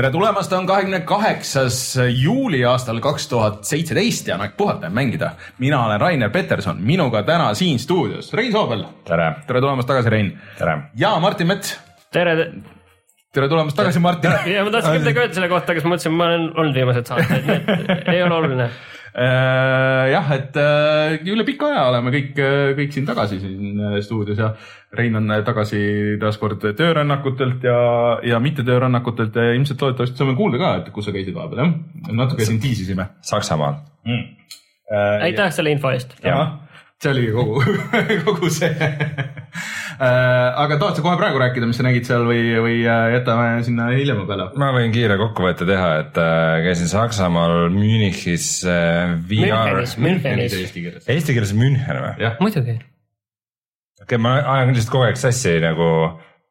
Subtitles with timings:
[0.00, 4.90] Tere tulemast, on kahekümne kaheksas juuli aastal kaks tuhat seitseteist ja on aeg puhata ja
[4.96, 5.34] mängida.
[5.58, 8.84] mina olen Rainer Peterson, minuga täna siin stuudios Rein Soobel.
[9.04, 9.34] tere.
[9.46, 10.38] tere tulemast tagasi, Rein.
[10.58, 10.78] tere.
[10.96, 11.80] ja Martin Mets.
[12.12, 12.52] tere.
[13.32, 14.32] tere tulemast tagasi, Martin.
[14.54, 17.44] ja ma tahtsin midagi öelda selle kohta, aga siis mõtlesin, ma olen olnud viimased saated,
[17.44, 17.58] nii
[17.98, 18.70] et ei ole oluline
[19.14, 22.30] jah, et äh, üle pika aja oleme kõik,
[22.78, 24.52] kõik siin tagasi siin äh, stuudios ja
[24.94, 25.80] Rein on tagasi
[26.18, 27.76] taaskord töörännakutelt ja,
[28.26, 31.76] ja mitte töörännakutelt ja ilmselt loodetavasti saame kuulda ka, et kus sa käisid vahepeal jah?
[32.22, 33.06] natuke siin tiisisime.
[33.26, 34.24] Saksamaal mm..
[35.26, 36.18] aitäh selle info eest.
[37.00, 37.62] See oligi kogu
[38.26, 38.72] kogu see
[40.00, 44.24] aga tahad sa kohe praegu rääkida, mis sa nägid seal või, või jätame sinna hiljema
[44.28, 44.48] peale?
[44.60, 49.82] ma võin kiire kokkuvõtte teha, et äh, käisin Saksamaal Münchis äh, VR.
[50.00, 50.56] Münchenis.
[50.56, 51.08] Eesti keeles.
[51.10, 52.32] Eesti keeles München või?
[52.40, 52.78] muidugi.
[52.80, 55.90] okei okay,, ma ajan lihtsalt kogu aeg sassi nagu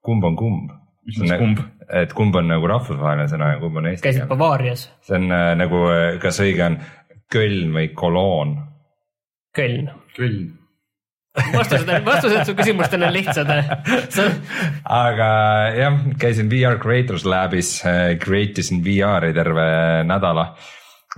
[0.05, 0.73] kumb on kumb.
[1.09, 1.65] mis mõttes kumb?
[1.89, 4.27] et kumb on nagu rahvusvaheline sõna ja kumb on eesti käisid.
[4.29, 4.89] Bavaarias?
[5.05, 5.85] see on äh, nagu,
[6.21, 6.81] kas õige on
[7.29, 8.67] Köln või Cologne?
[9.53, 9.89] Köln.
[10.19, 10.59] Köln
[11.53, 13.49] vastused, vastused su küsimustele on lihtsad
[15.03, 15.29] aga
[15.77, 17.77] jah, käisin VR Creators Labis,
[18.23, 19.69] create isin VR-i terve
[20.09, 20.53] nädala.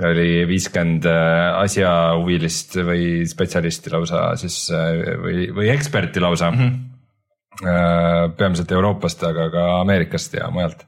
[0.08, 6.62] oli viiskümmend asjahuvilist või spetsialisti lausa siis või, või eksperti lausa mm.
[6.62, 8.38] -hmm.
[8.38, 10.88] peamiselt Euroopast, aga ka Ameerikast ja mujalt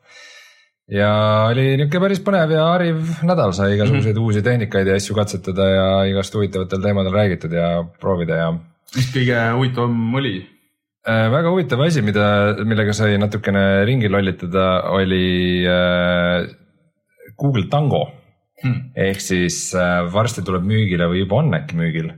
[0.91, 1.09] ja
[1.51, 4.25] oli niisugune päris põnev ja hariv nädal, sai igasuguseid mm -hmm.
[4.25, 8.49] uusi tehnikaid ja asju katsetada ja igast huvitavatel teemadel räägitud ja proovida ja
[8.95, 10.49] mis kõige huvitavam oli?
[11.03, 16.47] väga huvitav asi, mida, millega sai natukene ringi lollitada, oli äh,
[17.39, 18.05] Google Tango
[18.63, 18.91] hmm..
[18.95, 22.13] ehk siis äh, varsti tuleb müügile või juba on äkki müügil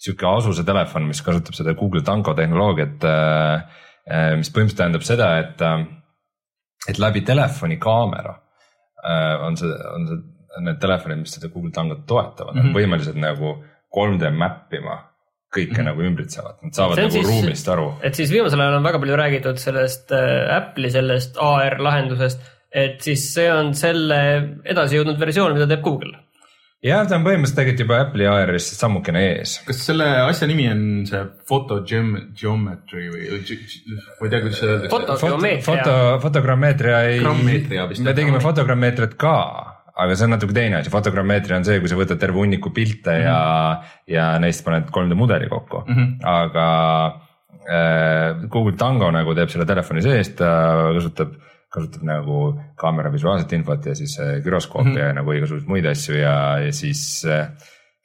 [0.00, 3.64] sihuke asuse telefon, mis kasutab seda Google Tango tehnoloogiat äh,.
[4.40, 5.60] mis põhimõtteliselt tähendab seda, et,
[6.88, 8.34] et läbi telefoni kaamera
[9.04, 10.20] äh, on see, on see,
[10.64, 12.68] need telefonid, mis seda Google Tangot toetavad mm, -hmm.
[12.68, 13.54] on võimelised nagu
[13.96, 14.96] 3D map ima
[15.50, 15.88] kõike mm -hmm.
[15.90, 17.92] nagu ümbritsevad, nad saavad nagu siis, ruumist aru.
[18.02, 23.00] et siis viimasel ajal on väga palju räägitud sellest äh, Apple'i sellest AR lahendusest, et
[23.02, 24.20] siis see on selle
[24.64, 26.18] edasi jõudnud versioon, mida teeb Google.
[26.84, 29.58] Jah, ta on põhimõtteliselt tegelikult juba Apple'i AR-ist sammukene ees.
[29.66, 34.94] kas selle asja nimi on see foto geometry või, ma ei tea, kuidas seda öeldakse.
[34.94, 37.20] fotogeomeetria foto, fotogrammeetria ei,
[38.00, 39.36] me tegime fotogrammeetriat ka
[40.00, 43.12] aga see on natuke teine asi, fotogrammeetria on see, kui sa võtad terve hunniku pilte
[43.12, 43.28] mm -hmm.
[43.28, 46.16] ja, ja neist paned 3D mudeli kokku mm, -hmm.
[46.24, 46.66] aga
[47.68, 50.50] äh, Google Tango nagu teeb selle telefoni sees, ta
[50.96, 51.36] kasutab,
[51.70, 52.38] kasutab nagu
[52.76, 54.98] kaamera visuaalset infot ja siis äh, güroskoopi mm -hmm.
[54.98, 57.48] ja nagu igasuguseid muid asju ja, ja siis äh,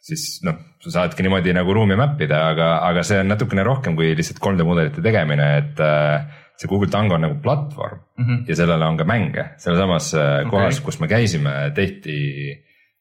[0.05, 3.97] siis noh, sa saadki niimoodi nagu ruumi map ida, aga, aga see on natukene rohkem
[3.97, 6.27] kui lihtsalt 3D mudelite tegemine, et äh,
[6.59, 8.43] see Google Tango on nagu platvorm mm -hmm.
[8.49, 10.49] ja sellele on ka mänge, sealsamas äh, okay.
[10.49, 12.17] kohas, kus me käisime, tehti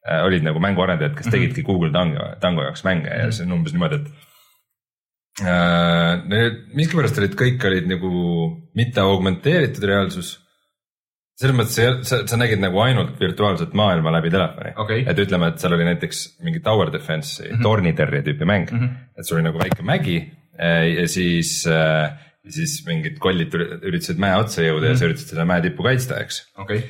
[0.08, 1.32] äh,, olid nagu mänguarendajad, kes mm -hmm.
[1.32, 3.24] tegidki Google Tango, Tango jaoks mänge mm -hmm.
[3.24, 4.08] ja see on umbes niimoodi, et
[5.42, 6.24] äh,.
[6.28, 8.10] Need miskipärast olid, kõik olid nagu
[8.74, 10.43] mitte augmenteeritud reaalsus
[11.40, 15.04] selles mõttes sa, sa nägid nagu ainult virtuaalset maailma läbi telefoni okay..
[15.06, 17.62] et ütleme, et seal oli näiteks mingi tower defense'i mm -hmm.
[17.62, 19.18] torniterri tüüpi mäng mm, -hmm.
[19.18, 20.18] et sul oli nagu väike mägi
[20.60, 21.66] äh, ja siis
[22.44, 24.92] ja siis mingid kollid üritasid mäe otsa jõuda mm.
[24.92, 26.82] ja sa üritasid selle mäe tippu kaitsta, eks okay..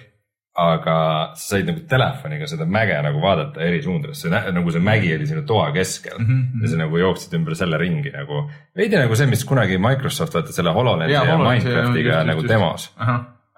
[0.59, 0.97] aga
[1.39, 5.45] sa said nagu telefoniga seda mäge nagu vaadata eri suundadesse, nagu see mägi oli sinu
[5.47, 6.65] toa keskel mm -hmm.
[6.65, 8.49] ja sa nagu jooksid ümber selle ringi nagu.
[8.77, 12.51] veidi nagu see, mis kunagi Microsoft vaata selle HoloLensi ja, ja Minecraftiga just, nagu just,
[12.51, 12.91] demos,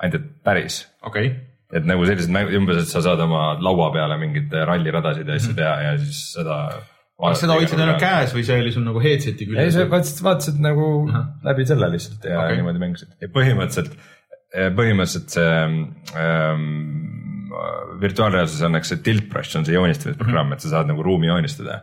[0.01, 1.35] ainult et päris okay
[1.75, 5.53] et nagu sellised mängud, umbes, et sa saad oma laua peale mingeid ralliradasid ja asju
[5.53, 5.59] mhm.
[5.59, 6.59] teha ja siis seda
[7.17, 9.65] kas seda hoidsid ainult käes või see oli sul nagu headset'i küljes?
[9.65, 11.27] ei, sa vaatasid, vaatasid nagu -huh.
[11.49, 12.59] läbi selle lihtsalt ja okay.
[12.61, 13.97] niimoodi mängisid ja põhimõtteliselt,
[14.77, 15.55] põhimõtteliselt see
[16.23, 16.67] ähm,
[18.03, 20.61] virtuaalreaalsus on, eks see tilt brush on see joonistamisprogramm uh, -huh.
[20.61, 21.81] et sa saad nagu ruumi joonistada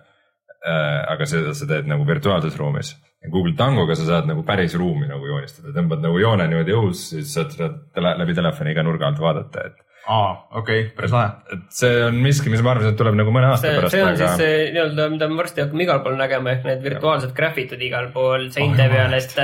[0.62, 1.02] äh,.
[1.16, 2.94] aga seda sa teed nagu virtuaalses ruumis.
[3.32, 7.32] Google Tangoga sa saad nagu päris ruumi nagu joonistada, tõmbad nagu joone niimoodi õhus, siis
[7.32, 11.30] saad seda tele, läbi telefoni iga nurga alt vaadata, et aa, okei okay,, päris lahe.
[11.56, 13.96] et see on miski, mis ma arvan, et tuleb nagu mõne aasta see, pärast.
[13.96, 14.18] see on aga...
[14.24, 18.10] siis see nii-öelda, mida me varsti hakkame igal pool nägema, ehk need virtuaalsed graffitid igal
[18.16, 19.40] pool seinte oh, peal, et.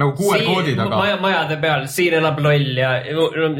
[0.00, 1.02] nagu QR-koodid, aga.
[1.02, 2.94] maja, majade peal, siin elab loll ja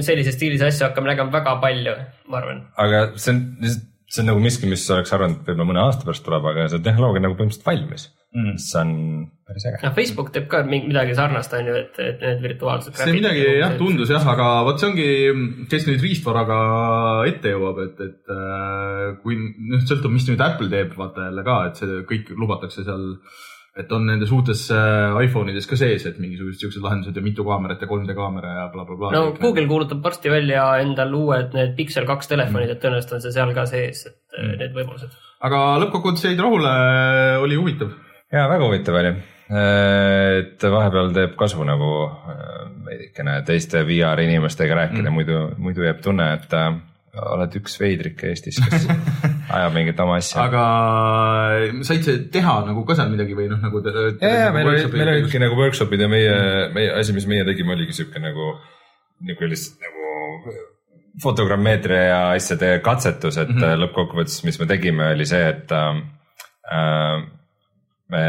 [0.00, 1.98] sellises stiilis asju hakkame nägema väga palju,
[2.32, 2.64] ma arvan.
[2.86, 3.44] aga see on
[4.08, 6.80] see on nagu miski, mis oleks arvanud, et võib-olla mõne aasta pärast tuleb, aga see
[6.80, 8.54] tehnoloogia on nagu põhimõtteliselt valmis Mm.
[8.54, 8.90] mis on
[9.48, 9.80] päris äge.
[9.82, 12.96] noh, Facebook teeb ka midagi sarnast, on ju, et, et need virtuaalsed.
[12.98, 15.10] see midagi jah, tundus jah, aga vot see ongi,
[15.72, 16.62] kes nüüd riistvaraga
[17.30, 21.60] ette jõuab, et, et äh, kui noh, sõltub, mis nüüd Apple teeb, vaata jälle ka,
[21.70, 23.06] et see kõik lubatakse seal,
[23.78, 27.46] et on nendes uutes äh, iPhone ides ka sees, et mingisugused siuksed lahendused ja mitu
[27.46, 29.14] kaamerat ja 3D kaamera ja blablabla.
[29.14, 33.32] no Google kuulutab varsti välja endal uued need Pixel kaks telefonid, et tõenäoliselt on see
[33.38, 34.58] seal ka sees, et mm.
[34.64, 35.16] need võimalused.
[35.48, 36.74] aga lõppkokkuvõttes jäid rahule,
[37.46, 37.96] oli huvitav.
[38.32, 39.14] Ja väga huvitav oli.
[39.48, 46.02] et vahepeal teeb kasu nagu äh, veidikene teiste VR inimestega rääkida mm., muidu, muidu jääb
[46.04, 46.74] tunne, et äh,
[47.32, 48.84] oled üks veidrike Eestis, kes
[49.56, 50.44] ajab mingit oma asja.
[50.44, 50.64] aga
[51.86, 53.80] said sa teha nagu ka seal midagi või noh, nagu.
[54.20, 56.34] ja, ja meil olid, meil olidki nagu workshop'id ja meie,
[56.76, 58.52] meie asi, mis meie tegime, oligi sihuke nagu,
[59.24, 60.58] nihuke lihtsalt nagu
[61.22, 63.80] fotogrammeetria ja asjade katsetus, et mm -hmm.
[63.86, 67.24] lõppkokkuvõttes, mis me tegime, oli see, et äh,
[68.12, 68.22] me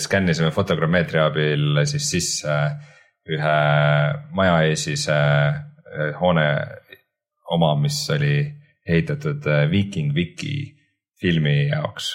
[0.00, 2.56] skännisime fotogrammeetria abil siis sisse
[3.24, 3.54] ühe
[4.36, 6.48] majaeesise äh, hoone
[7.54, 8.36] oma, mis oli
[8.84, 10.74] ehitatud äh, Viking Viki
[11.20, 12.12] filmi jaoks.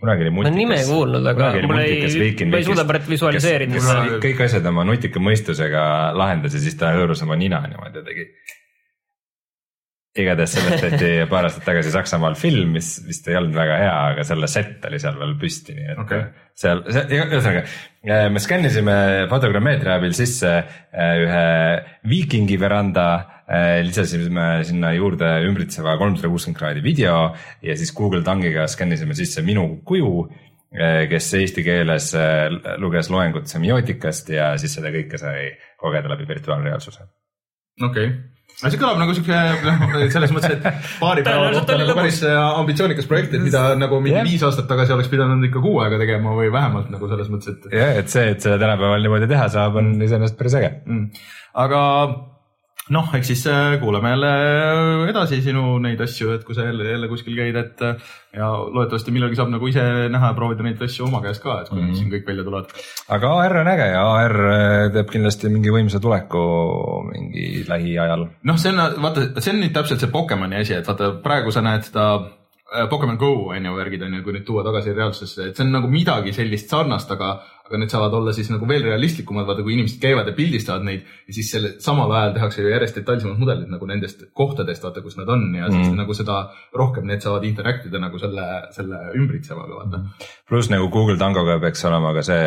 [0.00, 0.52] kunagi oli ma multikas.
[0.52, 3.80] olen nime kuulnud, aga mul ei, ma ei suuda praegu visualiseerida
[4.22, 5.84] kõik asjad oma nutika mõistusega
[6.16, 8.28] lahendas ja siis ta hõõrus oma nina niimoodi ja tegi.
[10.18, 14.26] Igatahes sellest tehti paar aastat tagasi Saksamaal film, mis vist ei olnud väga hea, aga
[14.28, 16.26] selle set oli seal veel püsti, nii et okay.
[16.58, 18.96] seal, ühesõnaga äh, me skännisime
[19.30, 21.46] fotogrammeetria abil sisse äh, ühe
[22.12, 23.06] viikingi veranda,
[23.84, 27.16] lisasime sinna juurde ümbritseva kolmsada kuuskümmend kraadi video
[27.60, 30.12] ja siis Google Tangiga skännisime sisse minu kuju
[31.10, 32.06] kes eesti keeles
[32.80, 37.04] luges loengut semiootikast ja siis seda kõike sai kogeda läbi virtuaalreaalsuse.
[37.82, 38.31] okei okay.,
[38.62, 42.40] aga see kõlab nagu siuke noh, selles mõttes, et paari päeva kohta nagu päris äh,
[42.62, 44.28] ambitsioonikas projekt, et mida nagu mingi Jah.
[44.28, 47.78] viis aastat tagasi oleks pidanud ikka kuu aega tegema või vähemalt nagu selles mõttes, et
[47.78, 50.76] jah, et see, et seda tänapäeval niimoodi teha saab, on iseenesest päris äge.
[50.86, 51.26] mm..
[51.66, 51.82] aga
[52.90, 54.30] noh, eks siis äh, kuulame jälle
[55.10, 59.14] edasi sinu neid asju, et kui sa jälle, jälle kuskil käid, et äh, ja loodetavasti
[59.14, 61.88] millalgi saab nagu ise näha ja proovida neid asju oma käes ka, et kui mm.
[61.88, 62.00] -hmm.
[62.00, 62.74] siin kõik välja tulevad.
[63.08, 64.36] aga AR on äge ja AR
[64.96, 66.44] teeb kindlasti mingi võimsa tuleku
[67.12, 68.26] mingi lähiajal.
[68.42, 71.62] noh, see on, vaata, see on nüüd täpselt see Pokemoni asi, et vaata praegu sa
[71.62, 75.48] näed seda äh, Pokemon Go on ju värgid on ju, kui nüüd tuua tagasi reaalsusesse,
[75.48, 78.82] et see on nagu midagi sellist sarnast, aga, aga need saavad olla siis nagu veel
[78.84, 82.68] realistlikumad, vaata kui inimesed käivad ja pildistavad neid ja siis selle samal ajal tehakse ju
[82.72, 85.96] järjest detailsemad mudelid nagu nendest kohtadest, vaata, kus nad on ja siis Mhm.
[86.02, 90.00] nagu seda rohkem need saavad interact ida nagu selle, selle ümbritsevaga, vaata.
[90.48, 92.42] pluss nagu Google Tangoga peaks olema ka see,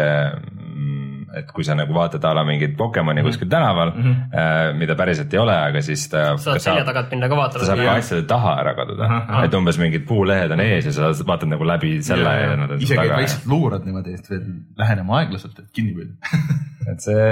[1.36, 4.78] et kui sa nagu vaatad a la mingit Pokemoni kuskil tänaval mm, -hmm.
[4.80, 6.38] mida päriselt ei ole, aga siis ta.
[6.38, 7.90] saad selja tagant minna ka ta saab vaatama.
[7.90, 9.10] ka asjade taha ära kaduda
[9.44, 12.72] et umbes mingid puulehed on ees ja sa vaatad nagu läbi selle ja, ja nad
[12.72, 13.20] on ise sul käid taga.
[13.22, 14.48] vaikselt luurad niimoodi, et veel
[14.78, 16.14] lähenema aeglaselt, et kinni püüda
[16.92, 17.30] et see,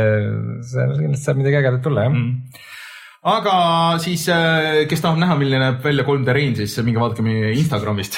[0.73, 2.29] see kindlasti saab midagi ägedat tulla jah mm..
[2.29, 2.71] mm..
[3.23, 3.53] Aga
[4.03, 4.25] siis,
[4.89, 8.17] kes tahab näha, milline näeb välja 3D Rein, siis minge vaadake meie Instagramist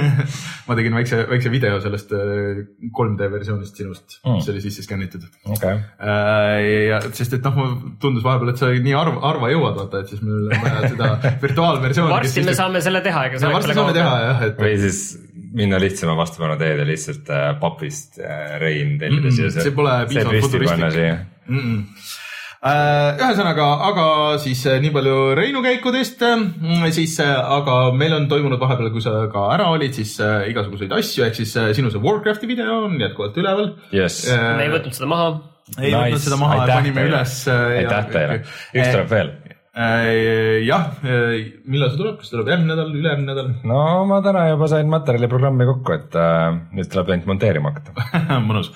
[0.68, 2.62] ma tegin väikse, väikse video sellest äh,
[2.96, 4.36] 3D versioonist sinust Mm.
[4.36, 5.22] mis oli sisse skännitud.
[5.48, 7.56] okei okay., ja sest, et noh,
[8.02, 11.08] tundus vahepeal, et sa nii harva, harva jõuad, vaata, et siis meil on vaja seda
[11.44, 12.12] virtuaalversiooni.
[12.12, 15.00] varsti me saame selle teha, ega see varsti saame teha jah, et või siis
[15.56, 19.50] minna lihtsama vastupanu teed ja lihtsalt äh, papist äh, Rein tellida Mm, siia.
[19.56, 21.00] see pole piisavalt futuristlik.
[21.48, 21.58] mm.
[21.58, 21.80] -mm.
[22.60, 24.06] ühesõnaga, aga
[24.42, 26.20] siis äh, nii palju Reinu käikudest,
[26.92, 30.92] siis äh, aga meil on toimunud vahepeal, kui sa ka ära olid, siis äh, igasuguseid
[30.92, 33.72] asju, ehk siis äh, sinu see Warcrafti video on jätkuvalt üleval.
[33.96, 35.30] jess, me ei võtnud seda maha.
[35.78, 36.26] ei võtnud Nice.
[36.26, 37.38] seda maha, panime üles.
[37.48, 38.38] äh, aitäh teile,
[38.74, 39.32] üks tuleb veel.
[39.70, 40.86] jah,
[41.70, 43.50] millal see tuleb, kas tuleb järgmine nädal, ülejärgmine nädal?
[43.70, 48.08] no ma täna juba sain materjaliprogrammi kokku, et äh, nüüd tuleb ainult monteerima hakata.
[48.48, 48.72] mõnus.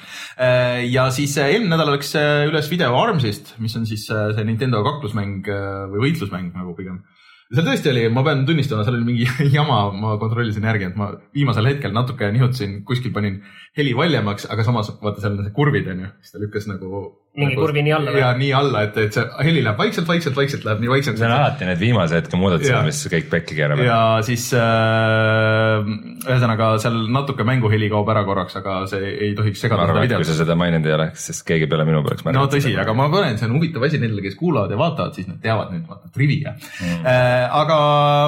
[0.87, 4.47] ja siis äh, eelmine nädal läks äh, üles video Armsist, mis on siis äh, see
[4.47, 7.03] Nintendo kaklusmäng äh, või võitlusmäng nagu pigem.
[7.51, 11.11] seal tõesti oli, ma pean tunnistama, seal oli mingi jama, ma kontrollisin järgi, et ma
[11.35, 13.43] viimasel hetkel natuke nihutasin, kuskil panin
[13.75, 17.05] heli valjemaks, aga samas vaata seal on see kurvid on ju, siis ta lükkas nagu.
[17.35, 20.67] Mingi kurvi nii alla ja nii alla, et, et see heli läheb vaikselt, vaikselt, vaikselt
[20.69, 21.17] läheb nii vaikselt.
[21.19, 23.83] see on alati need viimase hetke muudatused mis kõik pekki keeravad.
[23.83, 25.83] ja siis äh,
[26.29, 30.14] ühesõnaga seal natuke mänguheli kaob ära korraks, aga see ei tohiks segada seda arvan, et
[30.14, 30.37] kui videot sa.
[30.45, 33.50] seda maininud ei oleks, siis keegi peale minu poleks no tõsi, aga ma panen, see
[33.50, 37.03] on huvitav asi nendele, kes kuulavad ja vaatavad, siis nad teavad nüüd vaata trivia mm..
[37.03, 37.81] Äh, aga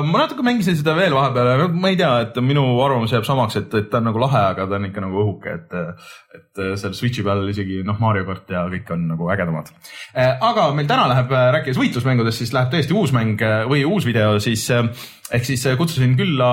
[0.03, 3.71] ma natuke mängisin seda veel vahepeal, ma ei tea, et minu arvamus jääb samaks, et,
[3.85, 7.23] et ta on nagu lahe, aga ta on ikka nagu õhuke, et, et seal Switch'i
[7.23, 9.71] peal isegi noh, Mario kart ja kõik on nagu ägedamad.
[10.17, 14.41] aga meil täna läheb, rääkides võitlusmängudest, siis läheb tõesti uus mäng äh, või uus video
[14.43, 14.89] siis äh,
[15.31, 16.51] ehk siis äh, kutsusin külla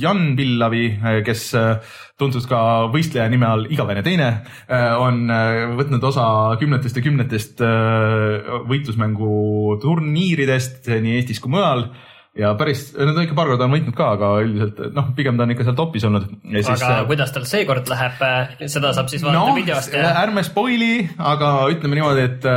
[0.00, 0.88] Jan Pillavi,
[1.26, 2.58] kes äh, tuntud ka
[2.92, 6.26] võistleja nime all Igavene teine äh, on äh, võtnud osa
[6.60, 11.90] kümnetest ja kümnetest äh, võitlusmängu turniiridest nii Eestis kui mujal
[12.36, 15.46] ja päris, nad on ikka paar korda on võitnud ka, aga üldiselt noh, pigem ta
[15.46, 16.28] on ikka seal topis olnud.
[16.50, 18.26] aga siis, kuidas tal seekord läheb,
[18.66, 20.12] seda saab siis vaadata no, videost ja.
[20.22, 22.48] ärme spoil'i, aga ütleme niimoodi, et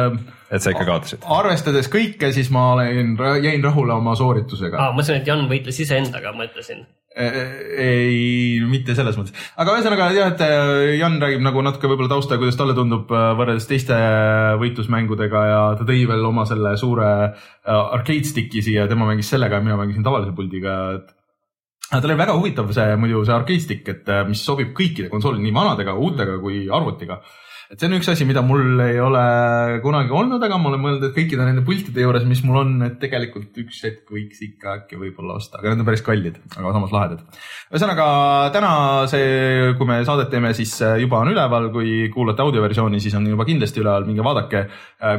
[0.49, 1.25] et sa ikka kaotasid?
[1.39, 4.95] arvestades kõike, siis ma olen, jäin rahule oma sooritusega ah,.
[4.95, 6.83] mõtlesin, et Jan võitles iseendaga, mõtlesin
[7.17, 12.37] ei, mitte selles mõttes, aga ühesõnaga jah, et äh, Jan räägib nagu natuke võib-olla tausta,
[12.37, 13.97] kuidas talle tundub äh, võrreldes teiste
[14.61, 17.33] võitlusmängudega ja ta tõi veel oma selle suure äh,
[17.73, 20.77] arcade stick'i siia, tema mängis sellega ja mina mängisin tavalise puldiga,
[21.89, 25.57] tal oli väga huvitav see muidu see arcade stick, et mis sobib kõikide konsoolide, nii
[25.57, 27.23] vanadega, uutega kui arvutiga
[27.69, 29.23] et see on üks asi, mida mul ei ole
[29.83, 32.95] kunagi olnud, aga ma olen mõelnud, et kõikide nende pultide juures, mis mul on, et
[33.01, 36.95] tegelikult üks hetk võiks ikka äkki võib-olla osta, aga need on päris kallid, aga samas
[36.95, 37.21] lahedad.
[37.69, 38.07] ühesõnaga
[38.55, 38.71] täna
[39.11, 40.73] see, kui me saadet teeme, siis
[41.03, 44.65] juba on üleval, kui kuulate audioversiooni, siis on juba kindlasti üleval, minge vaadake.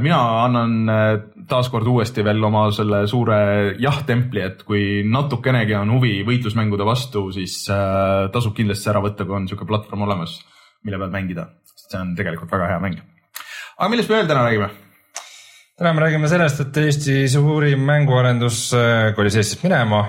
[0.03, 3.41] mina annan taaskord uuesti veel oma selle suure
[3.79, 9.47] jah-templi, et kui natukenegi on huvi võitlusmängude vastu, siis tasub kindlasti ära võtta, kui on
[9.47, 10.41] niisugune platvorm olemas,
[10.83, 11.47] mille peal mängida
[11.91, 13.01] see on tegelikult väga hea mäng.
[13.79, 14.71] aga millest me veel täna räägime?
[15.81, 20.03] täna me räägime sellest, et Eesti suurim mänguarendus äh, kolis Eestist minema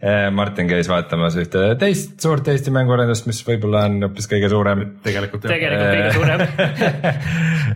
[0.00, 4.86] äh, Martin käis vaatamas ühte teist suurt Eesti mänguarendust, mis võib-olla on hoopis kõige suurem.
[5.04, 5.54] tegelikult jah.
[5.54, 6.40] tegelikult kõige suurem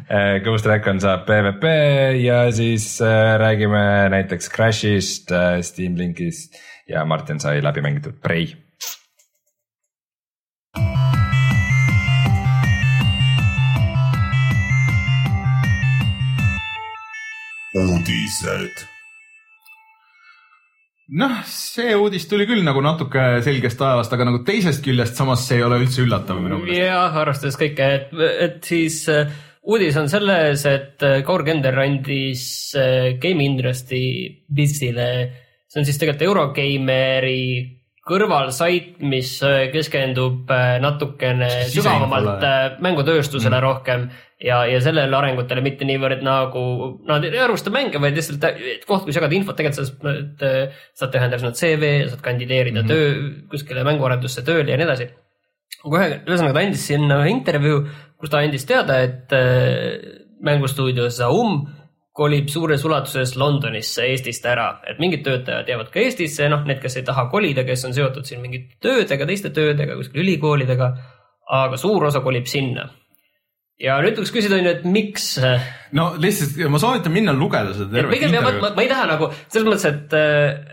[0.09, 1.77] äh, Ghost Recon saab PVP
[2.25, 2.97] ja siis
[3.45, 3.85] räägime
[4.17, 5.37] näiteks Crashist,
[5.69, 6.59] Steam Linkist
[6.91, 8.51] ja Martin sai läbi mängitud Prey
[18.01, 18.87] uudised.
[21.21, 25.59] noh, see uudis tuli küll nagu natuke selgest ajast, aga nagu teisest küljest samas see
[25.59, 26.79] ei ole üldse üllatav minu meelest.
[26.79, 28.15] jah, arvestades kõike, et,
[28.47, 29.27] et siis uh,
[29.67, 32.45] uudis on selles, et uh, Kaur Kender andis
[32.79, 35.11] uh, Game Industry Bizile,
[35.69, 37.45] see on siis tegelikult Eurogeimeri
[38.11, 39.37] kõrvalsait, mis
[39.71, 40.49] keskendub
[40.83, 43.63] natukene sügavamalt mängutööstusele mm.
[43.63, 44.09] rohkem
[44.45, 46.63] ja, ja sellele arengutele, mitte niivõrd nagu
[47.09, 48.45] nad ei arvusta mänge, vaid lihtsalt
[48.89, 52.87] koht, kus jagada infot, tegelikult sa saad, saad teha endale sinna CV, saad kandideerida mm
[52.87, 52.95] -hmm.
[52.95, 55.11] töö, kuskile mänguarendusse tööle ja nii edasi.
[55.85, 57.83] aga ühe, ühesõnaga ta andis sinna ühe intervjuu,
[58.21, 60.01] kus ta andis teada, et äh,
[60.41, 61.67] mängustuudio Zaum
[62.13, 66.97] kolib suures ulatuses Londonisse Eestist ära, et mingid töötajad jäävad ka Eestisse, noh, need, kes
[66.97, 70.97] ei taha kolida, kes on seotud siin mingite töödega, teiste töödega, kuskil ülikoolidega.
[71.51, 72.89] aga suur osa kolib sinna
[73.81, 75.27] ja nüüd tuleks küsida, on ju, et miks.
[75.97, 79.31] no lihtsalt ma soovitan minna lugeda seda tervet ja ma, ma, ma ei taha nagu
[79.47, 80.17] selles mõttes, et,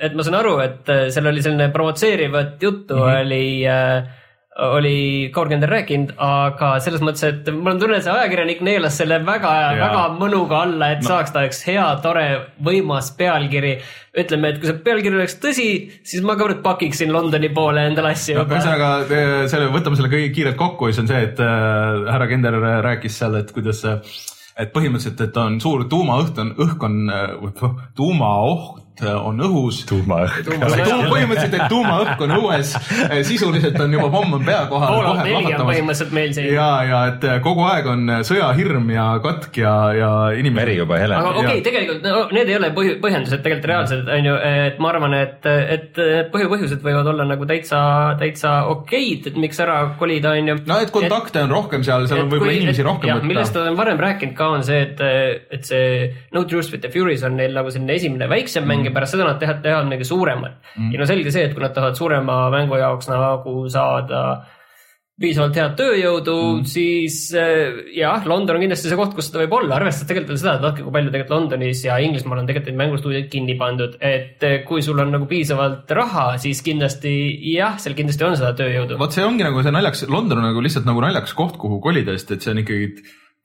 [0.09, 3.21] et ma saan aru, et seal oli selline provotseerivat juttu mm -hmm.
[3.25, 4.25] oli äh,
[4.57, 8.97] oli Kaur Kender rääkinud, aga selles mõttes, et mul on tunne, et see ajakirjanik neelas
[8.97, 11.11] selle väga, väga mõnuga alla, et no.
[11.11, 12.25] saaks ta üks hea, tore,
[12.65, 13.75] võimas pealkiri.
[14.17, 15.67] ütleme, et kui see pealkiri oleks tõsi,
[16.01, 18.47] siis ma ka pakiksin Londoni poole endale asju no,.
[18.49, 18.89] ühesõnaga
[19.51, 23.37] selle, võtame selle kõik kiirelt kokku, siis on see, et äh, härra Kender rääkis seal,
[23.37, 23.85] et kuidas
[24.57, 27.35] et põhimõtteliselt, et on suur tuumaõht on, õhk on, äh,
[28.97, 29.81] tuumaoht on õhus.
[29.87, 30.47] tuumaõhk.
[31.11, 32.73] põhimõtteliselt, et tuumaõhk on õues,
[33.27, 34.93] sisuliselt on juba pomm on pea kohal.
[34.97, 36.49] Fallout neli on põhimõtteliselt meil siin.
[36.53, 40.57] ja, ja et kogu aeg on sõjahirm ja katk ja, ja inimesed.
[40.61, 41.19] meri juba heleb.
[41.19, 44.81] aga okei okay,, tegelikult no, need ei ole põhi, põhjendused tegelikult reaalsed, on ju, et
[44.83, 46.01] ma arvan, et, et
[46.33, 47.81] põhipõhjused võivad olla nagu täitsa,
[48.19, 50.57] täitsa okeid, et miks ära kolida, on ju.
[50.67, 53.31] no et kontakte on rohkem seal, seal on võib-olla inimesi rohkem võtta.
[53.33, 55.01] millest olen varem rääkinud ka, on see, et,
[55.53, 55.85] et see
[56.33, 59.27] No Truth with the Furies on neil nagu selline esimene väiksem mäng ja pärast seda
[59.27, 60.93] nad teevad, teevad midagi suuremat mm..
[60.93, 64.21] ja no selge see, et kui nad tahavad suurema mängu jaoks nagu saada
[65.17, 69.55] piisavalt head tööjõudu mm., siis äh, jah, London on kindlasti see koht, kus seda võib
[69.57, 72.69] olla, arvestades tegelikult veel seda, et vaadake, kui palju tegelikult Londonis ja Inglismaal on tegelikult
[72.69, 77.15] neid mängustuudioid kinni pandud, et äh, kui sul on nagu piisavalt raha, siis kindlasti
[77.55, 78.99] jah, seal kindlasti on seda tööjõudu.
[79.01, 82.13] vot see ongi nagu see naljakas, London on nagu lihtsalt nagu naljakas koht, kuhu kolida,
[82.13, 82.91] sest et see on ikkagi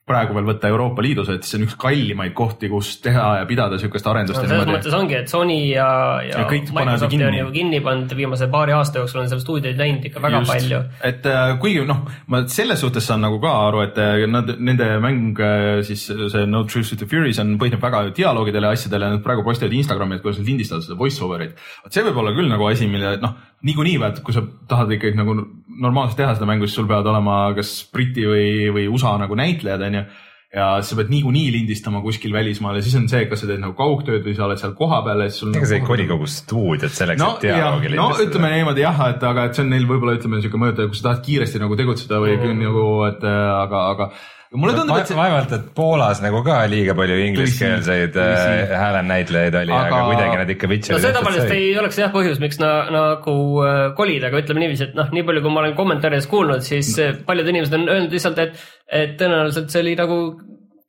[0.03, 3.77] praegu veel võtta Euroopa Liidus, et see on üks kallimaid kohti, kus teha ja pidada
[3.77, 4.49] niisugust arendust no,.
[4.49, 5.85] selles mõttes ongi, et Sony ja,
[6.27, 10.03] ja, ja Microsoft on ju kinni pannud, viimase paari aasta jooksul on seal stuudioid läinud
[10.09, 10.51] ikka väga Just.
[10.51, 10.81] palju.
[11.07, 14.89] et äh, kuigi noh, ma selles suhtes saan nagu ka aru, et äh, nad, nende
[15.03, 19.23] mäng äh, siis see No Truth to Furies on, põhineb väga dialoogidele ja asjadele, nad
[19.23, 21.55] praegu postitavad Instagrami, et kuidas nad lindistavad seda voice over'it.
[21.85, 25.15] vot see võib olla küll nagu asi, mille noh, niikuinii vaat, kui sa tahad ikkagi
[25.15, 25.39] nagu
[25.81, 29.89] normaalselt teha seda mängu, siis sul peavad olema kas Briti või, või USA nagu näitlejad,
[29.89, 30.05] onju
[30.53, 33.73] ja sa pead niikuinii lindistama kuskil välismaal ja siis on see, kas sa teed nagu
[33.77, 35.55] kaugtööd või sa oled seal kohapeal ja siis sul.
[35.55, 39.01] ega sa ei nagu- koli kogu stuudiot selleks no, et dialoogi no ütleme niimoodi jah,
[39.15, 41.79] et aga et see on neil võib-olla ütleme niisugune mõjutaja, kui sa tahad kiiresti nagu
[41.79, 42.61] tegutseda või mm.
[42.61, 44.09] nagu, et äh, aga, aga
[44.53, 49.75] mulle tundub, et see vaevalt, et Poolas nagu ka liiga palju ingliskeelseid äh, häälenäitlejaid oli
[49.77, 50.93] aga..., kuidagi nad ikka vitsi.
[50.93, 54.89] no see tavaliselt ei oleks jah põhjus, miks na, nagu äh, kolida, aga ütleme niiviisi,
[54.89, 58.13] et noh, nii palju, kui ma olen kommentaarides kuulnud, siis äh, paljud inimesed on öelnud
[58.13, 58.67] lihtsalt, et,
[59.03, 60.19] et tõenäoliselt see oli nagu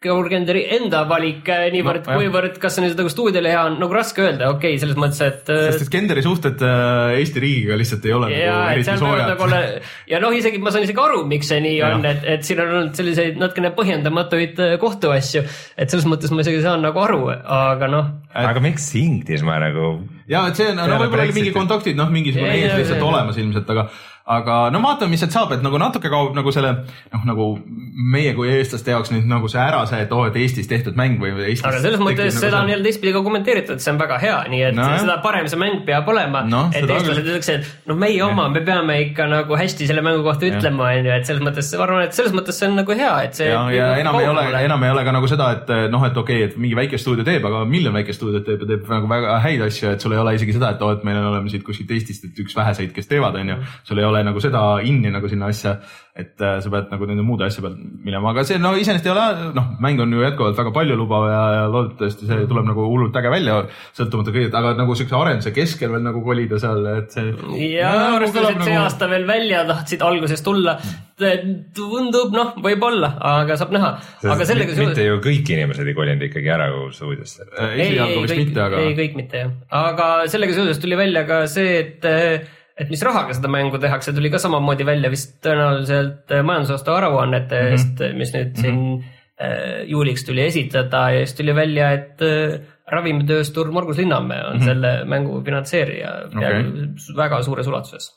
[0.04, 3.96] Georgenderi enda valik äh, niivõrd no,, kuivõrd, kas see on nagu stuudiole hea, on nagu
[3.96, 5.48] raske öelda, okei okay,, selles mõttes, et.
[5.48, 9.46] sest et Genderi suhted äh, Eesti riigiga lihtsalt ei ole ja, nagu eriti soojad nagu.
[9.48, 9.62] Ole...
[10.10, 11.92] ja noh, isegi ma saan isegi aru, miks see nii ja.
[11.96, 15.44] on, et, et siin on olnud selliseid natukene põhjendamatuid kohtuasju.
[15.76, 18.12] et selles mõttes ma isegi saan nagu aru, aga noh.
[18.44, 19.94] aga miks Inglismaa nagu?
[20.30, 23.38] ja, et see on, no võib-olla oli mingi kontaktid, noh, mingisugune ees lihtsalt ja, olemas
[23.40, 23.88] ilmselt, aga
[24.24, 26.70] aga no vaatame, mis sealt saab, et nagu natuke kaob nagu selle
[27.12, 27.48] noh, nagu
[28.14, 30.96] meie kui eestlaste jaoks nüüd nagu see ära see, et oo oh,, et Eestis tehtud
[30.96, 31.64] mäng või Eestis.
[31.68, 34.38] aga selles mõttes nagu seda on jälle teistpidi ka kommenteeritud, et see on väga hea,
[34.48, 36.62] nii et no, seda parem see mäng peab olema no,.
[36.72, 40.48] et eestlased ütleks, et no meie oma, me peame ikka nagu hästi selle mängu kohta
[40.48, 43.12] ütlema, on ju, et selles mõttes ma arvan, et selles mõttes see on nagu hea,
[43.28, 43.50] et see.
[43.52, 46.40] ja, ja enam ei ole, enam ei ole ka nagu seda, et noh, et okei
[46.40, 49.36] okay,, et mingi väike stuudio teeb, aga miljon väikest stuudiot teeb ja teeb nagu väga
[49.44, 51.66] häid asju, et sul ei ole isegi seda, et oo, et meil on oleme siit
[51.66, 53.60] kuskilt Eestist, et üks väheseid, kes teevad, on ju.
[53.84, 55.74] sul ei ole nagu seda kinni nagu sinna asja,
[56.14, 59.12] et äh, sa pead nagu nende muude asja peal minema, aga see no iseenesest ei
[59.14, 59.24] ole,
[59.56, 63.32] noh, mäng on ju jätkuvalt väga paljulubav ja, ja loodetavasti see tuleb nagu hullult äge
[63.32, 63.56] välja,
[63.98, 67.34] sõltumata kõigest, aga nagu siukse arenduse keskel veel nagu kolida seal, et see.
[67.72, 68.84] ja arvestades, et see nagu...
[68.84, 70.78] aasta veel välja tahtsid alguses tulla,
[71.74, 73.94] tundub noh, võib-olla, aga saab näha.
[74.22, 74.78] aga sellega.
[74.78, 77.50] mitte ju kõik inimesed ei kolinud ikkagi ära stuudiosse.
[77.74, 78.86] esialgu vist mitte, aga.
[78.86, 82.12] ei, kõik mitte jah, aga sellega seoses tuli välja ka see, et
[82.80, 88.00] et mis rahaga seda mängu tehakse, tuli ka samamoodi välja vist tõenäoliselt äh, majandusaasta aruannetest
[88.00, 88.18] mm, -hmm.
[88.18, 88.60] mis nüüd mm -hmm.
[88.60, 89.04] siin
[89.40, 94.60] äh, juuliks tuli esitada ja siis tuli välja, et äh, ravimitööstur Margus Linnamäe on mm
[94.60, 94.64] -hmm.
[94.64, 96.62] selle mängu finantseerija okay.
[97.16, 98.10] väga suures ulatuses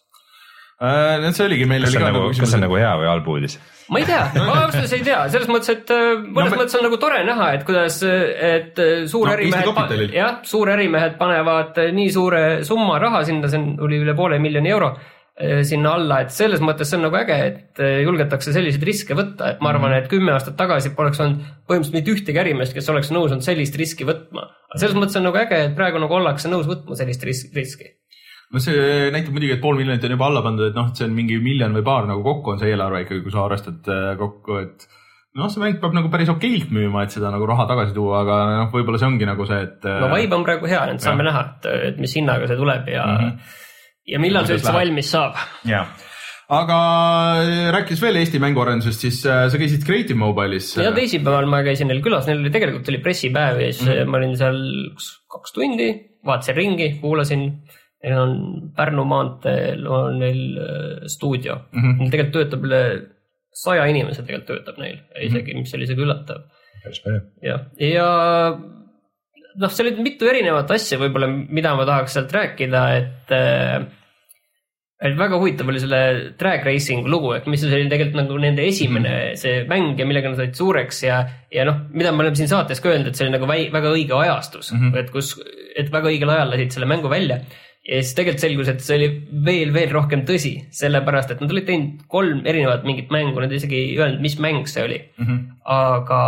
[0.82, 1.32] äh,.
[1.32, 3.60] see oligi, meil oli ka nagu, kas see on nagu hea või halb uudis?
[3.91, 6.77] Ma ei tea, ma ausalt öeldes ei tea, selles mõttes, et äh, mõnes no, mõttes
[6.79, 12.10] on nagu tore näha, et kuidas, et äh, suurärimehed no,, jah, suurärimehed panevad äh, nii
[12.13, 14.95] suure summa raha sinna, see oli üle poole miljoni euro
[15.38, 19.60] sinna alla, et selles mõttes see on nagu äge, et julgetakse selliseid riske võtta, et
[19.62, 20.00] ma arvan, mhm.
[20.00, 23.78] et kümme aastat tagasi poleks olnud põhimõtteliselt mitte ühtegi ärimeest, kes oleks nõus olnud sellist
[23.78, 24.47] riski võtma.
[24.73, 27.91] selles mõttes on nagu äge, et praegu nagu ollakse nõus võtma sellist riski
[28.53, 31.07] no see näitab muidugi, et pool miljonit on juba alla pandud, et noh, et see
[31.10, 34.10] on mingi miljon või paar nagu kokku on see eelarve ikkagi, kui sa arvestad äh,
[34.19, 34.88] kokku, et
[35.38, 38.39] noh, see mäng peab nagu päris okeilt müüma, et seda nagu raha tagasi tuua, aga
[38.53, 39.79] noh, võib-olla see ongi nagu see, et.
[39.83, 42.91] Äh, no vibe on praegu hea, et saame näha, et, et mis hinnaga see tuleb
[42.93, 43.55] ja mm, -hmm.
[44.13, 45.41] ja millal see üldse valmis saab.
[45.67, 45.91] jah
[46.47, 46.75] aga
[47.43, 50.77] äh, rääkides veel Eesti mänguarendusest, siis sa käisid Creative Mobile'is.
[50.79, 54.13] ja teisipäeval ma käisin neil külas, neil oli tegelikult oli pressipäev ja siis mm -hmm.
[54.13, 54.62] ma olin seal
[55.27, 55.89] kaks tundi,
[56.23, 57.43] vaatasin ringi, kuulasin
[58.03, 58.33] Neil on
[58.77, 61.99] Pärnu maanteel on neil äh, stuudio mm, -hmm.
[61.99, 62.81] neil tegelikult töötab üle
[63.57, 65.65] saja inimese tegelikult töötab neil isegi mm, -hmm.
[65.65, 66.43] mis oli isegi üllatav.
[66.83, 67.21] päris palju.
[67.41, 68.10] jah, ja
[69.57, 73.88] noh, seal oli mitu erinevat asja võib-olla, mida ma tahaks sealt rääkida, et äh,
[74.97, 75.99] et väga huvitav oli selle
[76.39, 79.41] drag racing lugu, et mis oli tegelikult nagu nende esimene mm -hmm.
[79.43, 81.19] see mäng ja millega nad said suureks ja,
[81.53, 83.93] ja noh, mida me oleme siin saates ka öelnud, et see oli nagu väi, väga
[83.93, 84.97] õige ajastus mm, -hmm.
[84.97, 85.36] et kus,
[85.75, 87.39] et väga õigel ajal lasid selle mängu välja
[87.88, 89.08] ja siis tegelikult selgus, et see oli
[89.45, 93.80] veel, veel rohkem tõsi, sellepärast et nad olid teinud kolm erinevat mingit mängu, nad isegi
[93.80, 95.23] ei öelnud, mis mäng see oli mm.
[95.26, 95.45] -hmm.
[95.78, 96.19] aga,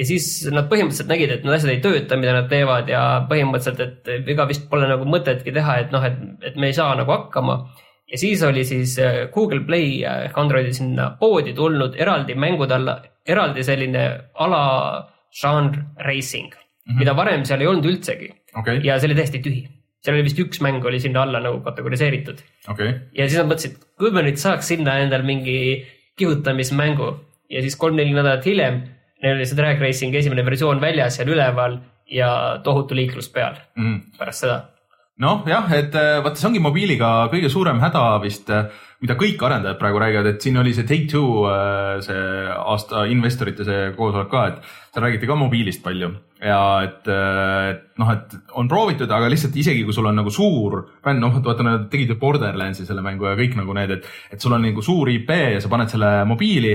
[0.00, 4.08] ja siis nad põhimõtteliselt nägid, et need asjad ei tööta, mida nad teevad ja põhimõtteliselt,
[4.08, 6.16] et ega vist pole nagu mõtetki teha, et noh, et,
[6.48, 7.58] et me ei saa nagu hakkama.
[8.10, 13.02] ja siis oli siis äh, Google Play ehk Androidi sinna poodi tulnud eraldi mängude alla,
[13.26, 14.62] eraldi selline ala
[15.42, 15.76] žanr
[16.06, 16.98] racing mm, -hmm.
[16.98, 18.80] mida varem seal ei olnud üldsegi okay..
[18.82, 22.40] ja see oli täiesti tühi seal oli vist üks mäng oli sinna alla nagu kategoriseeritud
[22.72, 22.94] okay..
[23.16, 25.58] ja siis nad mõtlesid, kui me nüüd saaks sinna endal mingi
[26.20, 27.10] kihutamismängu
[27.52, 28.82] ja siis kolm-neli nädalat hiljem
[29.22, 31.78] neil oli see drag racing esimene versioon väljas seal üleval
[32.10, 32.30] ja
[32.64, 33.98] tohutu liiklus peal mm.
[34.18, 34.58] pärast seda.
[35.20, 38.70] noh, jah, et äh, vaata, see ongi mobiiliga kõige suurem häda vist, äh,
[39.04, 42.24] mida kõik arendajad praegu räägivad, et siin oli see Take Two äh, see
[42.56, 48.12] aasta investorite see koosolek ka, et seal räägiti ka mobiilist palju ja et, et noh,
[48.14, 51.88] et on proovitud, aga lihtsalt isegi kui sul on nagu suur bänd, noh, vaata nad
[51.92, 55.10] tegid ju Borderlandsi selle mängu ja kõik nagu need, et, et sul on nagu suur
[55.12, 56.72] IP ja sa paned selle mobiili.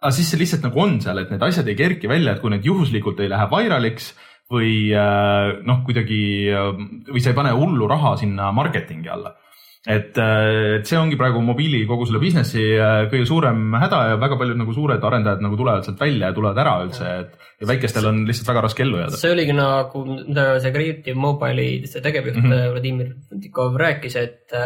[0.00, 2.52] aga siis see lihtsalt nagu on seal, et need asjad ei kerki välja, et kui
[2.52, 4.12] need juhuslikult ei lähe viraliks
[4.52, 4.92] või
[5.66, 6.20] noh, kuidagi
[7.10, 9.34] või sa ei pane hullu raha sinna marketingi alla
[9.86, 14.38] et, et see ongi praegu mobiili kogu selle businessi äh, kõige suurem häda ja väga
[14.40, 18.10] paljud nagu suured arendajad nagu tulevad sealt välja ja tulevad ära üldse, et ja väikestel
[18.10, 19.20] on lihtsalt väga raske ellu jääda.
[19.22, 22.52] see oligi nagu, mida see Creative Mobile'i see tegevjuht mm.
[22.52, 22.70] -hmm.
[22.74, 24.56] Vladimir Putikov rääkis, et,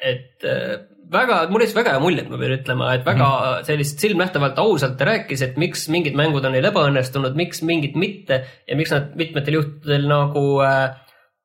[0.00, 0.76] et äh,
[1.12, 3.46] väga, mul jättis väga hea mulje, et ma pean ütlema, et väga mm.
[3.46, 3.64] -hmm.
[3.70, 8.76] sellist silmnähtavalt ausalt rääkis, et miks mingid mängud on neil ebaõnnestunud, miks mingid mitte ja
[8.76, 10.96] miks nad mitmetel juhtudel nagu äh,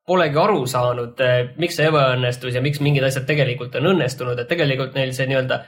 [0.06, 1.20] polegi aru saanud,
[1.62, 5.62] miks see ebaõnnestus ja miks mingid asjad tegelikult on õnnestunud, et tegelikult neil see nii-öelda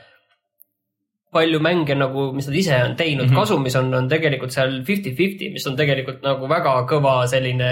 [1.34, 3.30] palju mänge nagu, mis nad ise on teinud mm.
[3.30, 3.40] -hmm.
[3.40, 7.70] kasumis on, on tegelikult seal fifty-fifty, mis on tegelikult nagu väga kõva selline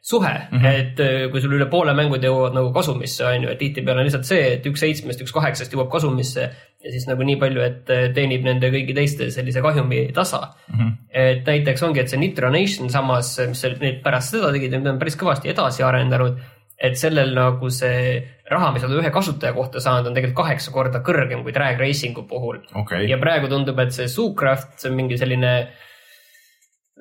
[0.00, 0.58] suhe mm.
[0.58, 0.66] -hmm.
[0.66, 4.08] et äh, kui sul üle poole mängud jõuavad nagu kasumisse, on ju, et tihtipeale on
[4.08, 6.46] lihtsalt see, et üks seitsmest, üks kaheksast jõuab kasumisse
[6.80, 10.78] ja siis nagu nii palju, et äh, teenib nende kõigi teiste sellise kahjumi tasa mm.
[10.78, 10.94] -hmm.
[11.24, 14.98] et näiteks ongi, et see Nitro Nation samas, mis need pärast seda tegid, need on
[15.02, 16.40] päris kõvasti edasi arendanud,
[16.80, 18.16] et sellel nagu see
[18.50, 22.24] raha, mis nad ühe kasutaja kohta saanud, on tegelikult kaheksa korda kõrgem kui drag racing'u
[22.28, 25.52] puhul okei ja, praegu tundub, et see Zoocraft, see on mingi selline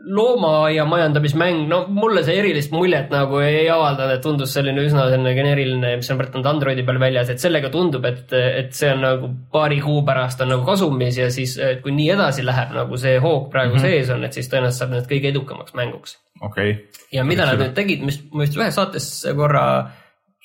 [0.06, 5.34] loomaaia majandamismäng, no mulle see erilist muljet nagu ei avaldanud, et tundus selline üsna selline
[5.38, 9.32] geneeriline, mis on praegu Androidi peal väljas, et sellega tundub, et, et see on nagu
[9.54, 13.18] paari kuu pärast on nagu kasumis ja siis, et kui nii edasi läheb, nagu see
[13.22, 13.98] hoog praegu mm -hmm.
[14.00, 16.18] sees on, et siis tõenäoliselt saab need kõige edukamaks mänguks.
[16.42, 16.78] okei,
[17.12, 19.66] ja mida nad nüüd tegid, mis ma vist ühes saates korra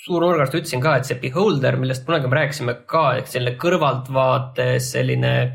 [0.04, 5.54] suurnurgast ütlesin ka, et see Beholder, millest kunagi me rääkisime ka, ehk selline kõrvaltvaates selline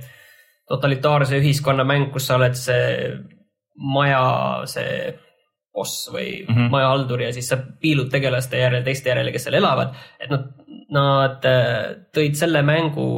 [0.69, 2.87] totalitaarse ühiskonna mäng, kus sa oled see
[3.79, 4.21] maja,
[4.69, 5.13] see
[5.79, 6.53] boss või mm.
[6.53, 6.69] -hmm.
[6.73, 9.95] majahaldur ja siis sa piilud tegelaste järel, teiste järele, kes seal elavad.
[10.19, 10.47] et nad,
[10.95, 11.73] nad äh,
[12.15, 13.09] tõid selle mängu,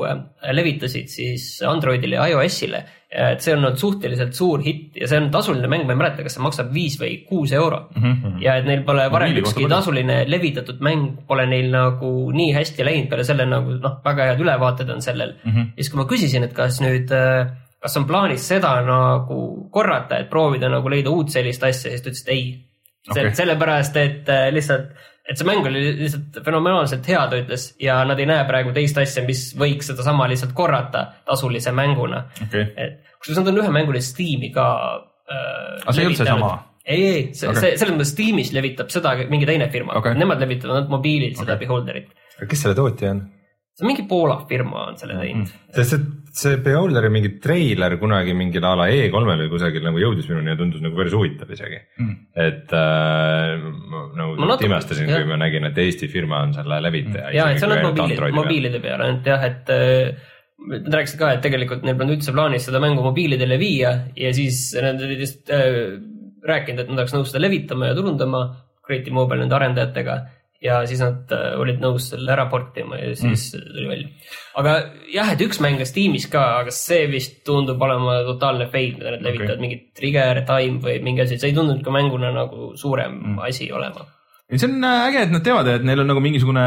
[0.51, 2.83] levitasid siis Androidile ja iOS-ile.
[3.11, 6.23] et see on olnud suhteliselt suur hitt ja see on tasuline mäng, ma ei mäleta,
[6.23, 8.13] kas see maksab viis või kuus eurot mm.
[8.13, 8.37] -hmm.
[8.43, 12.87] ja et neil pole varem kohta ükski tasuline levitatud mäng pole neil nagu nii hästi
[12.87, 15.51] läinud peale selle nagu noh, väga head ülevaated on sellel mm.
[15.51, 15.73] -hmm.
[15.75, 17.11] ja siis, kui ma küsisin, et kas nüüd,
[17.81, 19.39] kas on plaanis seda nagu
[19.73, 22.43] korrata, et proovida nagu leida uut sellist asja, siis ta ütles, et ei
[23.09, 23.31] okay..
[23.37, 24.91] sellepärast, et äh, lihtsalt,
[25.25, 28.99] et see mäng oli lihtsalt fenomenaalselt hea, ta ütles ja nad ei näe praegu teist
[29.01, 32.25] asja, mis võiks sedasama lihtsalt korrata tasulise mänguna.
[32.45, 34.67] okei, et kusjuures nad on ühe mängu nüüd Steam'i ka
[35.31, 35.81] äh,.
[35.81, 36.53] Aga see ei olnud seesama?
[36.85, 40.41] ei, ei, see okay., see selles mõttes Steam'is levitab seda mingi teine firma okay., nemad
[40.41, 41.65] levitavad ainult mobiilil seda okay.
[41.65, 42.13] Beholderit.
[42.41, 43.25] kes selle tootja on?
[43.77, 45.71] See on mingi Poola firma on selle teinud mm.
[45.77, 46.01] sest see,
[46.41, 50.57] see Beholderi mingi treiler kunagi mingil a la E3-l või kusagil nagu jõudis minuni ja
[50.59, 52.13] tundus nagu päris huvitav isegi Mm.
[52.35, 53.61] et äh,
[54.17, 57.31] nagu Ma natuke- imestasin, kui ma nägin, et Eesti firma on selle levitaja.
[57.35, 60.27] ja, et see on ainult mobiili, mobiilide peal ainult jah, et äh,
[60.61, 64.59] Nad rääkisid ka, et tegelikult neil polnud üldse plaanis seda mängu mobiilidele viia ja siis
[64.77, 65.95] nad olid just äh,
[66.45, 68.43] rääkinud, et nad oleks nõus seda levitama ja turundama
[68.85, 70.19] Creative Mobile nende arendajatega
[70.61, 73.65] ja siis nad äh, olid nõus selle ära portima ja siis mm.
[73.73, 74.31] tuli välja.
[74.61, 74.75] aga
[75.09, 79.15] jah, et üks mäng on Steamis ka, aga see vist tundub olema totaalne fail, mida
[79.15, 82.73] nad levitavad okay., mingit trigger time või mingi asi, see ei tundunud ka mänguna nagu
[82.79, 83.43] suurem mm.
[83.49, 84.05] asi olema.
[84.51, 86.65] ei see on äh, äge, et nad teavad, et neil on nagu mingisugune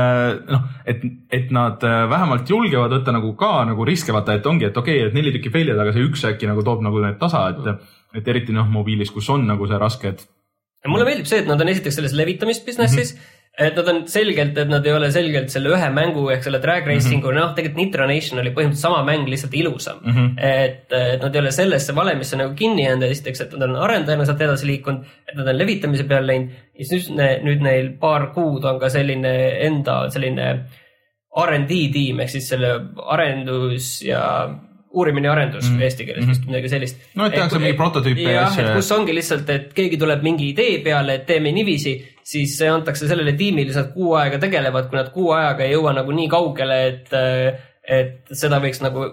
[0.51, 1.07] noh, et,
[1.39, 5.05] et nad äh, vähemalt julgevad võtta nagu ka nagu riske, vaata, et ongi, et okei
[5.05, 7.93] okay,, et neli tükki fail'id, aga see üks äkki nagu toob nagu need tasa, et,
[8.19, 10.27] et eriti noh, mobiilis, kus on nagu see raske, et
[10.85, 13.34] ja mulle meeldib see, et nad on esiteks selles levitamisbusiness'is mm, -hmm.
[13.55, 16.89] Et nad on selgelt, et nad ei ole selgelt selle ühe mängu ehk selle drag
[16.91, 17.39] racing'u mm, -hmm.
[17.39, 20.13] noh, tegelikult Nitro Nation oli põhimõtteliselt sama mäng, lihtsalt ilusam mm.
[20.17, 20.33] -hmm.
[20.43, 24.27] et, et nad ei ole sellesse valemisse nagu kinni jäänud, esiteks, et nad on arendajana
[24.27, 28.33] sealt edasi liikunud, et nad on levitamise peale läinud ja siis nüüd, nüüd neil paar
[28.35, 29.35] kuud on ka selline
[29.69, 30.51] enda selline
[31.47, 32.75] RD tiim ehk siis selle
[33.07, 34.25] arendus ja
[34.95, 35.83] uurimine ja arendus mm -hmm.
[35.89, 37.03] eesti keeles vist midagi sellist.
[37.15, 40.79] No, et tehakse mingi prototüüpe ja asju kus ongi lihtsalt, et keegi tuleb mingi idee
[40.85, 45.13] peale, et teeme niiviisi, siis see antakse sellele tiimile, nad kuu aega tegelevad, kui nad
[45.15, 47.15] kuu ajaga ei jõua nagu nii kaugele, et,
[47.99, 49.07] et seda võiks nagu,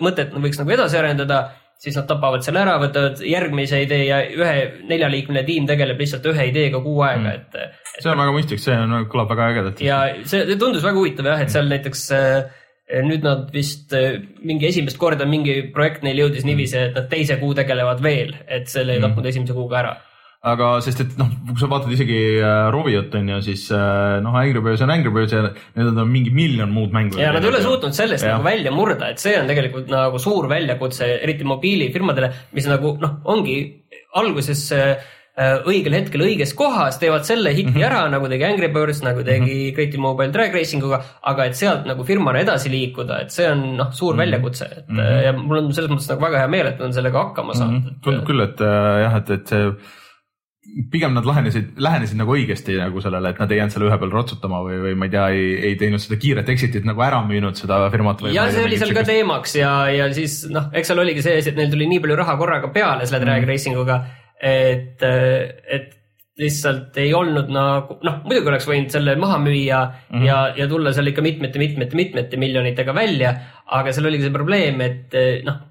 [0.00, 1.44] mõtet võiks nagu edasi arendada,
[1.82, 4.54] siis nad tapavad selle ära, võtavad järgmise idee ja ühe
[4.88, 8.62] neljaliikmeline tiim tegeleb lihtsalt ühe ideega kuu aega mm., et, et see on väga mõistlik,
[8.62, 9.82] see on, kõlab väga ägedalt.
[9.84, 14.20] ja see see tundus väga huvitav jah, et seal näiteks äh, nüüd nad vist äh,
[14.46, 18.70] mingi esimest korda mingi projekt neil jõudis niiviisi, et nad teise kuu tegelevad veel, et
[18.70, 19.96] selle ei tapnud esimese kuuga ära.
[20.46, 24.36] aga sest, et noh, kui sa vaatad isegi äh, Roviot on ju, siis äh, noh,
[24.38, 27.18] Angry Birds on Angry Birds ja need on mingi miljon muud mängu.
[27.18, 28.36] ja nad ei ole suutnud sellest Jah.
[28.36, 33.18] nagu välja murda, et see on tegelikult nagu suur väljakutse, eriti mobiilifirmadele, mis nagu noh,
[33.34, 33.58] ongi
[34.14, 34.94] alguses äh,
[35.36, 37.86] õigel hetkel õiges kohas, teevad selle hiti mm -hmm.
[37.90, 39.74] ära, nagu tegi Angry Birds, nagu tegi mm -hmm.
[39.74, 43.76] Creative Mobile Drag Racing uga, aga et sealt nagu firmana edasi liikuda, et see on
[43.76, 44.24] noh, suur mm -hmm.
[44.24, 45.22] väljakutse, et mm -hmm.
[45.24, 47.84] ja mul on selles mõttes nagu väga hea meel, et nad on sellega hakkama saanud
[47.84, 48.00] mm.
[48.02, 49.72] tundub küll, et äh, jah, et, et see
[50.90, 54.12] pigem nad lahenesid, lähenesid nagu õigesti nagu sellele, et nad ei jäänud selle ühe peal
[54.12, 57.58] rotsutama või, või ma ei tea, ei, ei teinud seda kiiret exit'it nagu ära müünud
[57.58, 58.24] seda firmat.
[58.34, 61.58] ja see oli seal ka teemaks ja, ja siis noh, eks seal oligi see, et
[61.58, 64.00] neil tuli nii palju raha korraga peale selle drag racing uga,
[64.42, 65.92] et, et
[66.36, 70.26] lihtsalt ei olnud nagu noh, muidugi oleks võinud selle maha müüa mm -hmm.
[70.26, 73.32] ja, ja tulla seal ikka mitmete, mitmete, mitmete miljonitega välja,
[73.72, 75.62] aga seal oligi see probleem, et noh,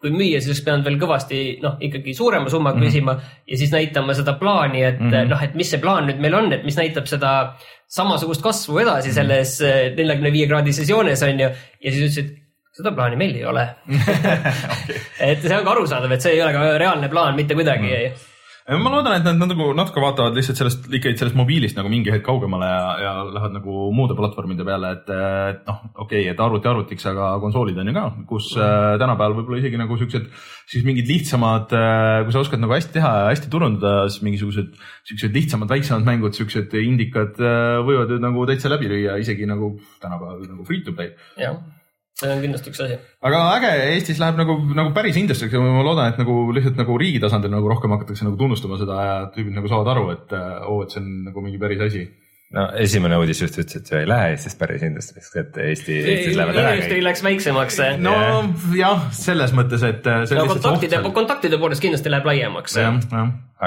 [0.00, 3.44] kui müüa, siis oleks pidanud veel kõvasti noh, ikkagi suurema summa küsima mm -hmm.
[3.52, 5.28] ja siis näitama seda plaani, et mm -hmm.
[5.28, 7.54] noh, et mis see plaan nüüd meil on, et mis näitab seda
[7.86, 9.60] samasugust kasvu edasi selles
[9.96, 11.48] neljakümne viie kraadises joones on ju.
[11.84, 12.36] ja siis ütlesid,
[12.78, 13.66] seda plaani meil ei ole.
[15.28, 17.94] Et see on ka arusaadav, et see ei ole ka reaalne plaan mitte kuidagi.
[18.68, 18.82] Mm..
[18.84, 22.26] ma loodan, et nad natuke, natuke vaatavad lihtsalt sellest ikkagi sellest mobiilist nagu mingi hetk
[22.26, 25.08] kaugemale ja, ja lähevad nagu muude platvormide peale, et,
[25.54, 29.38] et noh, okei okay,, et arvuti arvutiks, aga konsoolid on ju ka, kus äh, tänapäeval
[29.38, 30.28] võib-olla isegi nagu siuksed,
[30.68, 34.76] siis mingid lihtsamad, kui sa oskad nagu hästi teha ja hästi turundada, siis mingisugused
[35.08, 39.78] siuksed lihtsamad, väiksemad mängud, siuksed indikad äh, võivad ju nagu täitsa läbi lüüa, isegi nagu
[40.04, 41.16] tänapäeval nagu free to play.
[41.40, 41.56] Jah,
[42.18, 42.96] see on kindlasti üks asi.
[43.30, 46.96] aga äge, Eestis läheb nagu, nagu päris industriks ja ma loodan, et nagu lihtsalt nagu
[47.00, 50.34] riigi tasandil nagu rohkem hakatakse nagu tunnustama seda ja tüübid nagu saavad aru, et
[50.66, 52.08] oo, et see on nagu mingi päris asi.
[52.56, 56.38] No esimene uudis just ütles, et see ei lähe Eestis päris industriks, et Eesti, Eestis
[56.38, 57.80] lähevad ära industry läks väiksemaks.
[58.00, 58.14] no
[58.76, 62.78] jah, selles mõttes, et see no kontaktide, kontaktide poolest kindlasti läheb laiemaks.
[62.80, 62.96] jah.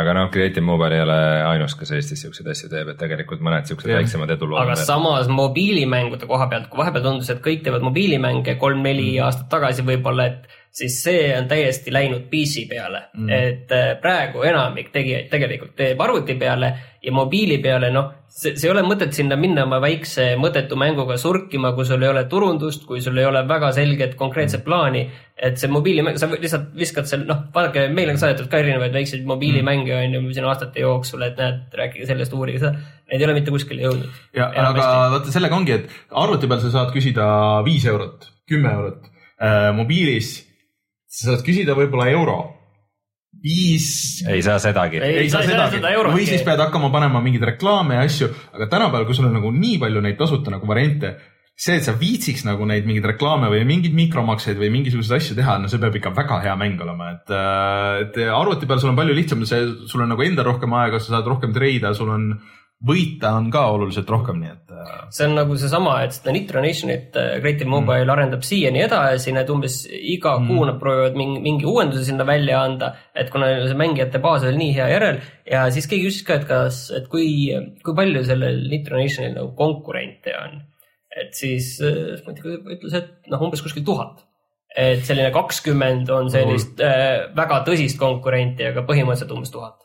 [0.02, 1.20] aga noh, Creative Mobile ei ole
[1.52, 6.30] ainus, kes Eestis siukseid asju teeb, et tegelikult mõned siuksed väiksemad edulood aga samas mobiilimängude
[6.30, 9.26] koha pealt, kui vahepeal tundus, et kõik teevad mobiilimänge kolm-neli Mm.
[9.28, 13.30] aastat tagasi võib-olla, et siis see on täiesti läinud PC peale mm..
[13.30, 18.68] et äh, praegu enamik tegijaid tegelikult teeb arvuti peale ja mobiili peale, noh, see, see
[18.68, 22.86] ei ole mõtet sinna minna oma väikse mõttetu mänguga surkima, kui sul ei ole turundust,
[22.88, 25.08] kui sul ei ole väga selget konkreetset plaani.
[25.42, 29.24] et see mobiilimäng, sa lihtsalt viskad seal, noh, vaadake, meil on saadetud ka erinevaid väikseid
[29.26, 32.76] mobiilimänge on ju siin aastate jooksul, et näed, rääkige sellest, uurige seda.
[33.10, 34.22] Need ei ole mitte kuskile jõudnud.
[34.38, 37.26] ja aga vaata sellega ongi, et arvuti peal sa saad küsida
[37.66, 39.10] viis eurot, kümme eurot
[39.42, 40.36] äh,, mobiilis
[41.12, 42.38] sa saad küsida võib-olla euro,
[43.44, 43.90] viis.
[44.28, 45.02] Ei saa sedagi.
[45.04, 45.80] Ei, ei saa sedagi.
[45.80, 49.38] seda või siis pead hakkama panema mingeid reklaame ja asju, aga tänapäeval, kui sul on
[49.40, 51.16] nagu nii palju neid tasuta nagu variante,
[51.62, 55.58] see, et sa viitsiks nagu neid mingeid reklaame või mingeid mikromakseid või mingisuguseid asju teha,
[55.62, 57.36] no see peab ikka väga hea mäng olema, et,
[58.06, 61.18] et arvuti peal sul on palju lihtsam, see, sul on nagu endal rohkem aega, sa
[61.18, 62.32] saad rohkem treida, sul on,
[62.82, 66.64] võita on ka oluliselt rohkem, nii et äh, see on nagu seesama, et seda Nitro
[66.64, 68.14] Nationit äh, Creative Mobile mm.
[68.14, 70.50] arendab siiani edasi, need umbes iga mm.
[70.50, 74.58] kuu nad proovivad mingi, mingi uuenduse sinna välja anda, et kuna see mängijate baas oli
[74.64, 77.30] nii hea järel ja siis keegi küsis ka, et kas, et kui,
[77.86, 80.58] kui palju sellel Nitro Nationil nagu konkurente on.
[81.22, 84.26] et siis äh, ütles, et noh, umbes kuskil tuhat.
[84.72, 89.81] et selline kakskümmend on sellist äh, väga tõsist konkurenti, aga põhimõtteliselt umbes tuhat.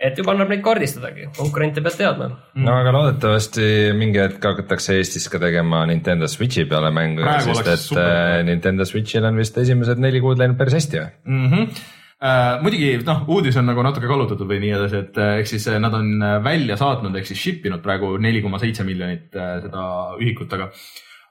[0.00, 2.30] Et juba annab neid kaardistadagi, konkurente pead teadma
[2.64, 7.84] no aga loodetavasti mingi hetk hakatakse Eestis ka tegema Nintendo Switchi peale mängu, sest et
[7.84, 8.04] super.
[8.08, 11.16] äh, Nintendo Switchil on vist esimesed neli kuud läinud päris hästi või?
[11.24, 11.48] mm.
[11.48, 11.88] -hmm.
[12.20, 15.64] Uh, muidugi noh, uudis on nagu natuke kallutatud või nii edasi, et eh, ehk siis
[15.72, 16.10] eh, nad on
[16.44, 19.84] välja saatnud ehk siis ship inud praegu neli koma seitse miljonit eh, seda
[20.20, 20.66] ühikut, aga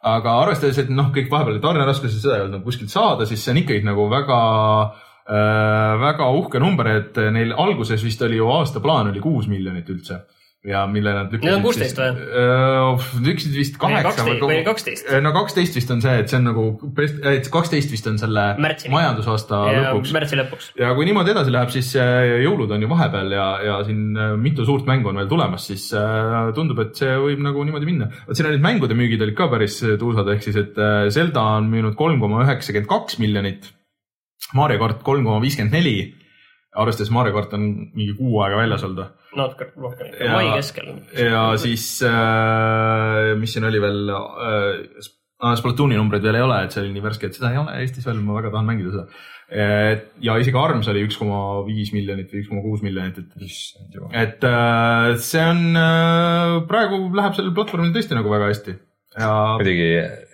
[0.09, 3.53] aga arvestades, et noh, kõik vahepeal tarneraskused, seda ei olnud nagu kuskilt saada, siis see
[3.53, 4.39] on ikkagi nagu väga
[4.87, 10.23] äh,, väga uhke number, et neil alguses vist oli ju aastaplaan oli kuus miljonit üldse
[10.63, 11.47] ja mille nad lükkasid.
[11.47, 13.27] Need on 16 või?
[13.29, 15.11] lükkasid vist kaheksa kaksteist või kaksteist.
[15.23, 16.65] no kaksteist vist on see, et see on nagu,
[17.53, 18.91] kaksteist vist on selle Märtsini.
[18.91, 20.69] majandusaasta lõpuks märtsi lõpuks.
[20.81, 24.35] ja kui niimoodi edasi läheb, siis äh, jõulud on ju vahepeal ja, ja siin äh,
[24.41, 28.11] mitu suurt mängu on veel tulemas, siis äh, tundub, et see võib nagu niimoodi minna.
[28.27, 31.71] vot siin olid mängude müügid olid ka päris tuusad, ehk siis, et äh, Zelda on
[31.71, 33.71] müünud kolm koma üheksakümmend kaks miljonit.
[34.57, 35.95] Mario kart kolm koma viiskümmend neli,
[36.79, 37.63] arvestades Mario kart on
[37.97, 39.15] mingi kuu aega väljas olnud.
[39.37, 40.87] natuke rohkem, Ja- mai keskel.
[41.13, 45.09] ja siis äh,, mis siin oli veel äh,,
[45.55, 48.03] Splatooni numbreid veel ei ole, et see oli nii värske, et seda ei ole Eestis
[48.07, 49.05] veel, ma väga tahan mängida seda.
[50.21, 53.37] ja isegi Arms oli üks koma viis miljonit või üks koma kuus miljonit, et,
[54.25, 58.75] et äh, see on äh,, praegu läheb sellel platvormil tõesti nagu väga hästi
[59.19, 59.29] ja
[59.59, 59.87] muidugi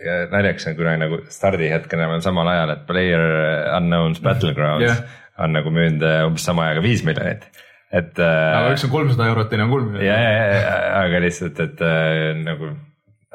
[0.06, 3.28] ja naljakas on, kuna nagu stardihetkena veel samal ajal, et Player
[3.76, 5.22] Unknown's Battlegrounds Jah.
[5.42, 7.48] on nagu müünud äh, umbes sama ajaga viis miljonit,
[7.92, 10.20] et aga äh, üks on kolmsada eurot, teine on kolm ja, miljonit.
[10.20, 12.76] ja, ja, aga lihtsalt, et äh, nagu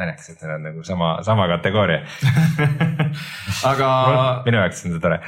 [0.00, 2.00] naljakas, et need on nagu sama, sama kategooria.
[3.70, 3.90] aga
[4.46, 5.20] minu jaoks on see tore.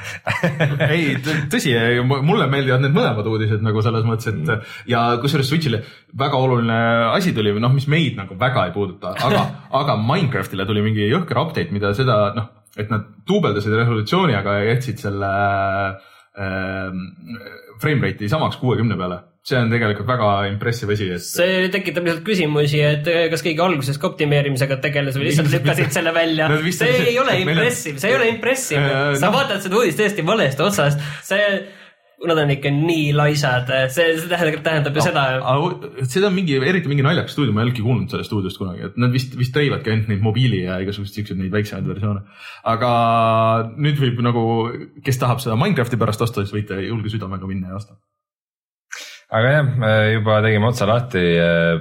[0.93, 1.15] ei,
[1.53, 4.63] tõsi, mulle meeldivad need mõlemad uudised nagu selles mõttes, et Mm.
[4.89, 5.79] ja kusjuures Switch'ile
[6.19, 6.77] väga oluline
[7.13, 9.43] asi tuli, noh, mis meid nagu väga ei puuduta, aga,
[9.81, 15.03] aga Minecraftile tuli mingi jõhker update, mida seda noh, et nad duubeldasid resolutsiooni, aga jätsid
[15.05, 15.31] selle
[16.33, 19.19] frame rate'i samaks kuuekümne peale.
[19.43, 23.63] See on tegelikult väga impressive asi, et see tekitab lihtsalt küsimusi, et eh, kas keegi
[23.63, 27.99] alguses ka optimeerimisega tegeles või lihtsalt lükkasid selle välja vist see on ei ole impressive,
[27.99, 29.15] see ei ole impressive Äh,.
[29.19, 29.37] sa noh.
[29.37, 31.47] vaatad seda uudist täiesti valest otsast, see,
[32.23, 35.23] nad on ikka nii laisad, see, see tähendab, tähendab ju seda.
[36.07, 38.99] seda on mingi, eriti mingi naljakas stuudio, ma ei olnudki kuulnud sellest stuudiost kunagi, et
[39.01, 42.23] nad vist, vist tõivadki ainult neid mobiili ja igasuguseid siukseid neid väiksemaid versioone.
[42.73, 42.93] aga
[43.75, 44.45] nüüd võib nagu,
[45.03, 47.99] kes tahab seda Minecrafti pärast osta, siis võite julge südamega minna ja osta.
[49.33, 49.67] Aga jah,
[50.13, 51.79] juba tegime otsa lahti äh,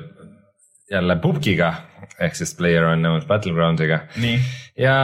[0.90, 1.72] jälle pubgiga
[2.20, 4.02] ehk siis Player Unknown's Battlegrounds'iga
[4.78, 4.94] ja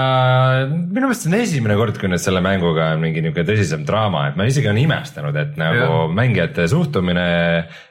[0.69, 4.29] minu meelest see on esimene kord, kui nüüd selle mänguga on mingi niisugune tõsisem draama,
[4.31, 6.15] et ma isegi olen imestanud, et nagu Jah.
[6.17, 7.27] mängijate suhtumine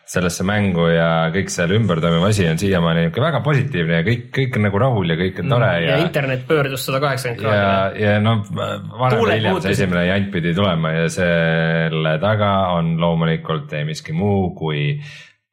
[0.08, 4.26] sellesse mängu ja kõik seal ümber toimuv asi on siiamaani niisugune väga positiivne ja kõik,
[4.40, 7.62] kõik on nagu rahul ja kõik on tore ja ja, internet pöördus sada kaheksakümmend ja
[7.62, 12.96] kraadi., ja noh, varem või hiljem see esimene jant pidi tulema ja selle taga on
[13.02, 14.94] loomulikult ei miski muu kui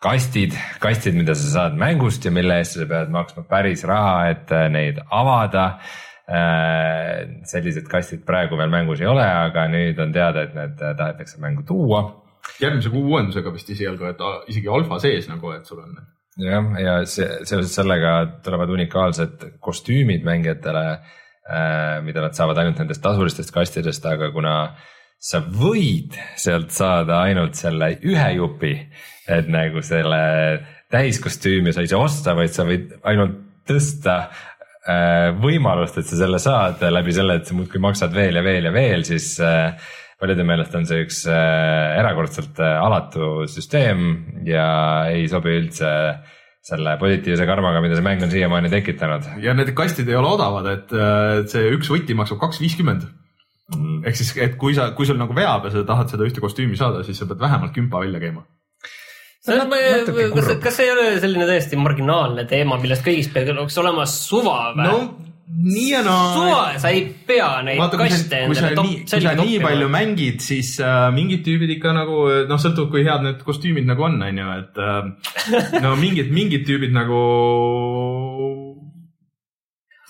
[0.04, 4.52] kastid, kastid, mida sa saad mängust ja mille eest sa pead maksma päris raha, et
[4.52, 5.78] äh, neid avada.
[7.44, 11.36] sellised kastid praegu veel mängus ei ole, aga nüüd on teada, et need äh, tahetakse
[11.42, 12.00] mängu tuua
[12.60, 15.98] järgmise kuu uuendusega vist esialgu, et isegi alfa sees nagu, et sul on.
[16.44, 18.14] jah, ja see seoses sellega
[18.44, 20.84] tulevad unikaalsed kostüümid mängijatele,
[22.06, 24.54] mida nad saavad ainult nendest tasulistest kastidest, aga kuna
[25.20, 28.74] sa võid sealt saada ainult selle ühe jupi,
[29.30, 30.20] et nagu selle
[30.92, 36.40] täiskostüümi sa ei saa osta, vaid sa võid ainult tõsta äh, võimalust, et sa selle
[36.42, 39.74] saad läbi selle, et sa muudkui maksad veel ja veel ja veel, siis äh,
[40.20, 44.06] paljude meelest on see üks äh, erakordselt alatu süsteem
[44.48, 44.68] ja
[45.12, 45.90] ei sobi üldse
[46.64, 49.34] selle positiivse karmaga, mida see mäng on siiamaani tekitanud.
[49.44, 50.94] ja need kastid ei ole odavad, et
[51.52, 53.04] see üks võti maksab kaks viiskümmend.
[54.04, 56.78] ehk siis, et kui sa, kui sul nagu veab ja sa tahad seda ühte kostüümi
[56.80, 58.46] saada, siis sa pead vähemalt kümpa välja käima.
[59.44, 64.07] On natuke kas kas see ei ole selline täiesti marginaalne teema, millest kõigist peaks olema
[64.09, 64.96] suva või no
[65.44, 66.33] nii ja naa.
[66.35, 69.44] suva, sa ei pea neid vaata, kui kaste kui endale top nii, kui selga sa
[69.44, 69.98] nii palju toppima.
[69.98, 74.16] mängid, siis äh, mingid tüübid ikka nagu noh, sõltub, kui head need kostüümid nagu on,
[74.24, 77.20] on ju, et äh, no mingid, mingid tüübid nagu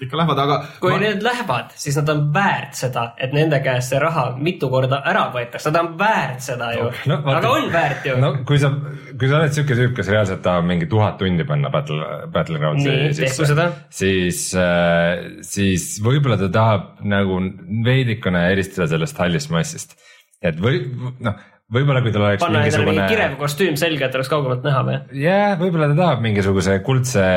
[0.02, 3.92] ikka lähevad, aga kui ma- need lähevad, siis nad on väärt seda, et nende käest
[3.92, 8.08] see raha mitu korda ära võetakse, nad on väärt seda ju No, aga on väärt
[8.08, 8.32] ju no..
[8.48, 8.72] kui sa,
[9.14, 13.70] kui sa oled siuke tüüp, kes reaalselt tahab mingi tuhat tundi panna Battle, Battlegroundsi seda.
[13.94, 17.38] siis äh,, siis võib-olla ta tahab nagu
[17.86, 19.94] veidikene eristada sellest hallist massist.
[20.42, 20.82] et või
[21.24, 21.38] noh,
[21.72, 24.98] võib-olla kui tal oleks panna mingisugune kirev kostüüm selga, et oleks kaugemalt näha või?
[25.22, 27.28] jah, võib-olla ta tahab mingisuguse kuldse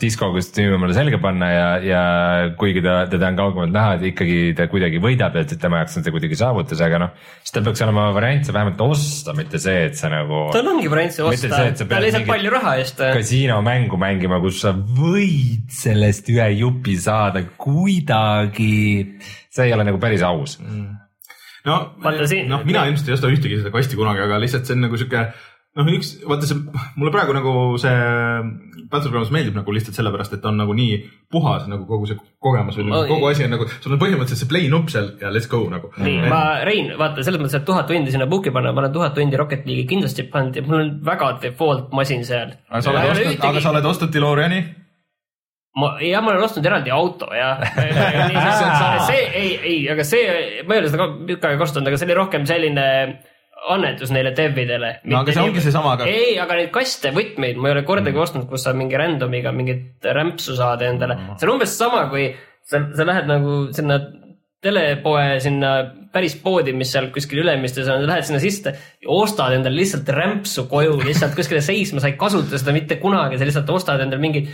[0.00, 2.02] diskokostüümi omale selga panna ja, ja
[2.58, 6.06] kuigi ta, teda on kaugemalt näha, et ikkagi ta kuidagi võidab, et tema jaoks on
[6.06, 9.84] see kuidagi saavutus, aga noh, siis tal peaks olema variant see vähemalt osta, mitte see,
[9.90, 12.30] et sa nagu tal ongi variant see Mitte osta see, et sa, ta pead lihtsalt
[12.30, 13.04] palju raha eest.
[13.20, 18.72] kasiinomängu mängima, kus sa võid sellest ühe jupi saada kuidagi.
[19.50, 20.90] see ei ole nagu päris aus mm..
[21.68, 24.78] no Vaata siin- noh, mina ilmselt ei osta ühtegi seda kasti kunagi, aga lihtsalt see
[24.78, 25.28] on nagu sihuke
[25.78, 26.58] noh, üks vaata see,
[26.98, 27.94] mulle praegu nagu see
[28.90, 30.96] Battlegrounds meeldib nagu lihtsalt sellepärast, et ta on nagu nii
[31.30, 34.50] puhas nagu kogu see kogemus või nagu kogu asi on nagu, sul on põhimõtteliselt see
[34.50, 35.92] play nupp seal ja let's go nagu.
[36.02, 39.14] nii, ma, Rein, vaata selles mõttes, et tuhat tundi sinna book'i panna, ma olen tuhat
[39.18, 42.56] tundi Rocket League'i kindlasti pannud ja mul on väga default masin seal.
[42.68, 44.60] aga sa oled ostnud, aga sa oled ostnud DeLoreani?
[45.78, 47.54] ma, ja ma olen ostnud eraldi auto ja
[49.08, 52.10] see ei, ei, aga see, ma ei ole seda ka tükk aega kasutanud, aga see
[52.10, 52.86] oli rohkem selline
[53.68, 54.94] annetus neile dev'idele.
[55.04, 58.16] no aga see ongi seesama, aga ei, aga neid kaste, võtmeid ma ei ole kordagi
[58.16, 58.22] Mm.
[58.24, 61.18] ostnud, kus sa mingi random'iga mingit rämpsu saad endale.
[61.38, 62.30] see on umbes sama, kui
[62.62, 64.00] sa, sa lähed nagu sinna
[64.60, 65.70] telepoe sinna
[66.12, 68.74] päris poodi, mis seal kuskil Ülemistes on, lähed sinna sisse
[69.08, 73.46] ostad endale lihtsalt rämpsu koju lihtsalt kuskile seisma, sa ei kasuta seda mitte kunagi, sa
[73.48, 74.50] lihtsalt ostad endale mingit,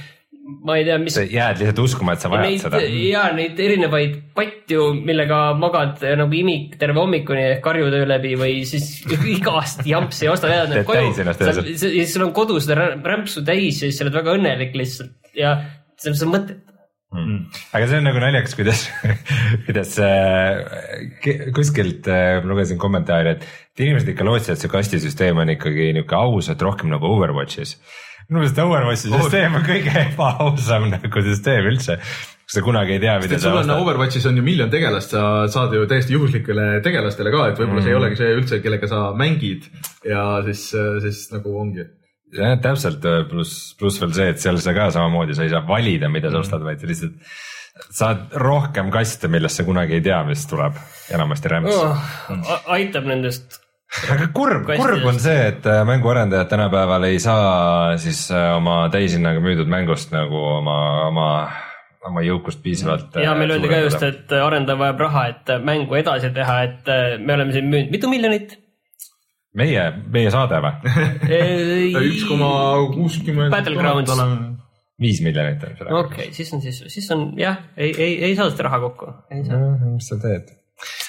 [0.46, 2.80] ma ei tea, mis sa jääd lihtsalt uskuma, et sa vajad neid seda.
[2.86, 9.02] ja neid erinevaid patju, millega magad nagu imik terve hommikuni ehk karjutöö läbi või siis
[9.36, 11.10] igast jampsi ostad jääd need koju.
[11.24, 11.72] ennast öösel.
[11.72, 14.78] ja siis sul on kodus seda rä- rämpsu täis ja siis sa oled väga õnnelik
[14.78, 15.58] lihtsalt ja
[15.98, 16.60] see on see mõte.
[17.16, 17.44] Mm.
[17.72, 18.80] aga see on nagu naljakas, kuidas,
[19.66, 25.92] kuidas äh, kuskilt äh, lugesin kommentaari, et inimesed ikka lootsid, et see kastisüsteem on ikkagi
[25.96, 27.76] niisugune aus, et rohkem nagu Overwatchis.
[28.30, 31.98] Minu meelest Overwatchi süsteem on kõige ebaausam nagu süsteem üldse.
[32.46, 33.72] sa kunagi ei tea, mida sa sul on.
[33.82, 37.90] Overwatchis on ju miljon tegelast, sa saad ju täiesti juhuslikele tegelastele ka, et võib-olla see
[37.90, 39.66] ei olegi see üldse, kellega sa mängid
[40.06, 40.68] ja siis,
[41.02, 41.88] siis nagu ongi.
[42.36, 46.10] jah, täpselt, pluss, pluss veel see, et seal sa ka samamoodi, sa ei saa valida,
[46.12, 47.18] mida sa ostad, vaid sa lihtsalt
[47.92, 50.78] saad rohkem kaste, millest sa kunagi ei tea, mis tuleb,
[51.12, 52.10] enamasti rämps oh,.
[52.72, 58.50] aitab nendest, aga kurb, kurb on see, et äh, mänguarendajad tänapäeval ei saa siis äh,
[58.56, 60.76] oma täishinnaga müüdud mängust nagu oma,
[61.06, 61.28] oma,
[62.06, 63.16] oma jõukust piisavalt.
[63.22, 67.16] ja meile öeldi ka just, et arendaja vajab raha, et mängu edasi teha, et äh,
[67.22, 68.58] me oleme siin müünud mitu miljonit.
[69.56, 70.74] meie, meie saade või?
[72.10, 72.52] üks koma
[72.92, 73.54] kuuskümmend.
[73.54, 74.12] Battlegrounds.
[75.00, 76.02] viis miljonit on seda.
[76.02, 79.46] okei, siis on siis, siis on jah, ei, ei, ei saa seda raha kokku, ei
[79.46, 79.74] saa.
[79.94, 80.56] mis sa teed?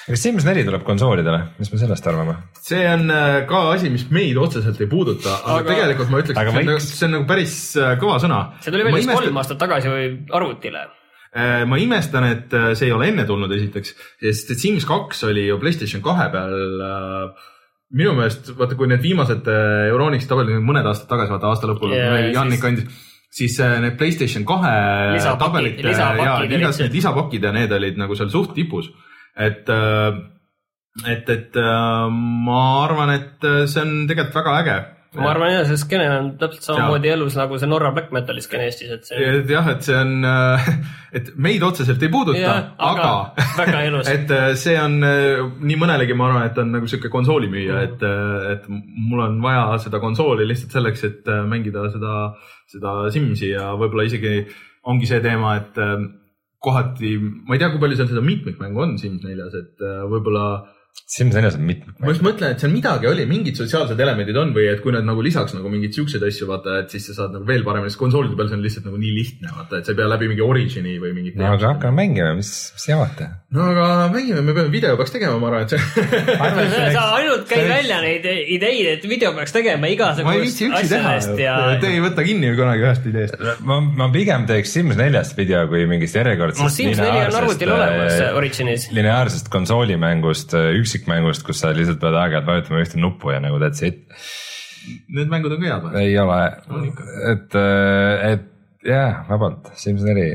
[0.07, 2.35] Kas Sims neli tuleb konsoolidele, mis me sellest arvame?
[2.67, 6.47] see on äh, ka asi, mis meid otseselt ei puuduta, aga tegelikult ma ütleks, see
[6.47, 6.69] on, võiks.
[6.69, 8.39] nagu- see on nagu päris äh, kõva sõna.
[8.63, 10.07] see tuli välja vist kolm aastat tagasi või
[10.39, 10.85] arvutile.
[11.37, 13.91] Äh, ma imestan, et see ei ole enne tulnud, esiteks,
[14.23, 16.55] sest et Sims kaks oli ju Playstation kahe peal
[16.87, 17.49] äh,
[17.99, 19.45] minu meelest, vaata, kui need viimased
[19.91, 23.03] Euronixi tabelid mõned aastad tagasi, vaata aasta lõpul Ja, yeah, ja Jannik siis- andis,
[23.37, 24.71] siis need Playstation kahe
[25.13, 28.55] Lisapakid- tabelid ja lisapakid olid igas see- need lisapakid ja need olid nagu seal suht
[28.57, 28.89] tipus,
[29.37, 30.19] et äh,
[31.05, 34.77] et, et äh, ma arvan, et äh, see on tegelikult väga äge.
[35.17, 38.67] ma arvan jah, see skeene on täpselt samamoodi elus nagu see Norra Black Metali skeene
[38.67, 40.27] Eestis, et see et jah, et see on,
[41.19, 42.55] et meid otseselt ei puuduta
[42.89, 43.07] aga
[43.63, 43.85] aga
[44.15, 48.05] et see on nii mõnelegi, ma arvan, et on nagu sihuke konsoolimüüja, et,
[48.57, 52.19] et mul on vaja seda konsooli lihtsalt selleks, et mängida seda,
[52.69, 54.41] seda Simsi ja võib-olla isegi
[54.87, 55.81] ongi see teema, et
[56.63, 60.47] kohati, ma ei tea, kui palju seal seda mitmikmängu on Sims neljas, et äh, võib-olla
[61.07, 64.51] Sims neljas on mitmed ma just mõtlen, et seal midagi oli, mingid sotsiaalsed elemendid on
[64.55, 67.35] või et kui nad nagu lisaks nagu mingeid siukseid asju, vaata, et siis sa saad
[67.37, 69.93] nagu veel paremini, sest konsoolide peal see on lihtsalt nagu nii lihtne, vaata, et sa
[69.93, 71.37] ei pea läbi mingi Origini või mingit.
[71.39, 73.29] no aga hakkame mängima, mis, mis jamate.
[73.55, 76.91] no aga mängime, me peame video peaks tegema, ma arvan, et see.
[76.97, 78.27] sa ainult käi välja neid
[78.57, 83.39] ideid, et video peaks tegema igasugust asjadest, ja te ei võta kinni kunagi ühest ideest.
[83.63, 87.73] ma, ma pigem teeks Sims neljast video kui mingist järjekordsest no Sims neli on arvutil
[87.73, 88.89] olemas Originis.
[88.93, 90.53] lineaarsest konsoolimängust,
[90.87, 94.07] üksikmängust, kus sa lihtsalt pead aeg-ajalt vajutama ühte nuppu ja nagu that's it.
[95.11, 96.05] Need mängud on ka head või?
[96.05, 96.39] ei ole
[96.71, 97.57] On ikka., et,
[98.31, 98.47] et
[98.87, 100.29] jah, vabalt, Sims neli,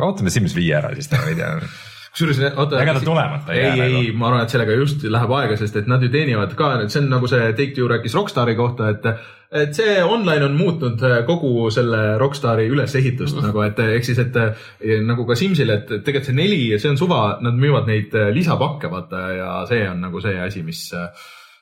[0.00, 1.70] ootame Sims viie ära, siis teeme video.
[2.12, 2.78] kusjuures, oota.
[2.82, 5.58] Ega ta tulemata ei ei, jää ei nagu., ma arvan, et sellega just läheb aega,
[5.60, 8.90] sest et nad ju teenivad ka, see on nagu see Take Two rääkis Rockstari kohta,
[8.94, 9.10] et
[9.60, 13.46] et see online on muutnud kogu selle Rockstari ülesehitust mm -hmm.
[13.46, 16.98] nagu, et ehk siis, et eh, nagu ka Simsil, et tegelikult see neli, see on
[16.98, 20.92] suva, nad müüvad neid lisapakke, vaata ja see on nagu see asi, mis,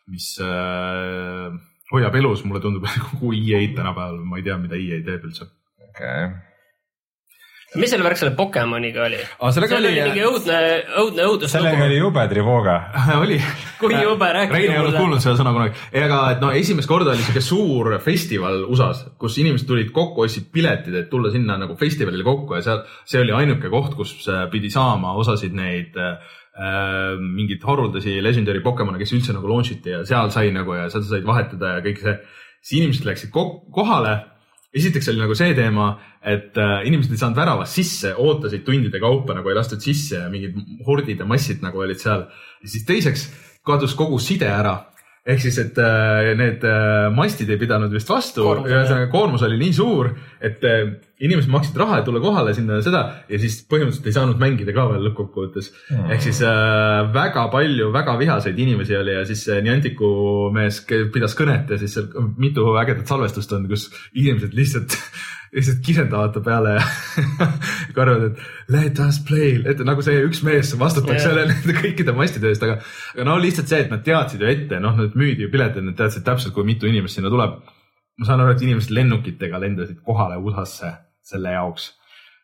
[0.07, 1.53] mis äh,
[1.92, 5.49] hoiab elus, mulle tundub kogu EA-d tänapäeval, ma ei tea, mida EA teeb üldse.
[5.88, 6.28] okei,
[7.77, 9.19] mis selle värk selle Pokemoniga oli?
[9.53, 10.59] Sellega oli oli- mingi õudne,
[11.03, 11.53] õudne õudus.
[11.53, 12.77] sellega oli jube trivooga.
[13.21, 13.37] oli.
[13.79, 15.03] Kui jube, rääkige Rein ei olnud mulle.
[15.03, 15.75] kuulnud seda sõna kunagi.
[15.93, 20.49] ega, et no esimest korda oli siuke suur festival USA-s, kus inimesed tulid kokku, ostsid
[20.53, 24.47] piletid, et tulla sinna nagu festivalile kokku ja seal, see oli ainuke koht, kus äh,
[24.51, 26.16] pidi saama osasid neid äh,
[27.21, 31.05] mingeid haruldasi legendary Pokemone, kes üldse nagu launch iti ja seal sai nagu ja seal
[31.05, 32.16] sa said vahetada ja kõik see.
[32.64, 34.16] siis inimesed läksid ko- kohale
[34.75, 35.89] esiteks oli nagu see teema,
[36.21, 40.29] et äh, inimesed ei saanud väravast sisse, ootasid tundide kaupa nagu ei lastud sisse ja
[40.33, 42.27] mingid hordid ja massid nagu olid seal.
[42.62, 43.29] ja siis teiseks
[43.64, 44.77] kadus kogu side ära.
[45.29, 49.74] Ehk siis, et äh, need äh, mastid ei pidanud vist vastu, ühesõnaga koormus oli nii
[49.76, 50.11] suur,
[50.41, 50.87] et äh,
[51.24, 54.74] inimesed maksid raha, et tulla kohale sinna ja seda ja siis põhimõtteliselt ei saanud mängida
[54.76, 56.12] ka veel lõppkokkuvõttes mm..
[56.14, 60.11] ehk siis äh, väga palju väga vihaseid inimesi oli ja siis see Nianticu
[60.55, 64.97] mees pidas kõnet ja siis seal mitu ägedat salvestust on, kus inimesed lihtsalt
[65.55, 66.84] lihtsalt kisendavad ta peale ja
[67.96, 71.30] karjuvad, et let us play, et nagu see üks mees vastutaks Jah.
[71.30, 72.78] selle nende kõikide mastide eest, aga,
[73.14, 75.99] aga no lihtsalt see, et nad teadsid ju ette, noh, nad müüdi ju piletid, nad
[75.99, 77.61] teadsid täpselt, kui mitu inimest sinna tuleb.
[78.18, 80.90] ma saan aru, et inimesed lennukitega lendasid kohale USA-sse
[81.22, 81.92] selle jaoks.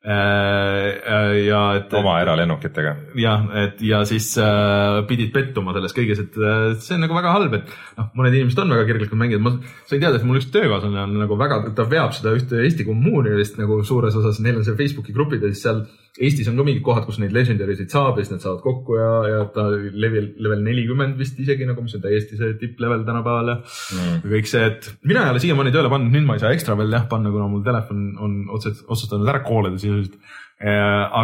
[0.05, 1.95] Ja et.
[1.97, 2.93] oma eralennukitega.
[3.17, 7.33] jah, et ja siis äh, pidid pettuma selles kõiges, et äh, see on nagu väga
[7.33, 9.55] halb, et noh, mõned inimesed on väga kirglikud mängijad, ma
[9.89, 13.33] sain teada, et mul üks töökaaslane on nagu väga, ta veab seda ühte Eesti kommuuni
[13.39, 16.63] vist nagu suures osas, neil on seal Facebooki grupid ja siis seal Eestis on ka
[16.63, 19.65] mingid kohad, kus neid legendary sid saab ja siis nad saavad kokku ja, ja ta
[19.75, 24.21] level, level nelikümmend vist isegi nagu, mis on täiesti see tipplevel tänapäeval ja mm.
[24.31, 26.95] kõik see, et mina ei ole siiamaani tööle pannud, nüüd ma ei saa ekstra veel
[26.95, 30.15] jah panna, kuna mul telefon on otseselt otsustanud ära koolida sisuliselt.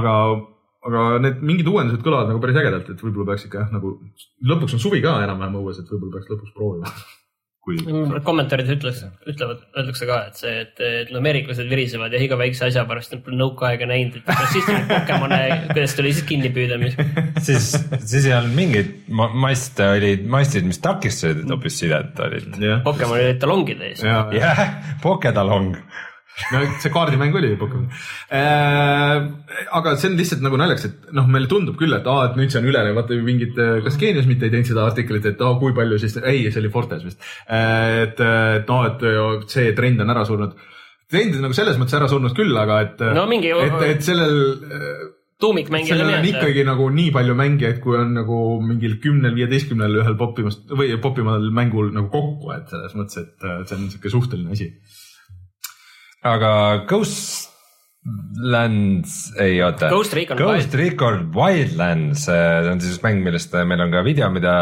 [0.01, 0.17] aga,
[0.91, 3.95] aga need mingid uuendused kõlavad nagu päris ägedalt, et võib-olla peaks ikka jah nagu
[4.43, 6.91] lõpuks on suvi ka enam-vähem õues, et võib-olla peaks lõpuks proovima.
[7.61, 7.77] kui
[8.25, 12.87] kommentaarid ütleks, ütlevad, öeldakse ka, et see, et, et ameeriklased virisevad ja iga väikse asja
[12.89, 15.41] pärast nad pole nõuka aega näinud, et kas siis neid Pokemone,
[15.75, 16.97] kuidas tuli siis kinni püüda, mis.
[17.47, 22.49] siis, siis ei olnud mingeid ma- maste olid mastid, mis takistasid hoopis sidet olid.
[22.65, 24.05] jah, Pokemon olid talongide ees.
[24.09, 24.65] ja, jah,
[25.05, 25.77] Pokedalong.
[26.53, 27.87] No see kaardimäng oli Pokemon
[28.33, 29.29] äh,.
[29.79, 32.53] aga see on lihtsalt nagu naljakas, et noh, meile tundub küll, et aa, et nüüd
[32.53, 35.77] see on üle, vaata mingid, kas Geenius mitte ei teinud seda artiklit, et aa, kui
[35.77, 37.23] palju siis, ei, see oli Fortes vist.
[37.47, 40.59] et, et noh, et see trend on ära surnud.
[41.11, 44.37] trend on nagu selles mõttes ära surnud küll, aga et no mingi et, et sellel
[45.41, 50.17] tuumikmängijale sellel on ikkagi nagu nii palju mängijaid, kui on nagu mingil kümnel, viieteistkümnel ühel
[50.21, 54.57] popimast või popimal mängul nagu kokku, et selles mõttes, et äh, see on niisugune suhteline
[54.57, 54.71] asi.
[56.27, 57.49] Aga Ghostlands,
[59.41, 59.89] ei oota.
[59.93, 64.55] Ghost Recon Ghost Recon Wildlands, see on siis mäng, millest meil on ka video, mida,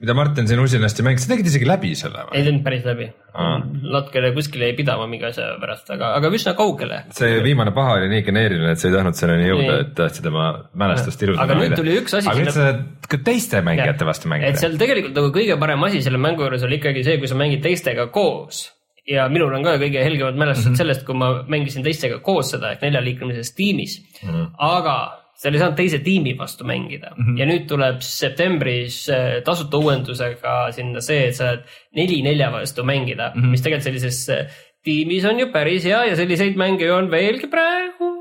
[0.00, 2.34] mida Martin siin usinasti mängis, sa tegid isegi läbi selle või?
[2.38, 3.56] ei tulnud päris läbi Aa..
[3.92, 6.96] natukene kuskile jäi pidama mingi asja pärast, aga, aga üsna kaugele.
[7.16, 10.46] see viimane paha oli nii geneeriline, et sa ei tahtnud selleni jõuda et tahtsid oma
[10.84, 12.64] mälestust ilusana Aga nüüd tuli üks asi aga nüüd sa
[13.12, 14.56] ka teiste mängijate vastu et mängida.
[14.64, 17.64] seal tegelikult nagu kõige parem asi selle mängu juures oli ikkagi see, kui sa mängid
[17.64, 18.64] teistega koos.
[19.06, 20.82] Ja minul on ka kõige helgemad mälestused mm -hmm.
[20.82, 24.28] sellest, kui ma mängisin teistega koos seda ehk neljaliikmelises tiimis mm.
[24.28, 24.50] -hmm.
[24.58, 24.96] aga
[25.36, 27.38] seal ei saanud teise tiimi vastu mängida mm -hmm.
[27.40, 31.64] ja nüüd tuleb septembris äh, tasuta uuendusega sinna see, et saad
[31.96, 33.50] neli nelja vastu mängida mm, -hmm.
[33.54, 34.46] mis tegelikult sellises äh,
[34.84, 38.12] tiimis on ju päris hea ja selliseid mänge on veelgi praegu.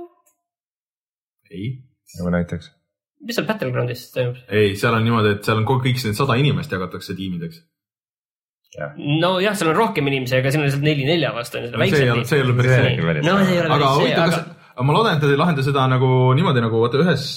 [1.51, 1.67] ei,
[2.17, 2.71] nagu näiteks.
[3.21, 4.35] mis seal Battlegroundis toimub?
[4.49, 7.63] ei, seal on niimoodi, et seal on kõik need sada inimest jagatakse tiimideks.
[8.97, 12.11] nojah, seal on rohkem inimesi, aga siin on lihtsalt neli nelja vastu seda see ei
[12.11, 13.55] ole, väiksem see ei ole päris See no see.
[13.55, 14.43] ei ole aga päris see, aga
[14.75, 17.27] aga ma loodan, et nad ei lahenda seda nagu niimoodi nagu vaata ühes,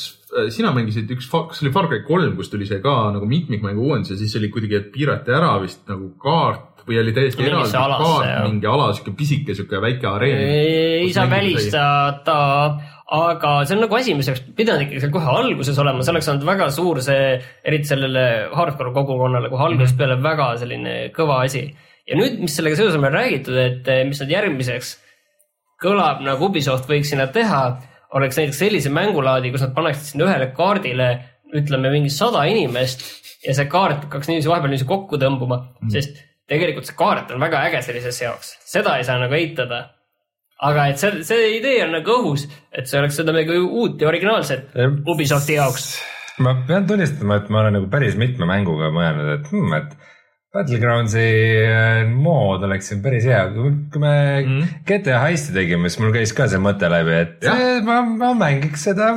[0.54, 4.14] sina mängisid üks, kas oli Far Cry kolm, kus tuli see ka nagu mitmikmängu uuendus
[4.14, 8.46] ja siis oli kuidagi, et piirati ära vist nagu kaart või oli täiesti eraldi kaart
[8.48, 10.38] mingi ala, sihuke pisike, sihuke väike areen.
[11.04, 11.26] ei saa.
[11.30, 12.38] välistada,
[13.18, 16.30] aga see on nagu asi, mis oleks pidanud ikkagi seal kohe alguses olema, see oleks
[16.32, 17.34] olnud väga suur see,
[17.64, 18.24] eriti sellele
[18.56, 20.00] hardcore kogukonnale kohe algusest Mhm.
[20.02, 21.66] peale väga selline kõva asi.
[22.08, 24.94] ja nüüd, mis sellega seoses on meil räägitud, et eh, mis nad järgmiseks
[25.82, 27.78] kõlab nagu Ubisoft võiks sinna teha,
[28.16, 31.08] oleks näiteks sellise mängulaadi, kus nad paneksid sinna ühele kaardile
[31.54, 33.04] ütleme mingi sada inimest
[33.44, 36.18] ja see kaart hakkaks niiviisi vahepeal niiviisi kokku tõmbuma mm., sest
[36.48, 39.84] tegelikult see kaart on väga äge sellises jaoks, seda ei saa nagu eitada.
[40.58, 44.08] aga et see, see idee on nagu õhus, et see oleks seda midagi uut ja
[44.10, 44.72] originaalset.
[45.06, 45.90] Ubisofti jaoks.
[46.42, 50.14] ma pean tunnistama, et ma olen nagu päris mitme mänguga mõelnud, et hmm,, et
[50.54, 51.22] Battlegroundsi
[51.68, 54.70] äh, mood oleks siin päris hea, kui me mm.
[54.88, 58.88] GTA Heisti tegime, siis mul käis ka see mõte läbi, et eh, ma, ma mängiks
[58.88, 59.10] seda,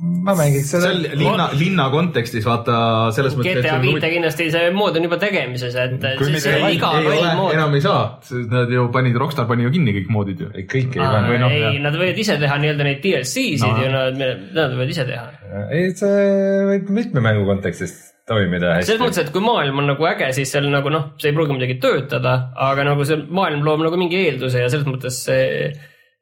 [0.00, 1.02] ma mängiks seda seal.
[1.20, 2.74] linna, linna kontekstis vaata
[3.16, 3.60] selles mõttes.
[3.60, 8.04] GTA viite kindlasti see mood on juba tegemises, et enam ei saa,
[8.52, 10.52] nad ju panid, Rockstar pani ju kinni kõik moodid ju.
[10.54, 13.74] ei, kõiki ei noh, ei jah., nad võivad ise teha nii-öelda neid DLC-sid No.
[13.76, 13.82] no.
[13.84, 15.26] ju nad, nad võivad ise teha.
[15.74, 16.24] ei, see
[16.70, 17.92] võib mitme mängu kontekstis
[18.30, 18.92] toimida hästi.
[18.92, 21.56] selles mõttes, et kui maailm on nagu äge, siis seal nagu noh, see ei pruugi
[21.58, 22.34] midagi töötada,
[22.70, 25.70] aga nagu see maailm loob nagu mingi eelduse ja selles mõttes see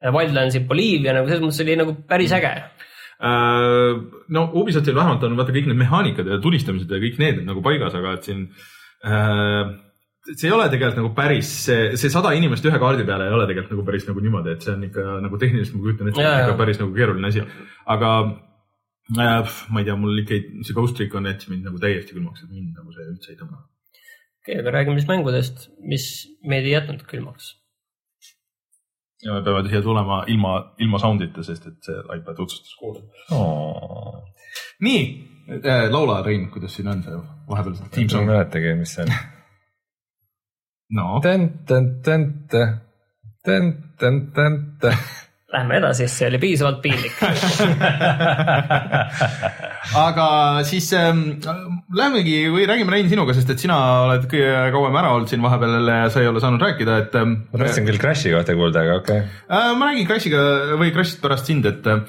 [0.03, 2.53] Wildlandsi Boliivia nagu selles mõttes oli nagu päris äge.
[2.59, 2.88] Äh,
[3.19, 7.95] no Ubisoftil vähemalt on vaata kõik need mehaanikad ja tulistamised ja kõik need nagu paigas,
[7.99, 8.45] aga et siin
[9.05, 9.73] äh,
[10.37, 13.47] see ei ole tegelikult nagu päris see, see sada inimest ühe kaardi peale ei ole
[13.51, 16.59] tegelikult nagu päris nagu niimoodi, et see on ikka nagu tehniliselt ma kujutan ette, ikka
[16.63, 17.43] päris nagu keeruline asi,
[17.97, 18.13] aga
[19.19, 22.45] äh, ma ei tea, mul ikka ei- see Ghost Recon jättis mind nagu täiesti külmaks,
[22.45, 23.65] et mind nagu see üldse ei tõmba.
[24.45, 26.05] okei, aga räägime siis mängudest, mis
[26.47, 27.55] meid ei jätnud külmaks.
[29.23, 33.09] Ja me peame siia tulema ilma, ilma sound'ita, sest et see iPad otsustas kuulata.
[33.35, 34.23] oh..
[34.81, 35.03] nii
[35.59, 39.11] äh,, laula Rein, kuidas siin on see vahepeal see ma ei mäletagi, mis see on.
[40.99, 41.05] no
[45.49, 47.15] Lähme edasi, see oli piisavalt piinlik.
[49.97, 50.27] aga
[50.69, 51.23] siis ähm,
[51.97, 55.89] lähemegi või räägime Rein sinuga, sest et sina oled kõige kauem ära olnud siin vahepeal
[55.89, 58.97] ja sa ei ole saanud rääkida, et ähm, ma tahtsin küll Crashi kohta kuulda, aga
[59.01, 59.37] okei okay..
[59.49, 60.43] äh, ma räägin Crashiga
[60.81, 62.03] või Crashist pärast sind, et äh,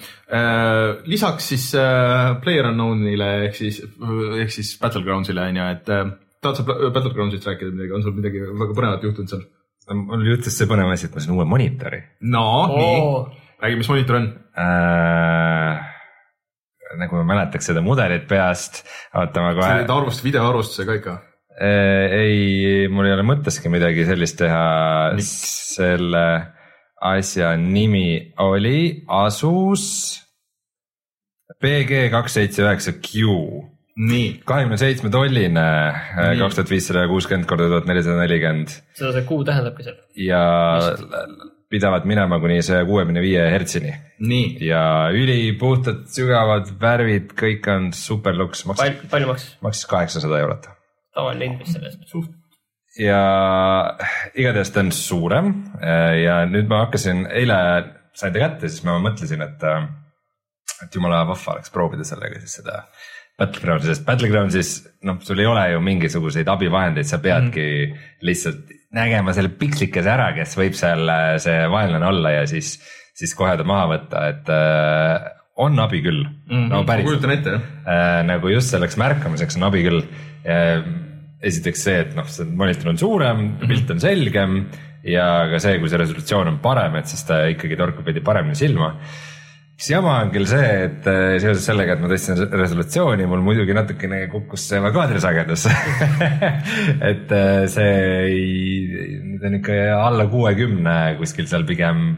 [1.09, 6.09] lisaks siis äh, PlayerUnknown'ile ehk siis, ehk siis Battlegrounds'ile on ju, et äh,
[6.43, 9.45] tahad sa Battlegrounds'ist rääkida midagi, on sul midagi väga põnevat juhtunud seal?
[9.89, 12.43] mul juhtus see põnev asi, et ma sain uue monitori no
[12.75, 12.99] nii,
[13.63, 14.27] räägi, mis monitor on?
[14.59, 15.88] äh,.
[16.97, 18.83] Nagu ma mäletaks seda mudelit peast,
[19.13, 19.91] oota ma see kohe oli.
[19.97, 21.17] arvust, videoarvustusega ikka.
[21.59, 24.63] ei, mul ei ole mõtteski midagi sellist teha.
[25.19, 26.25] selle
[27.09, 29.85] asja nimi oli Asus
[31.59, 33.27] BG kaks seitse üheksa Q
[33.99, 35.65] nii, kahekümne seitsme tolline,
[36.15, 36.39] Nii.
[36.39, 39.99] kaks tuhat viissada kuuskümmend korda tuhat nelisada nelikümmend seda see kuu tähendabki seal.
[40.23, 40.43] ja
[41.69, 43.93] pidavad minema kuni saja kuuekümne viie hertsini
[44.65, 44.81] ja
[45.13, 50.69] ülipuhtad sügavad värvid, kõik on super luks, maksis, palju, maksis maksis kaheksasada eurot.
[51.15, 52.05] tavaline hind vist selle eest?
[52.09, 52.33] suht
[52.99, 53.21] ja
[54.33, 57.59] igatahes ta on suurem äh, ja nüüd ma hakkasin, eile
[58.17, 59.85] sain ta kätte, siis ma mõtlesin, et, äh,
[60.83, 62.83] et jumala vahva oleks proovida sellega siis seda
[63.39, 64.73] Battlegroundsi, sest Battlegroundsis
[65.07, 68.07] noh, sul ei ole ju mingisuguseid abivahendeid, sa peadki mm.
[68.27, 72.77] lihtsalt nägema selle pikslikese ära, kes võib seal äh, see vaenlane olla ja siis,
[73.17, 75.29] siis kohe ta maha võtta, et äh,
[75.59, 76.49] on abi küll mm.
[76.49, 76.67] -hmm.
[76.71, 77.05] no päris.
[77.05, 78.19] kujutan ette jah äh,.
[78.27, 80.03] nagu just selleks märkamiseks on abi küll
[80.45, 80.83] äh,.
[81.39, 83.67] esiteks see, et noh, see monitor on suurem mm, -hmm.
[83.67, 84.61] pilt on selgem
[85.03, 88.55] ja ka see, kui see resolutsioon on parem, et siis ta ikkagi torkab veidi paremini
[88.55, 88.95] silma
[89.79, 93.75] siis jama on küll see, et äh, seoses sellega, et ma tõstsin resolutsiooni, mul muidugi
[93.75, 95.65] natukene kukkus see kaadrisagedus
[97.09, 97.91] et äh, see
[98.27, 102.09] ei, nüüd on ikka alla kuuekümne kuskil seal pigem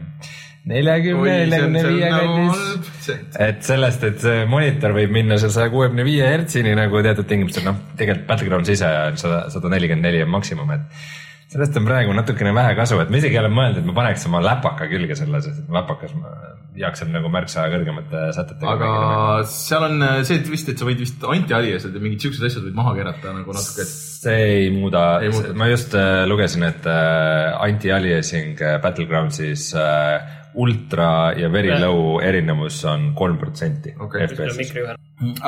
[0.66, 3.08] neljakümne, neljakümne viie kandis.
[3.46, 7.66] et sellest, et see monitor võib minna seal saja kuuekümne viie hertsini nagu teatud tingimustel,
[7.70, 11.06] noh, tegelikult Battlegrounds ise on sada, sada nelikümmend neli on maksimum, et
[11.52, 14.40] sellest on praegu natukene vähe kasu, et ma isegi olen mõelnud, et ma paneks oma
[14.44, 16.32] läpaka külge selle, sest läpakas ma
[16.78, 18.72] jaksan nagu märksa kõrgemate sätetega.
[18.72, 22.64] aga seal on see et vist, et sa võid vist anti-aliased ja mingid siuksed asjad
[22.64, 23.96] võid maha keerata nagu natuke, et.
[24.22, 25.04] see ei muuda,
[25.58, 33.12] ma just äh, lugesin, et äh, anti-aliasing Battlegroundsis äh, ultra ja very low erinevus on
[33.16, 34.26] kolm protsenti okay.
[34.26, 34.72] FPS-is.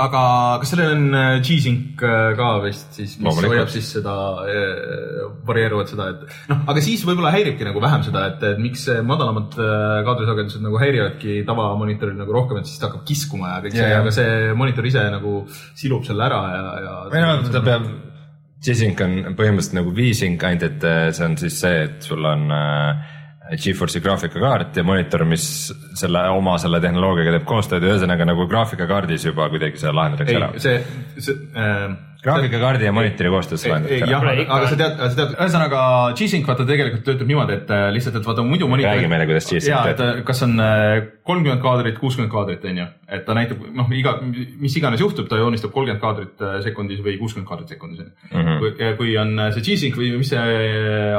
[0.01, 0.23] aga
[0.63, 3.53] kas sellel on äh, G-Sync äh, ka vist siis, mis Loomulikult.
[3.53, 4.15] hoiab siis seda
[4.49, 8.87] äh, varieeruvat seda, et noh, aga siis võib-olla häiribki nagu vähem seda, et, et miks
[9.05, 9.59] madalamad
[10.09, 14.15] kaadrisagedused nagu häirivadki tavamonitoril nagu rohkem, et siis ta hakkab kiskuma ja kõik see, aga
[14.15, 15.37] see monitor ise nagu
[15.77, 16.99] silub selle ära ja, ja.
[17.13, 17.89] või noh, ta peab
[18.65, 23.11] G-Sync on põhimõtteliselt nagu V-Sync, ainult et see on siis see, et sul on äh,
[23.45, 25.45] Geforce'i graafikakaart ja monitor, mis
[25.99, 30.49] selle oma selle tehnoloogiaga teeb koostööd ja ühesõnaga nagu graafikakaardis juba kuidagi see lahendatakse ära.
[30.65, 30.79] see,
[31.21, 31.93] see äh,
[32.25, 34.31] graafikakaardi ja monitori koostöös lahendatakse ära.
[34.33, 35.83] jah, aga sa tead, sa tead, ühesõnaga
[36.17, 38.95] G-Sync vaata tegelikult töötab niimoodi, et äh, lihtsalt, et vaata muidu monitor.
[38.95, 40.25] räägi meile, kuidas G-Sync töötab.
[40.31, 40.95] kas on äh,
[41.29, 42.89] kolmkümmend kaadrit, kuuskümmend kaadrit on ju,
[43.19, 47.19] et ta näitab noh, iga, mis iganes juhtub, ta joonistab kolmkümmend kaadrit äh, sekundis või
[47.21, 48.09] kuuskümmend kaadrit sekundis ju.
[48.33, 48.57] Mhm.
[48.65, 50.51] kui, kui on see G-Sync või mis see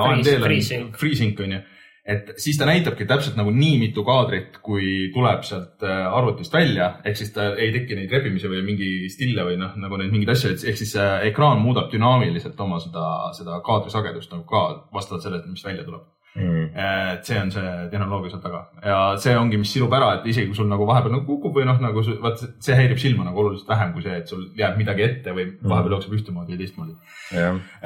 [0.02, 1.64] AMD-l on, FreeSync on ju
[2.06, 6.92] et siis ta näitabki täpselt nagu nii mitu kaadrit, kui tuleb sealt äh, arvutist välja,
[7.06, 10.36] ehk siis ta ei teki neid rebimisi või mingi stille või noh, nagu neid mingeid
[10.36, 15.50] asju, ehk siis äh, ekraan muudab dünaamiliselt oma seda, seda kaadrisagedust nagu ka vastavalt sellele,
[15.50, 16.12] mis välja tuleb.
[16.36, 16.64] Mm..
[16.76, 18.58] et see on see tehnoloogia seal taga.
[18.84, 21.64] Ja see ongi, mis silub ära, et isegi kui sul nagu vahepeal nagu kukub või
[21.64, 25.06] noh, nagu vaat see häirib silma nagu oluliselt vähem kui see, et sul jääb midagi
[25.06, 25.70] ette või mm.
[25.72, 26.98] vahepeal jookseb ühtemoodi ja teistmoodi.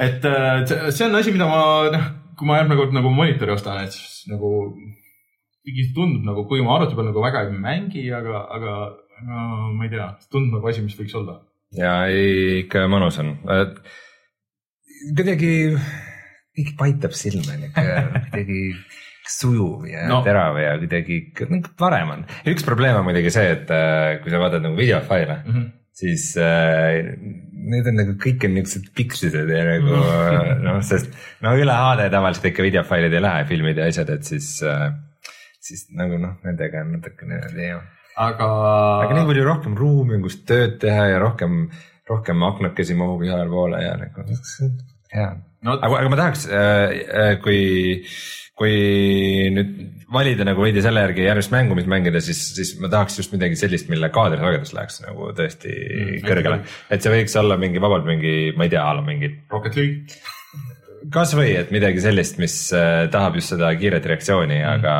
[0.02, 1.62] et äh, see on asi, mida ma
[1.94, 2.10] noh
[2.40, 4.50] kui ma järgmine kord nagu monitori ostan, et siis nagu
[5.60, 8.76] ikkagi tundub nagu, kui ma arvuti peal nagu väga ei mängi, aga, aga
[9.28, 9.40] no,
[9.76, 11.36] ma ei tea, tundub nagu asi, mis võiks olla.
[11.76, 13.34] ja ei, ikka mõnus on.
[15.18, 15.52] kuidagi,
[16.56, 18.62] kõik paitab silma, kuidagi
[19.30, 20.22] sujuv ja no.
[20.26, 21.20] terav ja kuidagi
[21.78, 22.24] parem on.
[22.50, 25.68] üks probleem on muidugi see, et äh, kui sa vaatad nagu videofaile mm, -hmm.
[26.00, 27.12] siis äh,
[27.60, 30.00] need on nagu kõik on niuksed pikslised ja nagu
[30.66, 31.12] noh, sest
[31.44, 34.88] no üle HD tavaliselt ikka videofailid ei lähe, filmid ja asjad, et siis, äh,
[35.62, 37.84] siis nagu noh, nendega on natukene jah.
[38.16, 38.50] aga.
[39.04, 41.62] aga nii palju rohkem ruumi on, kus tööd teha ja rohkem,
[42.10, 44.26] rohkem aknakesi mahub igale poole ja nagu
[45.14, 45.30] hea
[45.62, 45.76] no,.
[45.76, 47.62] aga, aga ma tahaks, äh, äh, kui,
[48.58, 48.76] kui
[49.56, 53.34] nüüd valida nagu veidi selle järgi järjest mängu, mis mängida, siis, siis ma tahaks just
[53.34, 56.60] midagi sellist, mille kaadrisagedus läheks nagu tõesti mm, kõrgele.
[56.90, 59.32] et see võiks olla mingi vabalt mingi, ma ei tea, a la mingi.
[59.52, 60.20] Rocket League
[61.08, 64.96] kasvõi, et midagi sellist, mis äh, tahab just seda kiiret reaktsiooni mm., aga,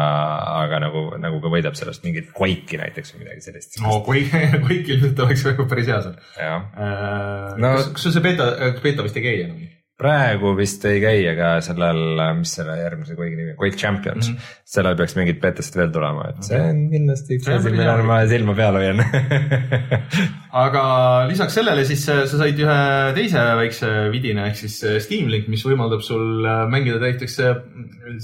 [0.63, 3.77] aga nagu, nagu ka võidab sellest mingit Quake'i näiteks või midagi sellist.
[3.85, 6.17] no Quake, Quake ilmselt oleks päris hea seal.
[6.41, 6.57] Äh,
[7.61, 8.49] no, kas, kas sul see beeta,
[8.81, 9.61] beeta vist ei käi enam?
[10.01, 12.01] Praegu vist ei käi, aga sellel,
[12.39, 14.57] mis selle järgmise Quake'i nimi Quake Champions mm, -hmm.
[14.75, 16.49] sellel peaks mingid betast veel tulema, et okay.
[16.49, 19.05] see on kindlasti üks asi, millele ma silma peal hoian
[20.65, 20.85] aga
[21.31, 22.81] lisaks sellele siis sa said ühe
[23.19, 27.41] teise väikse vidina ehk siis Steam Link, mis võimaldab sul mängida näiteks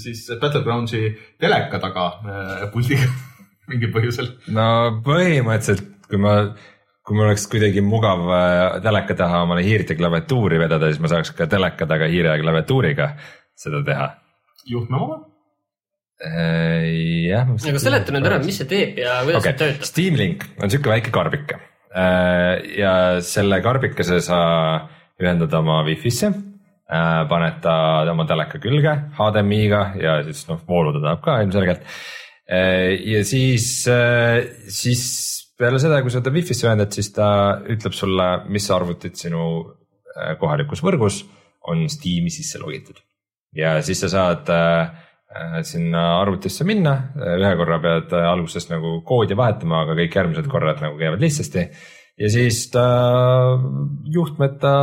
[0.01, 1.03] siis Battlegroundsi
[1.39, 3.07] teleka taga äh, puldiga
[3.71, 4.33] mingil põhjusel.
[4.55, 4.67] no
[5.05, 6.39] põhimõtteliselt, kui ma
[7.07, 11.11] kui mul oleks kuidagi mugav äh, teleka taha omale hiirt ja klaviatuuri vedada, siis ma
[11.11, 13.13] saaks ka teleka taga hiire ja klaviatuuriga
[13.57, 14.09] seda teha.
[14.67, 15.21] juhtme omaga?
[16.27, 16.83] Äh,
[17.29, 17.47] jah.
[17.55, 19.53] aga seleta nüüd ära, mis see teeb ja kuidas okay.
[19.53, 19.87] see töötab.
[19.87, 21.61] Steam Link on sihuke väike karbike
[21.95, 22.93] äh, ja
[23.23, 24.41] selle karbikese sa
[25.21, 26.33] ühendad oma Wi-Fi'sse
[26.87, 27.77] paned ta
[28.07, 31.81] oma teleka külge HDMI-ga ja siis noh, voolu ta tahab ka ilmselgelt.
[32.47, 33.65] ja siis,
[34.71, 35.03] siis
[35.57, 37.29] peale seda, kui sa ta wifi'sse ühendad, siis ta
[37.65, 41.23] ütleb sulle, mis arvutid sinu äh, kohalikus võrgus
[41.67, 43.01] on Steam'i sisse logitud
[43.57, 44.89] ja siis sa saad äh,
[45.33, 50.83] äh, sinna arvutisse minna, ühe korra pead alguses nagu koodi vahetama, aga kõik järgmised korrad
[50.83, 51.67] nagu käivad lihtsasti
[52.17, 52.87] ja siis ta
[54.13, 54.73] juhtmeta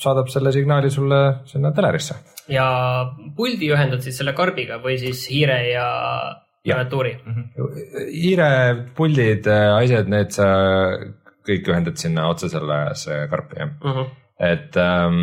[0.00, 2.16] saadab selle signaali sulle sinna telerisse.
[2.48, 2.68] ja
[3.36, 5.88] puldi ühendad siis selle karbiga või siis hiire ja.
[6.74, 7.12] klaviatuuri.
[8.12, 8.48] hiire,
[8.96, 10.48] puldid, asjad, need sa
[11.48, 14.10] kõik ühendad sinna otse sellesse karpi jah, Mhm.
[14.52, 15.22] et ähm,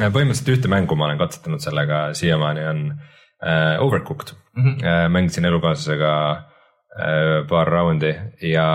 [0.00, 2.80] põhimõtteliselt ühte mängu ma olen katsetanud sellega siiamaani on
[3.44, 4.76] äh, Overcooked Mhm.
[4.84, 8.68] äh,, mängisin elukaaslasega äh, paar raundi ja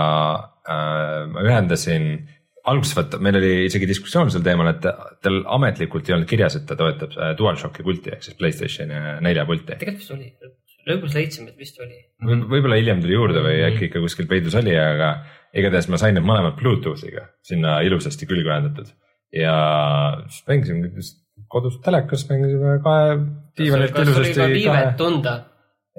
[0.68, 2.28] äh, ma ühendasin
[2.70, 4.82] alguses vaata, meil oli isegi diskussioon sel teemal, et
[5.24, 8.94] tal ametlikult ei olnud kirjas, et ta toetab äh, DualShocki pulti ehk siis Playstationi
[9.24, 9.72] nelja pulti.
[9.80, 10.28] tegelikult vist oli,
[10.88, 11.98] lõpus leidsime, et vist oli.
[12.24, 15.12] Võib- võib-olla hiljem tuli juurde või äkki ikka kuskil peidus oli, aga
[15.56, 18.92] igatahes ma sain need mõlemad Bluetoothiga sinna ilusasti külge ühendatud
[19.34, 19.54] ja
[20.28, 20.90] siis mängisime
[21.50, 23.14] kodus telekas, mängisime kahe
[23.58, 24.96] diivanilt kas oli ka ilusasti viivet kahe.
[24.98, 25.34] tunda,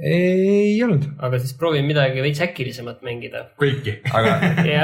[0.02, 3.46] ei olnud, aga siis proovi midagi veits äkilisemat mängida.
[3.62, 3.98] kõiki.
[4.18, 4.36] aga,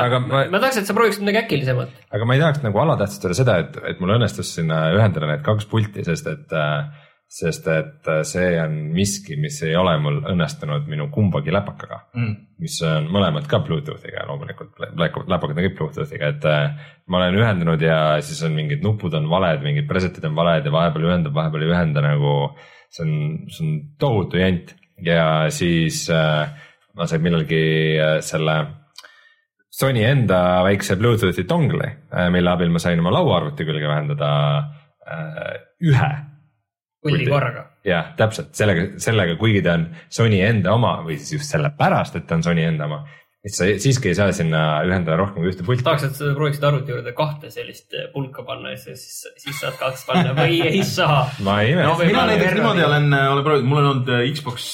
[0.04, 1.94] aga ma, ma tahaks, et sa prooviksid midagi äkilisemat.
[2.12, 5.70] aga ma ei tahaks nagu alatähtsustada seda, et, et mul õnnestus sinna ühendada need kaks
[5.72, 6.58] pulti, sest et,
[7.28, 12.36] sest et see on miski, mis ei ole mul õnnestunud minu kumbagi läpakaga Mm.
[12.64, 17.82] mis on mõlemad ka Bluetoothiga loomulikult, läpakad on kõik Bluetoothiga, et äh, ma olen ühendanud
[17.84, 21.68] ja siis on mingid nupud on valed, mingid preset'id on valed ja vahepeal ühendab, vahepeal
[21.68, 22.34] ei ühenda nagu.
[22.90, 23.14] see on,
[23.52, 24.72] see on tohutu jant
[25.04, 26.48] ja siis äh,
[26.96, 28.58] ma sain millalgi äh, selle
[29.78, 31.90] Sony enda väikse Bluetoothi dongli,
[32.32, 34.32] mille abil ma sain oma lauaarvuti külge ühendada
[35.06, 36.10] äh, ühe
[37.16, 37.30] Puldi.
[37.32, 37.64] korraga.
[37.88, 42.28] jah, täpselt sellega, sellega, kuigi ta on Sony enda oma või siis just sellepärast, et
[42.28, 43.04] ta on Sony enda oma,
[43.48, 45.84] et sa siiski ei saa sinna ühendada rohkem kui ühte pulti.
[45.86, 49.06] tahaks, et sa prooviksid arvuti juurde kahte sellist pulka panna ja siis,
[49.40, 51.30] siis saad kaks panna või ei saa.
[51.46, 54.28] ma ei No imesta või- mina näiteks niimoodi olen, olen proovinud, mul on olnud äh,
[54.36, 54.68] Xbox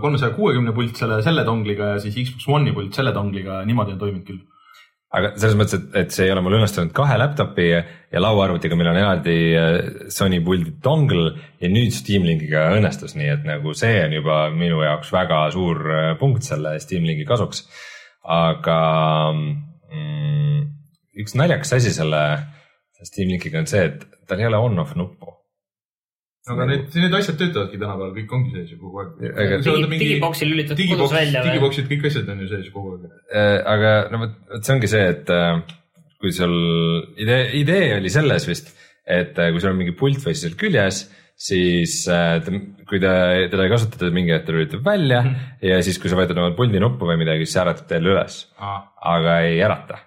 [0.00, 3.98] kolmesaja kuuekümne pult selle, selle dongliga ja siis Xbox One'i pult selle dongliga, niimoodi on
[4.00, 4.40] toiminud küll.
[5.14, 8.90] Aga selles mõttes, et, et see ei ole mul õnnestunud kahe laptop'i ja lauaarvutiga, meil
[8.90, 9.76] on eraldi äh,
[10.12, 14.82] Sony puldi dongle ja nüüd Steam Linkiga õnnestus, nii et nagu see on juba minu
[14.84, 17.66] jaoks väga suur äh, punkt selle Steam Linki kasuks.
[18.24, 18.78] aga
[19.34, 20.60] mm,
[21.20, 22.24] üks naljakas asi selle
[23.04, 25.33] Steam Linkiga on see, et tal ei ole on-off nuppu.
[26.52, 29.60] Aga need, need asjad töötavadki tänapäeval, kõik ongi sees ju kogu aeg Aga-.
[29.64, 31.54] Digi- digiboksi lülitad kodus välja või?
[31.54, 33.10] digiboksid, kõik asjad on ju sees kogu aeg.
[33.32, 35.62] Äh, aga no vot, vot see ongi see, et äh,
[36.20, 36.56] kui sul
[37.20, 38.74] idee, idee oli selles vist,
[39.08, 41.04] et äh, kui sul on mingi pult või seal küljes,
[41.48, 42.36] siis äh,
[42.88, 43.14] kui ta,
[43.50, 45.22] teda ei kasutata mingi hetk, ta lülitab välja
[45.64, 48.38] ja siis, kui sa vajutad oma puldi nuppu või midagi, siis see äratab teile üles,
[48.60, 50.02] aga ei ärata.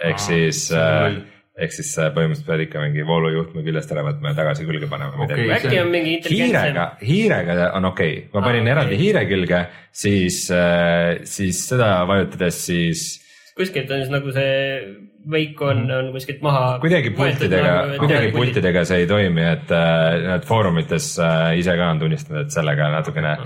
[0.00, 1.20] ehk Aa, siis loll.,
[1.54, 5.26] ehk siis äh, põhimõtteliselt pead ikka mingi voolujuhtme küljest ära võtma ja tagasi külge panema
[5.26, 5.48] Okei.
[5.54, 8.74] äkki on mingi intelligentsem hiirega, hiirega on okei okay., ma Aa, panin okei.
[8.76, 9.60] eraldi hiire külge,
[10.04, 10.40] siis,
[11.36, 13.04] siis seda vajutades, siis
[13.54, 14.54] kuskilt on siis nagu see
[15.30, 16.78] veik on, on kuskilt maha.
[16.82, 18.32] kuidagi pultidega, kuidagi.
[18.34, 22.90] pultidega see ei toimi, et äh, need foorumites äh, ise ka on tunnistanud, et sellega
[22.92, 23.36] natukene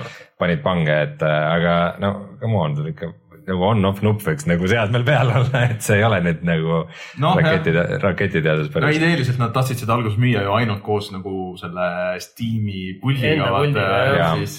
[0.40, 3.12] panid pange, et äh, aga no come on, ikka
[3.48, 6.82] nagu on-off nupp võiks nagu seadmel peal olla, et see ei ole nüüd nagu
[7.22, 8.98] Noh, raketi, raketiteadus no päris.
[9.00, 11.88] ideeliselt nad tahtsid seda alguses müüa ju ainult koos nagu selle
[12.22, 14.58] Steam'i puldiga Enda vaata siis,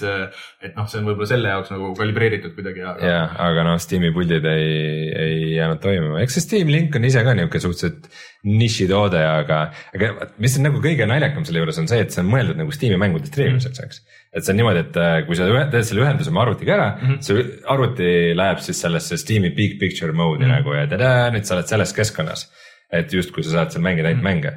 [0.66, 2.96] et noh, see on võib-olla selle jaoks nagu kalibreeritud kuidagi ja.
[3.04, 4.74] ja, aga noh, Steam'i puldid ei,
[5.14, 8.12] ei jäänud toimima, eks see Steam Link on ise ka niisugune suhteliselt
[8.48, 9.58] nišitoode, aga,
[9.96, 12.72] aga mis on nagu kõige naljakam selle juures on see, et see on mõeldud nagu
[12.72, 14.00] Steam'i mängude striimimiseks, eks.
[14.32, 17.10] et see on niimoodi, et äh, kui sa teed selle ühenduse oma arvutiga ära mm,
[17.10, 17.20] -hmm.
[17.26, 20.56] see arvuti läheb siis sellesse Steam'i big picture mode'i mm -hmm.
[20.56, 22.48] nagu ja tada, nüüd sa oled selles keskkonnas.
[22.92, 24.42] et justkui sa saad seal mängida ainult mm -hmm.
[24.42, 24.52] mänge,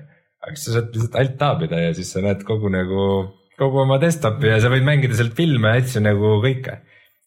[0.46, 3.02] aga siis sa saad lihtsalt alt taabida ja siis sa näed kogu nagu,
[3.58, 6.78] kogu oma desktopi ja sa võid mängida sealt filme ja asju nagu kõike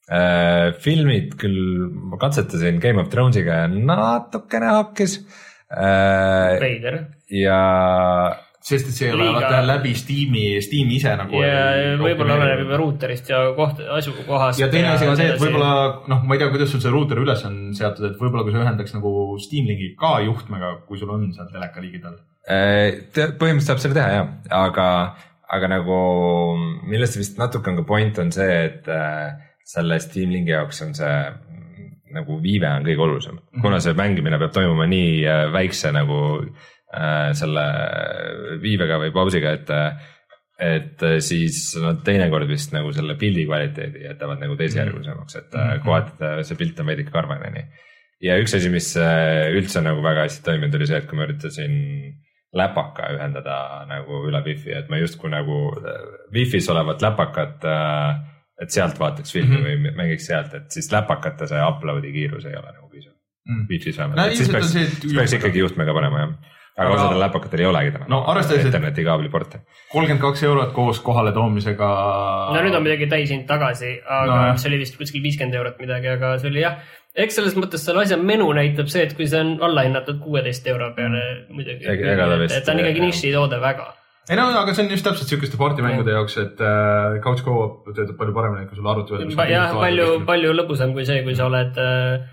[0.10, 0.74] äh,.
[0.80, 5.20] filmid küll, ma katsetasin Game of Thronesiga ja natukene hakkis.
[6.62, 7.00] veider.
[7.36, 7.62] ja
[8.66, 11.42] sest et see ei ole vaata läbi Steam'i, Steam ise nagu.
[11.44, 14.62] ja võib-olla oleneb juba ruuterist ja koht, asukohast.
[14.62, 15.72] ja teine asi on see, et võib-olla
[16.10, 18.64] noh, ma ei tea, kuidas sul see ruuter üles on seatud, et võib-olla kui sa
[18.64, 19.14] ühendaks nagu
[19.44, 22.18] Steam Linki ka juhtmega, kui sul on seal teleka ligidal.
[22.50, 24.34] Äh, te- põhimõtteliselt saab selle teha jah,
[24.66, 24.90] aga,
[25.60, 26.00] aga nagu
[26.90, 30.98] millest vist natuke on ka point on see, et äh, selle Steam Linki jaoks on
[30.98, 31.14] see
[32.16, 37.32] nagu viive on kõige olulisem, kuna see mängimine peab toimuma nii äh, väikse nagu äh,
[37.38, 37.66] selle
[38.64, 40.12] viivega või pausiga, et äh,
[40.56, 45.74] et äh, siis nad teinekord vist nagu selle pildi kvaliteedi jätavad nagu teisejärgulisemaks, et äh,
[45.84, 47.66] kohati ta- see pilt on veidike karvane, nii.
[48.30, 51.28] ja üks asi, mis äh, üldse nagu väga hästi toiminud, oli see, et kui ma
[51.28, 51.76] üritasin
[52.56, 53.58] läpaka ühendada
[53.90, 56.00] nagu üle wifi, et ma justkui nagu äh,
[56.32, 58.16] wifi's olevat läpakat äh,,
[58.62, 59.64] et sealt vaataks filmi mm.
[59.64, 59.86] -hmm.
[59.88, 63.12] või mängiks sealt, et siis läpakate see upload'i kiirus ei ole nagu piisav
[63.46, 63.68] Mm.
[63.70, 66.30] Wi-Fi's No vähemalt, et siis peaks, siis peaks ikkagi juhtmega panema jah.
[66.78, 69.58] aga Aga- osadel läpakatel ei olegi täna No arvestades, et- internetikaabli porti.
[69.92, 71.90] kolmkümmend kaks eurot koos kohaletoomisega.
[72.54, 76.08] no nüüd on midagi täishind tagasi, aga no, see oli vist kuskil viiskümmend eurot midagi,
[76.08, 76.80] aga see oli jah.
[77.16, 80.90] eks selles mõttes selle asja menu näitab see, et kui see on allahinnatud kuueteist euro
[80.96, 81.86] peale muidugi.
[81.86, 83.94] Ta vist- et ta on ikkagi nišitoode väga.
[84.30, 88.18] Ei no aga see on just täpselt sihukeste partimängude jaoks, et äh, couch co-op töötab
[88.18, 89.52] palju paremini, kui sul arvuti peal.
[89.52, 92.24] jah, palju, palju lõbusam kui see, kui sa oled äh,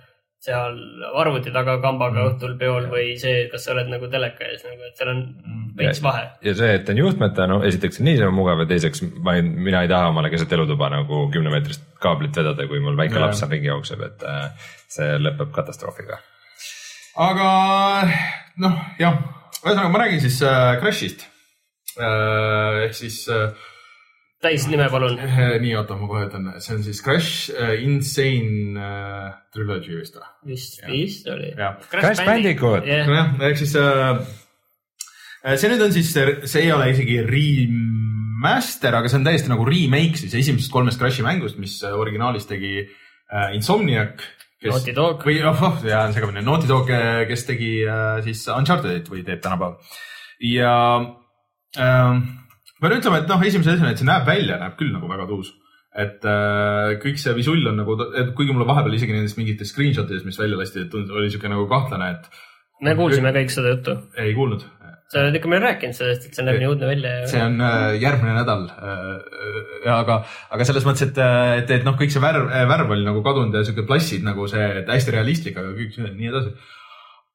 [0.43, 0.79] seal
[1.21, 2.31] arvuti taga kambaga Mm.
[2.33, 5.69] õhtul peol või see, kas sa oled nagu teleka ees nagu, et seal on Mm.
[5.79, 6.25] veits vahe.
[6.43, 9.83] ja see, et on juhtmeta, no esiteks on niisama mugav ja teiseks ma ei, mina
[9.85, 13.27] ei taha omale keset elutuba nagu kümnemeetrist kaablit vedada, kui mul väike Jaa.
[13.27, 14.49] laps seal ringi jookseb, et äh,
[14.89, 16.19] see lõpeb katastroofiga.
[17.23, 17.49] aga
[18.65, 19.19] noh, jah,
[19.63, 21.29] ühesõnaga ma räägin siis äh, Crashist.
[21.99, 23.53] Ehk siis äh,
[24.43, 25.19] täisnime palun.
[25.23, 30.19] Eh, nii, oota, ma kohe ütlen, see on siis Crash äh, Insane äh, Trilogy vist
[30.19, 30.29] või?
[30.53, 31.53] vist, vist oli.
[31.93, 32.87] Crash Bandicoot.
[32.89, 34.23] jah, ehk siis äh,
[35.55, 40.21] see nüüd on siis, see ei ole isegi remaster, aga see on täiesti nagu remake
[40.21, 44.25] siis esimesest kolmest Crashi mängust, mis äh, originaalis tegi äh, Insomniac.
[44.63, 45.25] Naughty Dog.
[45.27, 46.91] või oh, oh, jaa, segamini, Naughty Dog,
[47.27, 49.99] kes tegi äh, siis Unchartedit või teeb tänapäeval.
[50.47, 51.11] ja äh,
[51.79, 55.29] ma pean ütlema, et noh, esimese asjana, et see näeb välja, näeb küll nagu väga
[55.31, 55.55] tuus
[55.93, 60.09] et äh, kõik see visull on nagu, et kuigi mulle vahepeal isegi nendest mingitest screenshot
[60.09, 63.75] idest, mis välja lasti, et tundus- oli siuke nagu kahtlane, et me kuulsime kõik seda
[63.75, 63.99] juttu.
[64.17, 64.65] ei kuulnud.
[65.13, 67.99] sa oled ikka meile rääkinud sellest, et see näeb nii õudne välja see on äh,
[68.01, 69.91] järgmine nädal äh,.
[69.93, 70.23] aga,
[70.57, 71.21] aga selles mõttes, et,
[71.61, 74.65] et, et noh, kõik see värv, värv oli nagu kadunud ja siuke plassid nagu see
[74.81, 76.55] et hästi realistlik, aga kõik see nii edasi.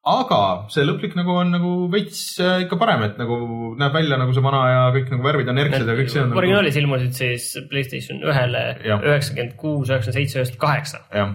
[0.07, 0.41] Aga
[0.73, 3.37] see lõplik nagu on nagu veits äh, ikka parem, et nagu
[3.79, 6.31] näeb välja nagu see vana ja kõik nagu värvid on erksad ja kõik see on
[6.31, 6.41] nagu,.
[6.43, 11.03] originaalis ilmusid siis Playstation ühele üheksakümmend kuus, üheksakümmend seitse, üheksakümmend kaheksa.
[11.13, 11.33] jah,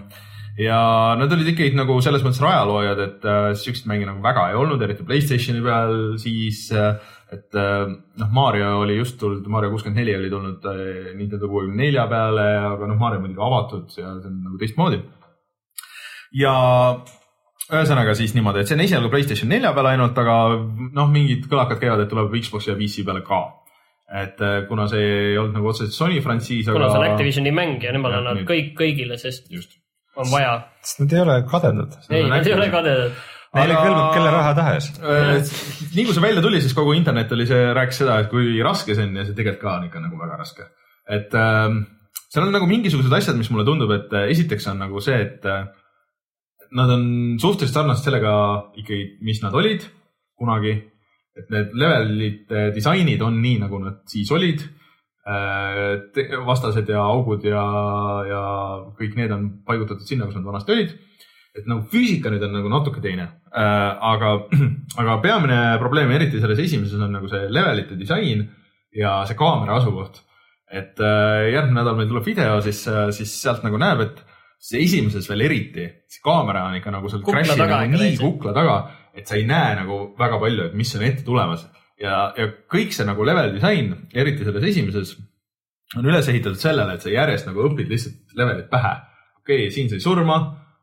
[0.59, 0.79] ja
[1.19, 4.85] nad olid ikkagi nagu selles mõttes rajaloojad, et äh, siukseid mänge nagu väga ei olnud,
[4.85, 6.95] eriti Playstationi peal, siis äh,
[7.33, 7.87] et äh,
[8.19, 12.47] noh, Mario oli just tulnud, Mario kuuskümmend neli oli tulnud äh, Nintendo kuuekümne nelja peale,
[12.73, 15.01] aga noh, Mario on muidugi avatud ja see on nagu teistmoodi.
[16.37, 16.53] ja
[17.71, 20.37] ühesõnaga siis niimoodi, et see on esialgu Playstation nelja peal ainult, aga
[20.97, 23.43] noh, mingid kõlakad käivad, et tuleb Xbox ja PC peale ka.
[24.13, 26.75] et äh, kuna see ei olnud nagu otseselt Sony frantsiis, aga.
[26.75, 28.49] kuna see on Activisioni mäng ja nemad annavad nüüd.
[28.49, 29.79] kõik kõigile, sest just.
[30.19, 30.57] on vaja.
[30.83, 31.95] sest nad ei ole kadedad.
[32.09, 33.21] ei, nad ei ole kadedad.
[33.53, 34.85] Neile Aga- kõlbab kelle raha tahes.
[34.97, 35.51] Äh,
[35.93, 38.95] nii kui see välja tuli, siis kogu internet oli see, rääkis seda, et kui raske
[38.97, 40.65] see on ja see tegelikult ka on ikka nagu väga raske.
[41.07, 41.83] et ähm,
[42.33, 45.45] seal on nagu mingisugused asjad, mis mulle tundub, et äh, esiteks on nagu see, et
[45.45, 45.67] äh,
[46.77, 47.05] nad on
[47.41, 48.33] suhteliselt sarnased sellega
[48.81, 49.85] ikkagi, mis nad olid
[50.39, 50.79] kunagi.
[51.33, 54.61] et need levelite disainid on nii, nagu nad siis olid.
[56.45, 57.63] vastased ja augud ja,
[58.27, 58.41] ja
[58.99, 60.91] kõik need on paigutatud sinna, kus nad vanasti olid
[61.53, 64.33] et nagu füüsika nüüd on nagu natuke teine äh,, aga,
[65.01, 68.43] aga peamine probleem, eriti selles esimeses on nagu see levelite disain
[68.93, 70.23] ja see kaamera asukoht.
[70.73, 72.81] et äh, järgmine nädal meil tuleb video, siis,
[73.13, 74.23] siis sealt nagu näeb, et
[74.63, 78.77] see esimeses veel eriti, see kaamera on ikka nagu seal Crashi nagu nii kukla taga,
[79.13, 81.65] et sa ei näe nagu väga palju, et mis on ette tulemas
[82.01, 85.13] ja, ja kõik see nagu level disain, eriti selles esimeses,
[85.97, 88.93] on üles ehitatud sellele, et sa järjest nagu õpid lihtsalt levelit pähe.
[89.43, 90.37] okei okay,, siin sai surma,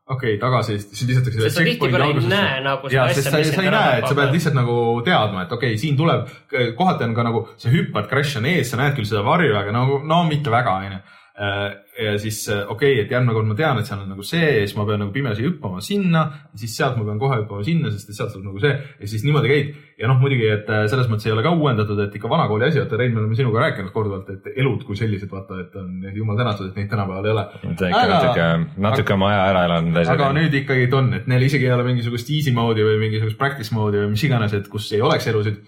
[0.07, 1.41] okei okay,, tagasi, siis lisatakse.
[1.47, 4.17] Sest sa tihtipeale ei näe nagu seda ja, asja, sa, sa ei näe, et sa
[4.17, 4.75] pead lihtsalt nagu
[5.07, 6.29] teadma, et okei okay,, siin tuleb,
[6.77, 9.75] kohati on ka nagu, sa hüppad, crash on ees, sa näed küll seda varju, aga
[9.75, 11.01] nagu no mitte väga, onju.
[11.41, 14.65] Ja siis okei okay,, et järgmine kord ma tean, et seal on nagu see ja
[14.65, 16.25] siis ma pean nagu pimesi hüppama sinna,
[16.57, 19.25] siis sealt ma pean kohe hüppama sinna, sest et sealt tuleb nagu see ja siis
[19.25, 19.71] niimoodi käid.
[20.01, 22.79] ja noh, muidugi, et äh, selles mõttes ei ole ka uuendatud, et ikka vanakooli asi,
[22.81, 26.39] vaata Rein, me oleme sinuga rääkinud korduvalt, et elud kui sellised, vaata, et on jumal
[26.39, 27.45] tänatud, et neid tänapäeval ei ole.
[27.69, 28.47] natuke,
[28.87, 32.29] natuke oma aja ära elanud aga nüüd ikkagi on, et neil isegi ei ole mingisugust
[32.33, 35.61] easy mode'i või mingisugust practice mode'i või mis iganes, et kus ei oleks elusid.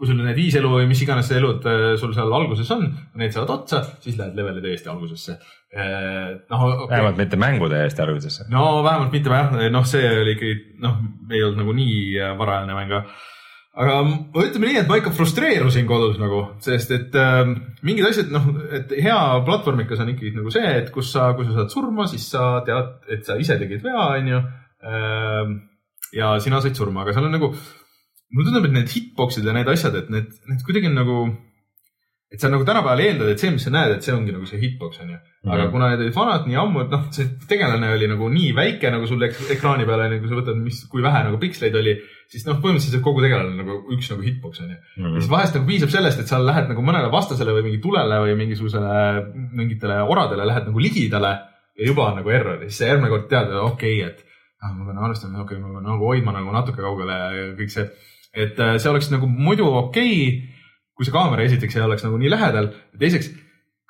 [0.00, 2.86] Kui sul need viis elu või mis iganes elud äh, sul seal alguses on,
[3.20, 5.34] need saavad otsa, siis lähed leveli täiesti algusesse.
[6.50, 8.46] noh, okei vähemalt mitte mängude eest algusesse.
[8.50, 10.96] no vähemalt mitte jah, noh, see oli ikkagi noh,
[11.28, 13.02] ei olnud nagu nii äh, varajane mäng, aga
[13.80, 13.98] aga
[14.46, 17.42] ütleme nii, et ma ikka frustreerusin kodus nagu, sest et äh,
[17.84, 18.48] mingid asjad, noh,
[18.80, 22.24] et hea platvormikas on ikkagi nagu see, et kus sa, kui sa saad surma, siis
[22.32, 24.40] sa tead, et sa ise tegid vea, onju.
[26.16, 27.52] ja sina said surma, aga seal on nagu,
[28.30, 31.20] mulle tundub, et need hitbox'id ja need asjad, et need, need kuidagi on nagu
[32.30, 34.60] et sa nagu tänapäeval eeldad, et see, mis sa näed, et see ongi nagu see
[34.62, 35.16] hitbox onju.
[35.50, 35.70] aga Mhm.
[35.72, 39.06] kuna need olid vanad nii ammu, et noh, see tegelane oli nagu nii väike nagu
[39.08, 41.96] sul ek ekraani peal onju, kui sa võtad, mis, kui vähe nagu piksleid oli,
[42.30, 44.76] siis noh, põhimõtteliselt kogu tegelane on nagu üks nagu hitbox onju.
[44.96, 45.14] Mhm.
[45.14, 48.20] ja siis vahest nagu piisab sellest, et sa lähed nagu mõnele vastasele või mingi tulele
[48.22, 51.32] või mingisugusele, mingitele oradele lähed nagu ligidale
[51.80, 54.24] ja juba on nagu error ja siis sa järgmine kord tead, okei okay,, et
[54.62, 57.74] ah, ma pean arvestama, okei okay,, ma pean nagu hoidma nagu natuke kaugele ja kõik
[57.74, 57.88] see.
[58.34, 60.56] Et äh, see oleks nagu muidu okei okay,,
[60.94, 63.30] kui see kaamera esiteks ei oleks nagu nii lähedal ja teiseks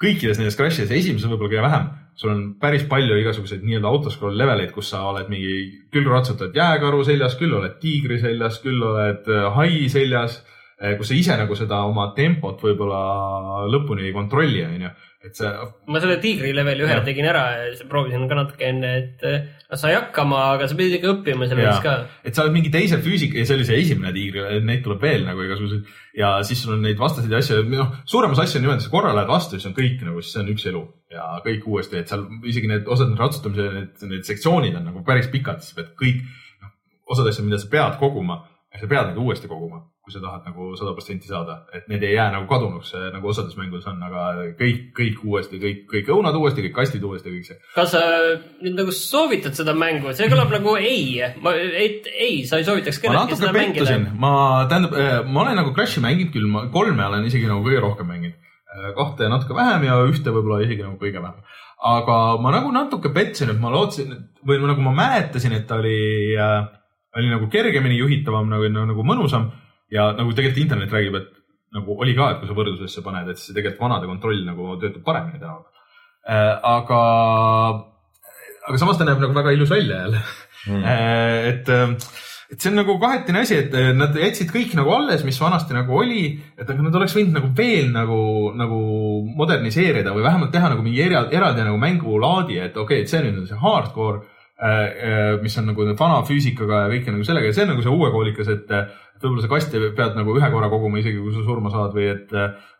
[0.00, 4.70] kõikides nendes crash'ides, esimeses võib-olla kõige vähem, sul on päris palju igasuguseid nii-öelda autoscroll leveleid,
[4.72, 5.58] kus sa oled mingi,
[5.92, 10.40] küll ratsutad jääkaru seljas, küll oled tiigri seljas, küll oled äh, hai seljas,
[10.96, 14.92] kus sa ise nagu seda oma tempot võib-olla lõpuni ei kontrolli, onju.
[15.28, 15.50] et see,
[15.92, 17.04] ma selle tiigri leveli ühe Jah.
[17.04, 21.46] tegin ära ja proovisin ka natuke enne, et sai hakkama, aga sa pidid ikka õppima
[21.50, 21.74] selle Jaa.
[21.74, 21.94] eest ka.
[22.26, 25.26] et sa oled mingi teise füüsika ja see oli see esimene tiigri, neid tuleb veel
[25.28, 28.86] nagu igasuguseid ja siis sul on neid vastaseid ja asju, noh, suuremas asju on niimoodi,
[28.86, 30.82] sa korra lähed vastu, siis on kõik nagu, siis see on üks elu
[31.14, 35.30] ja kõik uuesti, et seal isegi need osad ratsutamise need, need sektsioonid on nagu päris
[35.30, 36.24] pikad, siis pead kõik,
[36.64, 36.74] noh,
[37.14, 38.42] osad asjad, mida sa pead koguma,
[38.74, 42.16] sa pead neid uuesti koguma, kui sa tahad nagu sada protsenti saada, et need ei
[42.16, 44.24] jää nagu kadunuks, nagu osades mängudes on, aga
[44.58, 47.58] kõik, kõik uuesti, kõik, kõik õunad uuesti, kõik kastid uuesti, kõik see.
[47.76, 48.02] kas sa
[48.58, 53.20] nüüd nagu soovitad seda mängu, see kõlab nagu ei, et ei, sa ei soovitaks ma
[53.20, 54.00] natuke seda mängida.
[54.18, 54.34] ma
[54.70, 54.98] tähendab,
[55.30, 58.50] ma olen nagu Crashi mänginud küll, ma kolme olen isegi nagu kõige rohkem mänginud.
[58.98, 61.38] kahte natuke vähem ja ühte võib-olla isegi nagu kõige vähem.
[61.94, 64.12] aga ma nagu natuke pettusin, et ma lootsin
[64.46, 66.60] või nagu ma mäletasin, et ta oli äh,,
[67.16, 69.50] oli nagu kergemini juhitavam nagu, nagu, nagu mõnusam
[69.90, 71.30] ja nagu tegelikult internet räägib, et
[71.74, 75.06] nagu oli ka, et kui sa võrdlusesse paned, et see tegelikult vanade kontroll nagu töötab
[75.06, 75.66] paremini tänapäeval.
[76.74, 77.02] aga,
[78.68, 80.22] aga samas ta näeb nagu väga ilus välja jälle
[80.68, 80.84] Mm.
[80.84, 81.68] Äh, et,
[82.50, 85.76] et see on nagu kahetine asi, et äh, nad jätsid kõik nagu alles, mis vanasti
[85.76, 88.20] nagu oli, et aga nad oleks võinud nagu veel nagu,
[88.58, 88.80] nagu
[89.38, 93.22] moderniseerida või vähemalt teha nagu mingi era, eraldi nagu mängulaadi, et okei okay,, et see
[93.24, 94.26] nüüd on see hardcore,
[95.40, 98.10] mis on nagu vana füüsikaga ja kõike nagu sellega ja see on nagu see uue
[98.12, 98.74] koolikas, et
[99.22, 102.32] võib-olla sa kasti pead nagu ühe korra koguma, isegi kui sa surma saad või et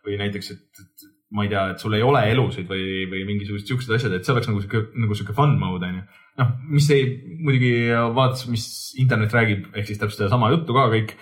[0.06, 3.68] või näiteks, et, et ma ei tea, et sul ei ole elusid või, või mingisugused
[3.68, 6.06] siuksed asjad, et see oleks nagu sihuke, nagu sihuke fun mode onju
[6.40, 7.04] noh, mis ei,
[7.40, 8.66] muidugi vaadates, mis
[9.00, 11.16] internet räägib, ehk siis täpselt sedasama juttu ka kõik.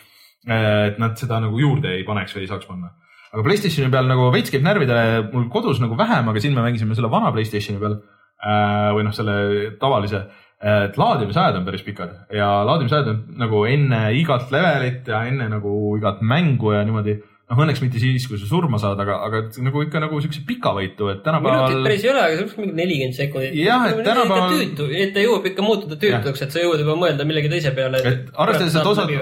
[0.48, 2.92] et nad seda nagu juurde ei paneks või ei saaks panna.
[3.34, 6.94] aga Playstationi peal nagu veits käib närvidele, mul kodus nagu vähem, aga siin me mängisime
[6.96, 9.34] selle vana Playstationi peal äh, või noh, selle
[9.80, 10.22] tavalise.
[10.58, 15.72] Et laadimisajad on päris pikad ja laadimisajad on nagu enne igat levelit ja enne nagu
[16.00, 17.14] igat mängu ja niimoodi
[17.48, 21.08] noh, õnneks mitte siis, kui sa surma saad, aga, aga nagu ikka nagu siukse pikavõitu,
[21.12, 21.84] et minutit tänapäeval.
[21.86, 23.54] päris ei ole, aga see oleks mingi nelikümmend sekundit.
[23.56, 27.52] Jah, et tänapäeval- et ta jõuab ikka muutuda tüütuks, et sa jõuad juba mõelda millegi
[27.54, 28.02] teise peale.
[28.04, 29.14] et arvestades, et osad,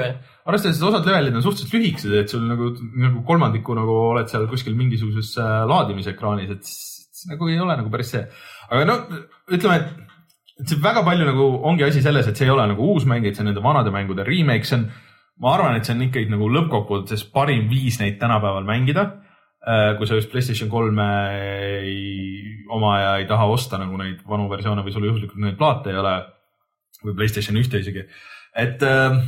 [0.47, 4.49] arvestades, et osad levelid on suhteliselt lühikesed, et sul nagu, nagu kolmandiku nagu oled seal
[4.51, 8.26] kuskil mingisuguses äh, laadimisekraanis, et nagu ei ole nagu päris see.
[8.70, 8.99] aga no
[9.55, 10.05] ütleme, et
[10.64, 13.36] see väga palju nagu ongi asi selles, et see ei ole nagu uus mäng, et
[13.36, 14.88] see on nende vanade mängude remake, see on,
[15.44, 19.09] ma arvan, et see on ikkagi nagu lõppkokkuvõttes parim viis neid tänapäeval mängida.
[19.98, 21.04] kui sa just Playstation kolme
[21.82, 25.90] ei oma ja ei taha osta nagu neid vanu versioone või sul juhuslikult neid plaate
[25.90, 26.12] ei ole
[27.02, 28.04] või Playstation ühte isegi,
[28.54, 29.18] et äh,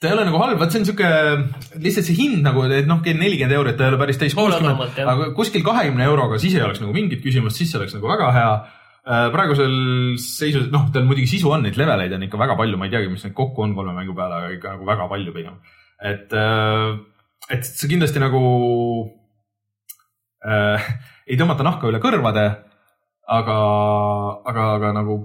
[0.00, 1.08] ta ei ole nagu halb, vaat see on sihuke
[1.84, 5.30] lihtsalt see hind nagu, et noh, nelikümmend eurot, ta ei ole päris täis kuuskümmend aga
[5.36, 8.52] kuskil kahekümne euroga siis ei oleks nagu mingit küsimust, siis see oleks nagu väga hea.
[9.04, 9.72] Praegusel
[10.20, 13.08] seisus, noh, tal muidugi sisu on, neid leveleid on ikka väga palju, ma ei teagi,
[13.12, 15.56] mis neid kokku on kolme mängu peale, aga ikka nagu väga palju pigem.
[16.04, 16.36] et,
[17.56, 18.42] et see kindlasti nagu
[20.44, 20.88] äh,
[21.26, 22.46] ei tõmmata nahka üle kõrvade,
[23.28, 23.58] aga,
[24.52, 25.20] aga, aga nagu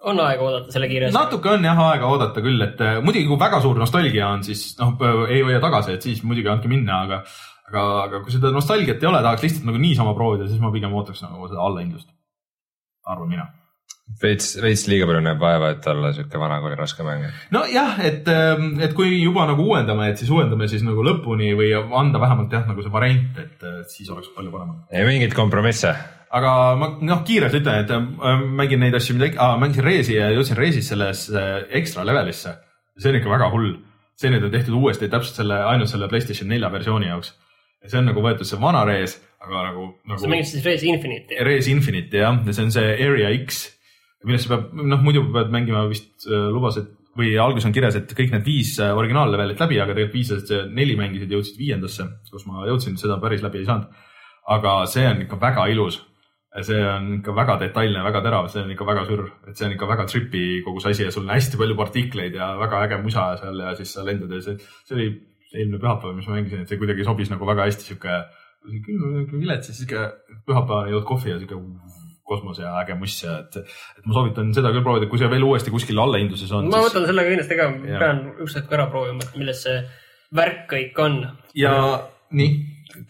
[0.00, 1.18] on aega oodata selle kiire asja.
[1.18, 4.70] natuke on jah aega oodata küll, et äh, muidugi kui väga suur nostalgia on, siis
[4.80, 4.94] noh,
[5.28, 7.24] ei hoia tagasi, et siis muidugi andke minna, aga
[7.70, 10.94] aga, aga kui seda nostalgiat ei ole, tahaks lihtsalt nagu niisama proovida, siis ma pigem
[10.96, 12.08] ootaks nagu seda allahindlust.
[13.14, 13.46] Arvan mina.
[14.22, 17.26] veits, veits liiga palju näeb vaeva, et olla sihuke vanakooli raske mäng.
[17.54, 18.30] nojah, et,
[18.86, 22.64] et kui juba nagu uuendame, et siis uuendame siis nagu lõpuni või anda vähemalt jah,
[22.68, 24.72] nagu see variant, et äh, siis oleks palju parem.
[24.90, 25.94] ei mingeid kompromisse.
[26.40, 30.32] aga ma noh, kiirelt ütlen, et äh, mängin neid asju, mida ah,, mängisin Reesi ja
[30.34, 31.46] jõudsin Reesis sellesse
[31.82, 32.58] ekstra levelisse.
[32.98, 33.78] see on ikka väga hull.
[34.20, 37.34] see nüüd on tehtud uuesti täpselt selle, ainult selle Playstation nelja versiooni jaoks.
[37.82, 40.86] ja see on nagu võetud see vana Rees, aga nagu, sa nagu mängid siis Race
[40.86, 41.42] Infinite'i.
[41.46, 43.62] Rees Infinite jah, ja see on see Area X,
[44.28, 47.96] millest sa pead, noh muidu pead mängima vist äh, lubas, et või alguses on kirjas,
[47.98, 52.06] et kõik need viis äh, originaallevelit läbi, aga tegelikult viis, et neli mängisid, jõudsid viiendasse,
[52.30, 54.06] kus ma jõudsin, seda päris läbi ei saanud.
[54.50, 56.00] aga see on ikka väga ilus.
[56.66, 59.74] see on ikka väga detailne, väga terav, see on ikka väga sür, et see on
[59.76, 62.98] ikka väga tripi kogu see asi ja sul on hästi palju partikleid ja väga äge
[63.02, 65.06] musa seal ja siis sa lendad ja see, see oli
[65.54, 68.16] eelmine pühapäev, mis ma mängisin, et see kuidagi sobis nagu väga hästi sihuke
[68.60, 70.04] küll vilets ja siis sihuke
[70.46, 71.60] pühapäevane jood kohvi ja sihuke
[72.30, 73.56] kosmose ja äge muss ja et,
[73.98, 76.70] et ma soovitan seda küll proovida, kui see veel uuesti kuskil allahinduses on.
[76.70, 79.80] ma võtan selle kindlasti ka, pean ükskord ära proovima, et milles see
[80.36, 81.20] värk kõik on.
[81.58, 81.74] ja
[82.30, 82.50] nii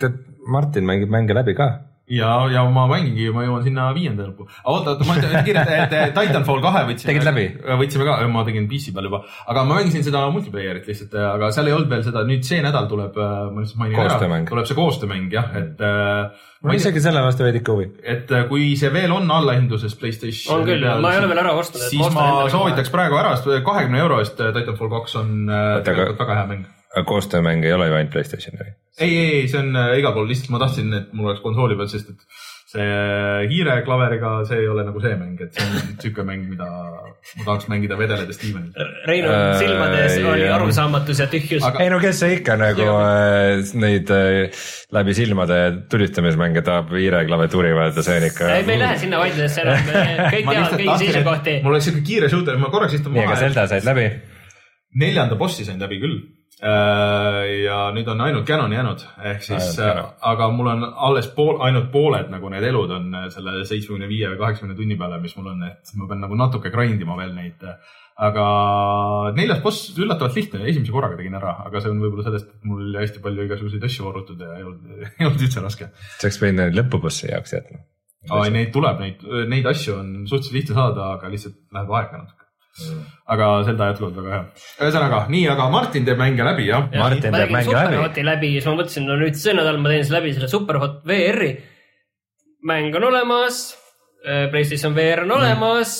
[0.00, 0.18] tead,
[0.50, 1.68] Martin mängib mänge läbi ka.
[2.10, 4.48] ja, ja ma mängingi, ma jõuan sinna viienda lõppu.
[4.64, 7.12] oota, oota, ma kiirelt, et Titanfall kahe võtsime.
[7.12, 7.46] Tegid läbi?
[7.80, 11.70] võtsime ka, ma tegin PC peal juba, aga ma mängisin seda multiplayer'it lihtsalt, aga seal
[11.70, 15.30] ei olnud veel seda, nüüd see nädal tuleb, ma lihtsalt mainin ära tuleb see koostöömäng
[15.34, 17.88] jah, et äh, mul on isegi selle vastu veidike huvi.
[18.02, 21.54] et äh, kui see veel on allahinduses Playstation on küll, ma ei ole veel ära
[21.60, 21.86] ostnud.
[21.86, 26.42] siis ma soovitaks praegu ära, sest kahekümne euro eest Titanfall kaks on äh, tegelikult väga
[26.42, 26.68] hea mäng.
[27.06, 28.72] Koostöömäng ei ole ju ainult Playstationi.
[29.00, 31.76] ei, ei, ei, see on äh, igal pool, lihtsalt ma tahtsin, et mul oleks konsooli
[31.78, 32.24] peal, sest et
[32.70, 32.86] see
[33.50, 37.44] hiire klaveriga, see ei ole nagu see mäng, et see on siuke mäng, mida ma
[37.46, 38.74] tahaks mängida vedeledes diivanil.
[39.08, 40.54] Reinu Äh, silmades oli jah.
[40.58, 44.62] arusaamatus ja tühjus Aga- ei no kes see ikka nagu äh, neid äh,
[44.94, 45.58] läbi silmade
[45.90, 48.50] tulistamismänge tahab hiireklaviatuuri vaadata, see on ikka.
[48.56, 49.94] ei, me ei lähe sinna vaidlusesse enam,
[50.34, 51.56] kõik teavad kõigi seisukohti.
[51.64, 53.40] mul oleks siuke kiire shooter, ma korraks istun nii, aga maha.
[53.46, 54.06] Zelda said läbi.
[55.00, 56.18] neljanda bossi sain läbi küll.
[56.60, 60.10] Ja nüüd on ainult Canon jäänud, ehk siis Canon.
[60.28, 64.28] aga mul on alles pool, ainult pooled nagu need elud on äh, selle seitsmekümne viie
[64.32, 67.32] või kaheksakümne tunni peale, mis mul on, et ma pean nagu natuke grind ima veel
[67.36, 67.64] neid.
[68.20, 68.44] aga
[69.32, 72.90] neljas boss üllatavalt lihtne, esimese korraga tegin ära, aga see on võib-olla sellest, et mul
[72.92, 75.88] jäi hästi palju igasuguseid asju varutud ja ei olnud, ei olnud üldse raske.
[76.18, 77.80] sa oleks võinud lõpubossi jaoks jätma.
[78.52, 82.39] Neid tuleb, neid, neid asju on suhteliselt lihtne saada, aga lihtsalt läheb aega natuke.
[83.34, 84.44] Aga Zelda jätkuvalt väga hea.
[84.80, 87.02] ühesõnaga nii, aga Martin teeb mänge läbi jah ja.?
[87.02, 87.94] Martin ma teeb tegin mänge läbi.
[87.94, 90.50] Superhoti läbi ja siis ma mõtlesin, no nüüd see nädal ma teen siis läbi selle
[90.52, 91.52] Superhot VR-i.
[92.70, 93.62] mäng on olemas,
[94.50, 95.94] Playstation VR on olemas.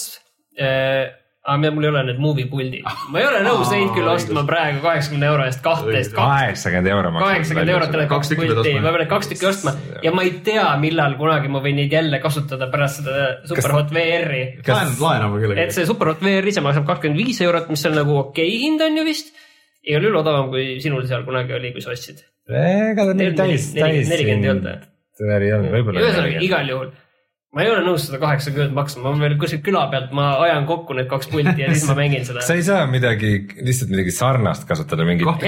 [1.40, 4.82] Aga mul ei ole need movie puldid, ma ei ole nõus neid küll ostma praegu
[4.84, 7.30] kaheksakümne euro eest kahtteist, kaheksakümmend euro maksab.
[7.30, 9.74] kaheksakümmend eurot tuleb Kaks kaks pulti, ma pean need kaks tükki ostma
[10.04, 14.42] ja ma ei tea, millal kunagi ma võin neid jälle kasutada pärast seda Superhot VR-i.
[14.68, 15.76] laen, laename et kellelegi.
[15.78, 19.08] see Superhot VR ise maksab kakskümmend viis eurot, mis on nagu okei hind on ju
[19.08, 19.32] vist.
[19.80, 22.20] igal juhul odavam kui sinul seal kunagi oli, kui sa ostsid.
[22.52, 24.12] ega ta nii täis, täis.
[24.12, 24.44] nelikümmend
[25.40, 26.02] ei olnud või?
[26.04, 26.92] ühesõnaga, igal juhul
[27.50, 30.94] ma ei ole nõus seda kaheksakümmend maksma, ma veel kuskilt küla pealt, ma ajan kokku
[30.94, 32.44] need kaks pulti ja siis ma mängin seda.
[32.46, 35.46] sa ei saa midagi, lihtsalt midagi sarnast kasutada, mingit.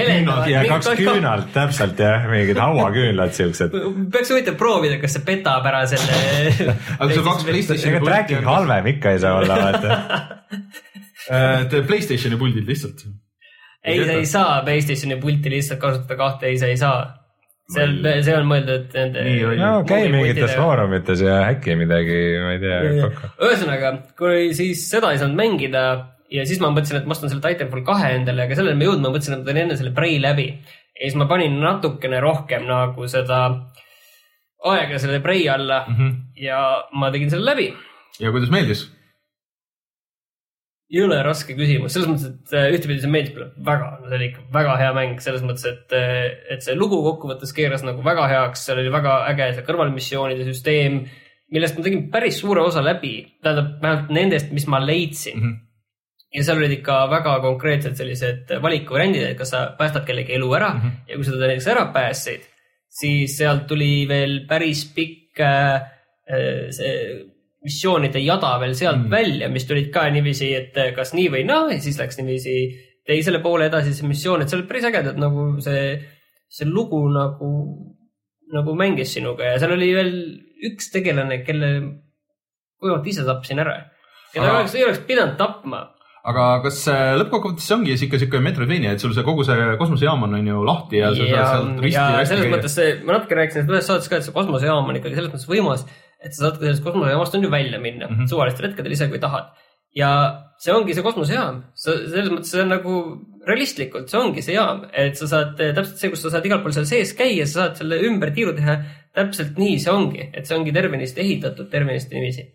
[0.51, 3.79] Ja kaks küünalt täpselt jah, mingid hauaküünlad siuksed.
[4.11, 6.19] peaks huvitav proovida, kas see petab ära selle.
[6.97, 9.99] aga kui sul kaks Playstationi ega tracking halvem ikka ei saa olla, vaata.
[11.71, 13.07] tee Playstationi puldid lihtsalt.
[13.87, 17.22] ei, sa ei saa Playstationi pulti lihtsalt kasutada kahte, ei, sa ei saa.
[17.71, 17.93] seal,
[18.25, 19.25] see on mõeldud nende.
[19.59, 23.11] No käi mingites foorumites ja häkki midagi, ma ei tea,
[23.47, 25.85] ühesõnaga, kui siis seda ei saanud mängida
[26.33, 28.89] ja siis ma mõtlesin, et ma ostan selle Titanfall kahe endale, aga selleni ma ei
[28.89, 30.47] jõudnud, ma mõtlesin, et ma teen enne selle Prey läbi.
[30.93, 33.39] ja siis ma panin natukene rohkem nagu seda
[34.73, 35.95] aega selle Prey alla mm.
[35.95, 36.11] -hmm.
[36.43, 36.59] ja
[36.93, 37.73] ma tegin selle läbi.
[38.19, 38.87] ja kuidas meeldis?
[40.93, 44.45] Jõle raske küsimus, selles mõttes, et äh, ühtepidi see meeldib mulle väga, see oli ikka
[44.53, 45.95] väga hea mäng selles mõttes, et,
[46.53, 51.01] et see lugu kokkuvõttes keeras nagu väga heaks, seal oli väga äge see kõrvalmissioonide süsteem,
[51.53, 55.49] millest ma tegin päris suure osa läbi, tähendab vähemalt nendest, mis ma leidsin mm.
[55.49, 55.59] -hmm.
[56.37, 60.73] ja seal olid ikka väga konkreetsed sellised valikuvariandid, et kas sa päästad kellegi elu ära
[60.73, 60.81] mm.
[60.81, 61.03] -hmm.
[61.09, 62.49] ja kui sa ta näiteks ära päästsid,
[63.01, 65.75] siis sealt tuli veel päris pikk äh,
[66.29, 67.32] äh, see
[67.63, 69.11] missioonide jada veel sealt mm.
[69.11, 72.57] välja, mis tulid ka niiviisi, et äh, kas nii või naa ja siis läks niiviisi
[73.07, 75.95] teisele poole edasi see missioon, et see oli päris ägedad nagu see,
[76.51, 77.49] see lugu nagu,
[78.53, 80.13] nagu mängis sinuga ja seal oli veel
[80.69, 81.73] üks tegelane, kelle
[82.83, 83.79] kuivalt ise tapsin ära.
[84.33, 85.89] keda Aga- ei oleks pidanud tapma.
[86.23, 89.73] aga kas äh, lõppkokkuvõttes see ongi siis ikka siuke Metroidvania, et sul see kogu see
[89.79, 92.93] kosmosejaam on on ju lahti ja sa saad sealt risti ja rästi selles mõttes see,
[93.03, 95.83] ma natuke rääkisin ühes saates ka, et see kosmosejaam on ikkagi selles mõttes võimas,
[96.23, 98.15] et sa saad ka sellest kosmosejaamast on ju välja minna mm.
[98.15, 98.31] -hmm.
[98.31, 99.51] suvalistel hetkedel ise, kui tahad.
[99.95, 100.09] ja
[100.57, 102.93] see ongi see kosmosejaam, selles mõttes see on nagu
[103.47, 106.73] realistlikult, see ongi see jaam, et sa saad täpselt see, kus sa saad igal pool
[106.73, 108.77] seal sees käia, sa saad selle ümber tiiru teha.
[109.13, 112.47] täpselt nii see ongi, et see ongi tervenisti ehitatud, tervenisti niiviisi.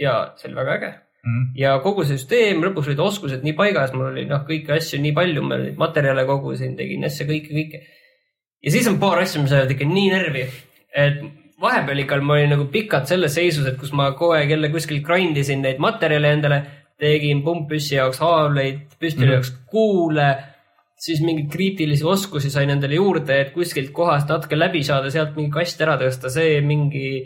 [0.00, 1.44] ja see oli väga äge Mhm.
[1.56, 5.14] ja kogu see süsteem, lõpuks olid oskused nii paigas, mul oli noh, kõiki asju nii
[5.16, 7.80] palju, ma materjale kogusin, tegin asju kõike, kõike.
[8.60, 10.44] ja siis on paar asja, mis ajavad ikka nii närvi,
[11.04, 11.22] et
[11.60, 15.02] vahepeal ikka ma olin nagu pikalt selles seisus, et kus ma kogu aeg jälle kuskil
[15.06, 16.62] grind isin neid materjale endale,
[17.00, 19.32] tegin pumppüssi jaoks haavleid, püstoli Mhm.
[19.36, 20.28] jaoks kuule,
[21.04, 25.50] siis mingeid kriitilisi oskusi sain endale juurde, et kuskilt kohast natuke läbi saada, sealt mingi
[25.50, 27.24] kast ära tõsta, see mingi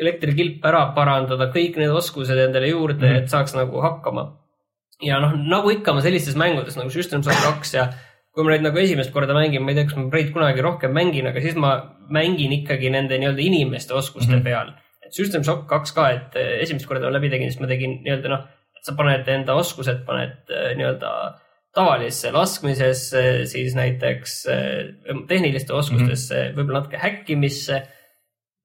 [0.00, 3.12] elektrikilp ära parandada, kõik need oskused endale juurde mm.
[3.12, 3.22] -hmm.
[3.22, 4.32] et saaks nagu hakkama.
[5.02, 7.88] ja noh, nagu ikka ma sellistes mängudes nagu System Shock kaks ja
[8.36, 10.92] kui ma nüüd nagu esimest korda mängin, ma ei tea, kas ma Braid kunagi rohkem
[10.92, 11.70] mängin, aga siis ma
[12.12, 14.44] mängin ikkagi nende nii-öelda inimeste oskuste mm -hmm.
[14.44, 14.74] peal.
[15.06, 18.00] et System Shock kaks ka, et eh, esimest korda ma läbi tegin, siis ma tegin
[18.04, 18.42] nii-öelda noh,
[18.76, 21.12] et sa paned enda oskused, paned eh, nii-öelda
[21.74, 24.92] tavalisse laskmisesse, siis näiteks eh,
[25.28, 26.56] tehniliste oskustesse mm, -hmm.
[26.58, 27.82] võib-olla natuke häkkimisse.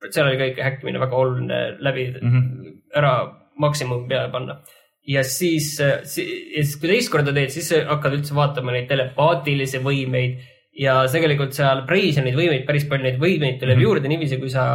[0.10, 2.32] seal oli ka ikka häkkimine väga oluline läbi mm.
[2.32, 2.82] -hmm.
[2.98, 3.14] ära
[3.56, 4.62] maksimumi peale panna
[5.08, 5.74] ja siis,
[6.06, 10.40] siis kui teist korda teed, siis hakkad üldse vaatama neid telepaatilisi võimeid
[10.78, 13.82] ja tegelikult seal Preis on neid võimeid, päris palju neid võimeid tuleb mm.
[13.82, 13.88] -hmm.
[13.88, 14.66] juurde niiviisi, kui sa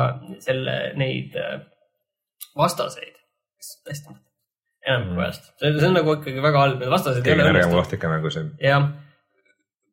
[0.45, 1.59] selle, neid äh,
[2.59, 3.17] vastaseid,
[3.89, 4.15] hästi,
[4.87, 7.97] enamikku ajast, see on- see on nagu ikkagi väga halb, need vastased kõige nõrgem koht
[7.97, 8.39] ikka mängus.
[8.61, 8.89] jah,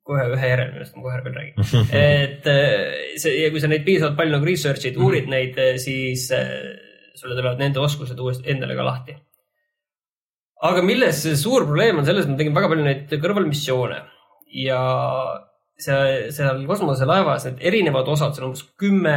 [0.03, 1.67] kohe ühe järel, millest ma kohe veel räägin.
[2.27, 6.49] et äh, see ja kui sa neid piisavalt palju nagu research'id, uurid neid, siis äh,
[7.15, 9.15] sulle tulevad nende oskused uuesti endale ka lahti.
[10.63, 13.99] Aga milles see suur probleem on selles, et ma tegin väga palju neid kõrvalmissioone
[14.63, 14.79] ja
[15.79, 19.15] see, seal kosmoselaevas need erinevad osad, seal on umbes kümme,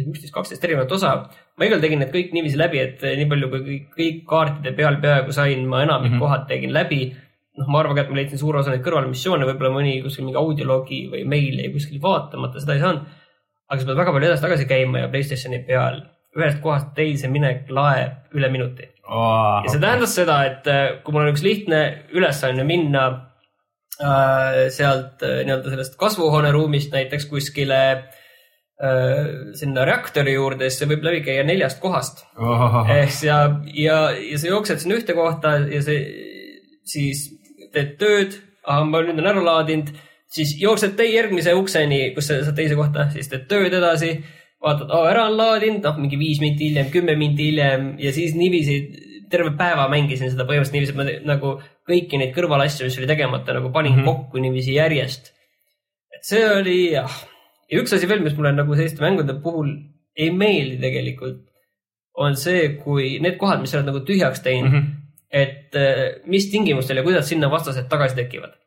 [0.00, 1.14] üksteist, kaksteist erinevat osa.
[1.56, 5.00] ma igal tegin need kõik niiviisi läbi, et nii palju kui kõik, kõik kaartide peal
[5.02, 6.24] peaaegu sain, ma enamik mm -hmm.
[6.24, 7.02] kohad tegin läbi
[7.60, 10.40] noh, ma arvan ka, et ma leidsin suure osa neid kõrvalmissioone, võib-olla mõni kuskil mingi
[10.40, 13.18] audioloogi või meil jäi kuskil vaatamata, seda ei saanud.
[13.70, 16.00] aga sa pead väga palju edasi-tagasi käima ja Playstationi peal
[16.38, 18.88] ühest kohast teise minek laeb üle minuti.
[19.10, 21.80] Ja see tähendas seda, et äh, kui mul on üks lihtne
[22.16, 23.04] ülesanne minna
[23.98, 31.06] äh, sealt äh, nii-öelda sellest kasvuhooneruumist näiteks kuskile äh, sinna reaktori juurde, siis see võib
[31.08, 32.24] läbi käia neljast kohast.
[32.38, 33.40] Ehk siis ja,
[33.74, 36.04] ja, ja sa jooksed sinna ühte kohta ja see
[36.90, 37.26] siis
[37.74, 39.92] teed tööd, ma nüüd olen ära laadinud,
[40.30, 44.14] siis jooksed tee järgmise ukseni, kus sa saad teise kohta, siis teed tööd edasi,
[44.64, 48.80] vaatad, ära on laadinud, noh, mingi viis minti hiljem, kümme minti hiljem ja siis niiviisi
[49.30, 51.52] terve päeva mängisin seda põhimõtteliselt niiviisi, et ma nagu
[51.88, 54.08] kõiki neid kõrvalasju, mis oli tegemata, nagu panin mm -hmm.
[54.08, 55.32] kokku niiviisi järjest.
[56.14, 57.14] et see oli jah,
[57.70, 59.70] ja üks asi veel, mis mulle nagu selliste mängude puhul
[60.16, 61.44] ei meeldi tegelikult,
[62.14, 64.80] on see, kui need kohad, mis sa oled nagu tühjaks teinud mm.
[64.80, 64.96] -hmm.
[65.30, 68.58] et äh, mis tingimustel ja kuidas sinna vastased tagasi tekivad.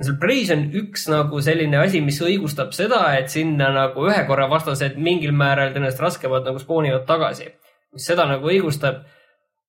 [0.00, 4.48] Seal Preis on üks nagu selline asi, mis õigustab seda, et sinna nagu ühe korra
[4.50, 7.50] vastased mingil määral tõenäoliselt raskemad nagu spoonivad tagasi,
[7.94, 9.04] mis seda nagu õigustab.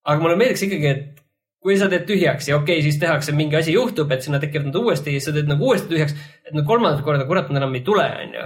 [0.04, 1.23] aga mulle meeldiks ikkagi, et
[1.64, 4.68] kui sa teed tühjaks ja okei okay,, siis tehakse mingi asi juhtub, et sinna tekivad
[4.68, 6.12] nad uuesti ja sa teed nagu uuesti tühjaks,
[6.44, 8.42] et no kolmandat korda kurat nad enam ei tule, onju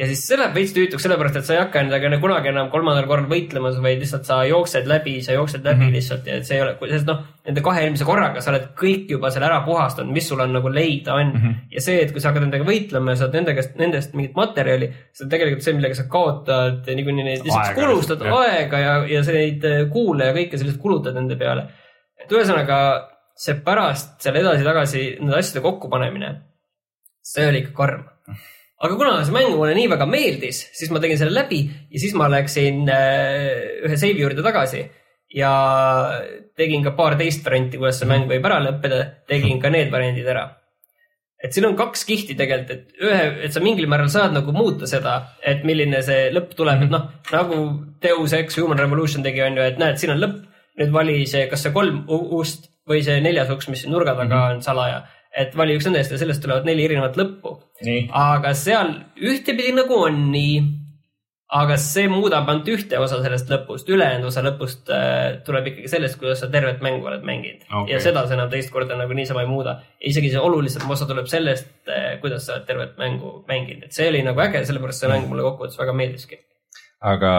[0.00, 3.04] ja siis see läheb veits tüütuks, sellepärast et sa ei hakka endaga kunagi enam kolmandal
[3.10, 5.98] korral võitlemas, vaid lihtsalt sa jooksed läbi, sa jooksed läbi mm -hmm.
[5.98, 9.12] lihtsalt ja et see ei ole, sest noh, nende kahe eelmise korraga sa oled kõik
[9.12, 11.40] juba selle ära puhastanud, mis sul on nagu leida on mm.
[11.40, 11.54] -hmm.
[11.76, 14.94] ja see, et kui sa hakkad nendega võitlema ja saad nende käest, nendest mingit materjali,
[15.12, 19.36] see on tegelikult see, millega sa kaotad niikuinii neid, lihtsalt kulustad aega ja, ja sa
[19.36, 21.68] neid kuule ja kõike sellist kulutad nende peale.
[22.26, 22.80] Et ühesõnaga
[23.38, 26.34] see pärast seal edasi-tagasi nende asjade kokkupanemine,
[27.22, 28.04] see oli ikka karm
[28.76, 32.12] aga kuna see mäng mulle nii väga meeldis, siis ma tegin selle läbi ja siis
[32.18, 34.84] ma läksin äh, ühe seivi juurde tagasi
[35.36, 35.52] ja
[36.56, 40.28] tegin ka paar teist varianti, kuidas see mäng võib ära lõppeda, tegin ka need variandid
[40.28, 40.46] ära.
[41.42, 44.88] et siin on kaks kihti tegelikult, et ühe, et sa mingil määral saad nagu muuta
[44.88, 47.58] seda, et milline see lõpp tuleb, et noh, nagu
[48.02, 50.45] Deus Ex Human Revolution tegi, on ju, et näed, siin on lõpp,
[50.80, 54.62] nüüd vali see, kas see kolm ust või see neljas uks, mis nurga taga on
[54.64, 55.02] salaja,
[55.36, 57.56] et vali üks nendest ja sellest tulevad neli erinevat lõppu.
[58.14, 60.60] Aga seal ühtepidi nagu on nii,
[61.56, 66.18] aga see muudab ainult ühte osa sellest lõpust, ülejäänud osa lõpust äh, tuleb ikkagi sellest,
[66.18, 67.62] kuidas sa tervet mängu oled mänginud.
[67.68, 67.92] Okay.
[67.92, 69.78] Ja seda sa enam teist korda nagu niisama ei muuda.
[70.00, 74.08] isegi see olulisem osa tuleb sellest äh,, kuidas sa oled tervet mängu mänginud, et see
[74.10, 76.40] oli nagu äge, sellepärast see mäng mulle kokkuvõttes väga meeldiski.
[77.04, 77.30] Aga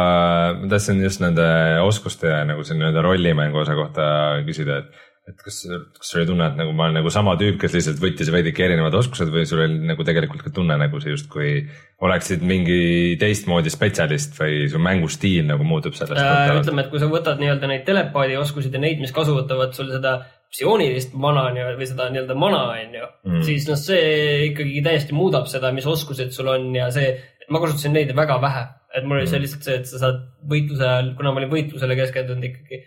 [0.60, 1.48] ma tahtsin just nende
[1.86, 4.06] oskuste ja nagu selle nii-öelda rollimängu osa kohta
[4.46, 5.64] küsida, et, et kas,
[5.98, 8.68] kas sul oli tunne, et nagu ma olen nagu sama tüüp, kes lihtsalt võttis veidike
[8.68, 11.58] erinevad oskused või sul oli nagu tegelikult ka tunne nagu sa justkui
[12.06, 17.10] oleksid mingi teistmoodi spetsialist või su mängustiil nagu muutub sellest Äh, ütleme, et kui sa
[17.12, 20.20] võtad nii-öelda neid telepaadi oskusid ja neid, mis kasutavad sul seda
[20.54, 24.84] psioonilist mana on ju, või seda nii-öelda mana on ju mm., siis noh, see ikkagi
[24.86, 27.10] täiesti muudab seda, mis oskused sul on ja see,
[27.54, 28.64] ma kasutasin neid väga vähe,
[28.98, 30.22] et mul oli see lihtsalt see, et sa saad
[30.52, 32.82] võitluse ajal, kuna ma olin võitlusele keskendunud ikkagi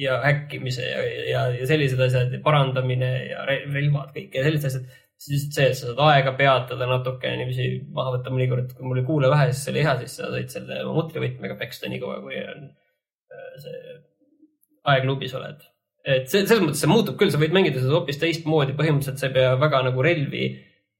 [0.00, 4.70] ja häkkimise ja, ja, ja sellised asjad ja parandamine ja re- relvad, kõik ja sellised
[4.70, 4.98] asjad.
[5.20, 7.66] siis see, et sa saad aega peatada natuke niiviisi
[7.96, 10.78] maha võtta mõnikord, kui mul oli kuule vähe, siis oli hea, siis sa said selle
[10.84, 13.98] oma mutrivõtmega peksta nii kaua, kui on äh, see
[14.88, 15.66] aeg lubis oled.
[16.08, 19.28] et see, selles mõttes see muutub küll, sa võid mängida seda hoopis teistmoodi, põhimõtteliselt sa
[19.28, 20.46] ei pea väga nagu relvi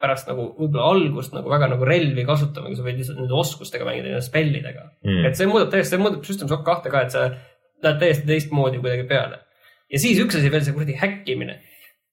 [0.00, 4.08] pärast nagu võib-olla algust nagu väga nagu relvi kasutama, sa võid lihtsalt nende oskustega mängida,
[4.08, 5.26] nende spellidega mm..
[5.28, 7.26] et see muudab täiesti, see muudab System Shock kahte ka, et sa
[7.84, 9.42] lähed täiesti teistmoodi kuidagi peale.
[9.92, 11.60] ja siis üks asi veel, see kuradi häkkimine.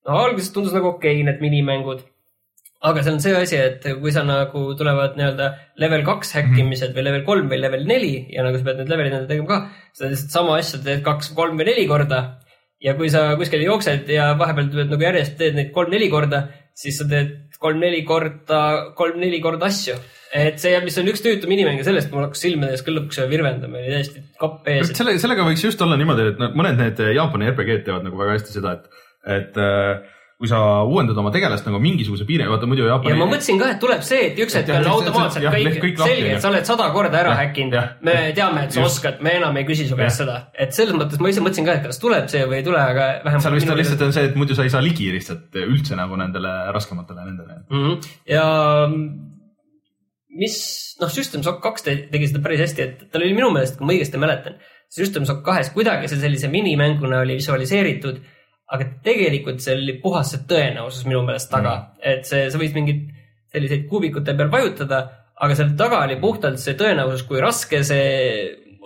[0.07, 2.03] no alguses tundus nagu okei okay,, need minimängud.
[2.89, 5.47] aga seal on see asi, et kui sa nagu tulevad nii-öelda
[5.83, 9.15] level kaks häkkimised või level kolm või level neli ja nagu sa pead need levelid
[9.15, 9.61] enda tegema ka,
[9.95, 12.21] sa lihtsalt sama asja teed kaks, kolm või neli korda.
[12.83, 16.45] ja kui sa kuskil jooksed ja vahepeal tuled nagu järjest teed neid kolm-neli korda,
[16.77, 18.61] siis sa teed kolm-neli korda,
[18.97, 19.95] kolm-neli korda asju.
[20.37, 23.79] et see, mis on üks tüütum inimene, sellest mul hakkas silmade ees küll lõpuks virvendama,
[23.79, 24.91] oli täiesti kapp ees.
[24.97, 28.57] selle, sellega võiks just olla niimoodi, et mõned need Jaapani RPG-d teevad nagu väga hästi
[28.59, 29.03] seda, et,
[29.37, 33.09] et äh, kui sa uuendad oma tegelast nagu mingisuguse piiri, vaata muidu Jaapani.
[33.09, 36.13] ja ma mõtlesin ka, et tuleb see, et üks hetk on automaatselt kõik, kõik lahti,
[36.13, 38.99] selge, et sa oled sada korda ära häkkinud me teame, et sa Just.
[38.99, 41.79] oskad, me enam ei küsi su käest seda, et selles mõttes ma ise mõtlesin ka,
[41.79, 43.47] et kas tuleb see või ei tule, aga vähemalt.
[43.47, 46.21] seal vist on lihtsalt on see, et muidu sa ei saa ligi lihtsalt üldse nagu
[46.21, 47.59] nendele raskematele nendele.
[47.71, 47.81] mm.
[47.81, 48.13] -hmm.
[48.29, 48.45] ja
[50.37, 50.61] mis,
[51.01, 53.89] noh, System Shock kaks te- tegi seda päris hästi, et tal oli minu meelest, kui
[53.89, 54.61] ma õigesti mäletan,
[54.93, 58.21] System Shock kahes kuidagi see sellise minimänguna oli visualiseeritud,
[58.73, 62.75] aga tegelikult see oli puhas see tõenäosus minu meelest taga mm., et see, sa võid
[62.75, 63.05] mingeid
[63.53, 65.01] selliseid kuubikute peal vajutada,
[65.39, 68.07] aga seal taga oli puhtalt see tõenäosus, kui raske see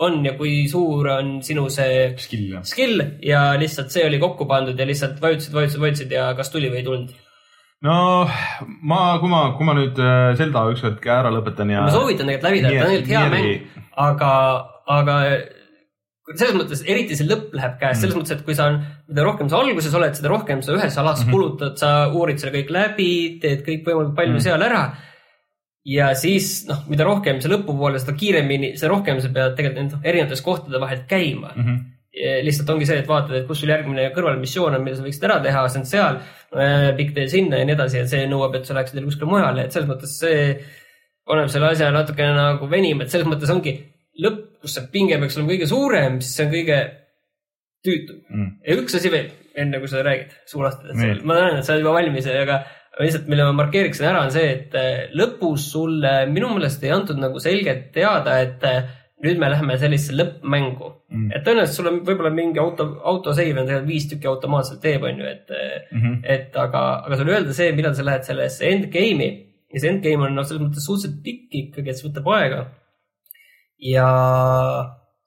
[0.01, 4.79] on ja kui suur on sinu see skill skill ja lihtsalt see oli kokku pandud
[4.79, 7.11] ja lihtsalt vajutasid, vajutasid, vajutasid ja kas tuli või ei tulnud
[7.85, 7.95] no
[8.81, 11.85] ma, kui ma, kui ma nüüd äh, Zelda ükskord ära lõpetan ja.
[11.85, 14.31] ma soovitan tegelikult läbi teha, ta on tegelikult hea mäng, aga,
[14.97, 15.17] aga
[16.39, 18.67] selles mõttes, eriti see lõpp läheb käest, selles mõttes, et kui sa,
[19.09, 21.31] mida rohkem sa alguses oled, seda rohkem sa ühes alas mm -hmm.
[21.35, 24.49] kulutad, sa uurid selle kõik läbi, teed kõik võimalikult palju mm -hmm.
[24.49, 24.83] seal ära.
[25.85, 30.41] ja siis noh, mida rohkem see lõpupoole, seda kiiremini, seda rohkem sa pead tegelikult erinevates
[30.41, 31.63] kohtade vahel käima mm.
[31.63, 31.79] -hmm.
[32.45, 35.39] lihtsalt ongi see, et vaatad, et kus sul järgmine kõrvalmissioon on, mida sa võiksid ära
[35.39, 36.19] teha, see on seal,
[36.97, 39.71] pikk tee sinna ja nii edasi ja see nõuab, et sa läheksid kuskile mujale, et
[39.71, 40.59] selles mõttes see
[41.25, 45.37] paneb selle asja natukene nagu venima, et selles mõttes ongi lõpp, kus see pinge peaks
[45.37, 46.79] olema kõige suurem, siis see on kõige
[47.85, 48.51] tüütum Mm.
[48.67, 51.83] ja üks asi veel, enne kui sa räägid suurlastest Veel., ma näen, et sa oled
[51.85, 52.61] juba valmis, aga
[52.99, 57.17] lihtsalt, mille ma markeeriksin ära, on see, et äh, lõpus sulle minu meelest ei antud
[57.17, 58.83] nagu selgelt teada, et äh,
[59.23, 61.31] nüüd me läheme sellisesse lõppmängu Mm.
[61.35, 65.17] et tõenäoliselt sul on võib-olla mingi auto, autosave on tegelikult viis tükki automaatselt teeb, on
[65.19, 65.49] ju, et
[65.91, 66.19] Mm -hmm.
[66.23, 69.27] et aga, aga sulle öelda see, millal sa lähed sellesse endgame'i
[69.73, 72.61] ja see endgame on noh, selles mõttes suhteliselt pikk ikkagi, et see võtab aega.
[73.81, 74.07] Ja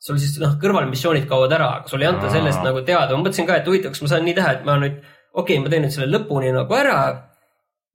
[0.04, 3.48] sul siis noh, kõrvalmissioonid kaovad ära, aga sul ei anta sellest nagu teada, ma mõtlesin
[3.48, 4.98] ka, et huvitav, kas ma saan nii teha, et ma nüüd,
[5.32, 6.98] okei okay,, ma teen nüüd selle lõpuni nagu ära.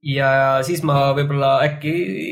[0.00, 0.28] ja
[0.64, 1.90] siis ma võib-olla äkki,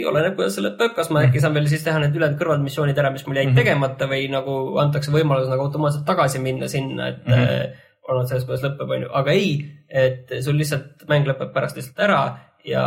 [0.08, 3.10] oleneb, kuidas see lõpeb, kas ma äkki saan veel siis teha need ülejäänud kõrvalmissioonid ära,
[3.12, 3.58] mis mul jäid Mhm.
[3.60, 7.32] tegemata või nagu antakse võimalus nagu automaatselt tagasi minna sinna, et mm.
[7.32, 7.84] -hmm.
[8.08, 9.50] olnud selles, kuidas lõpeb, onju, aga ei,
[9.88, 12.22] et sul lihtsalt mäng lõpeb pärast lihtsalt ära
[12.64, 12.84] ja,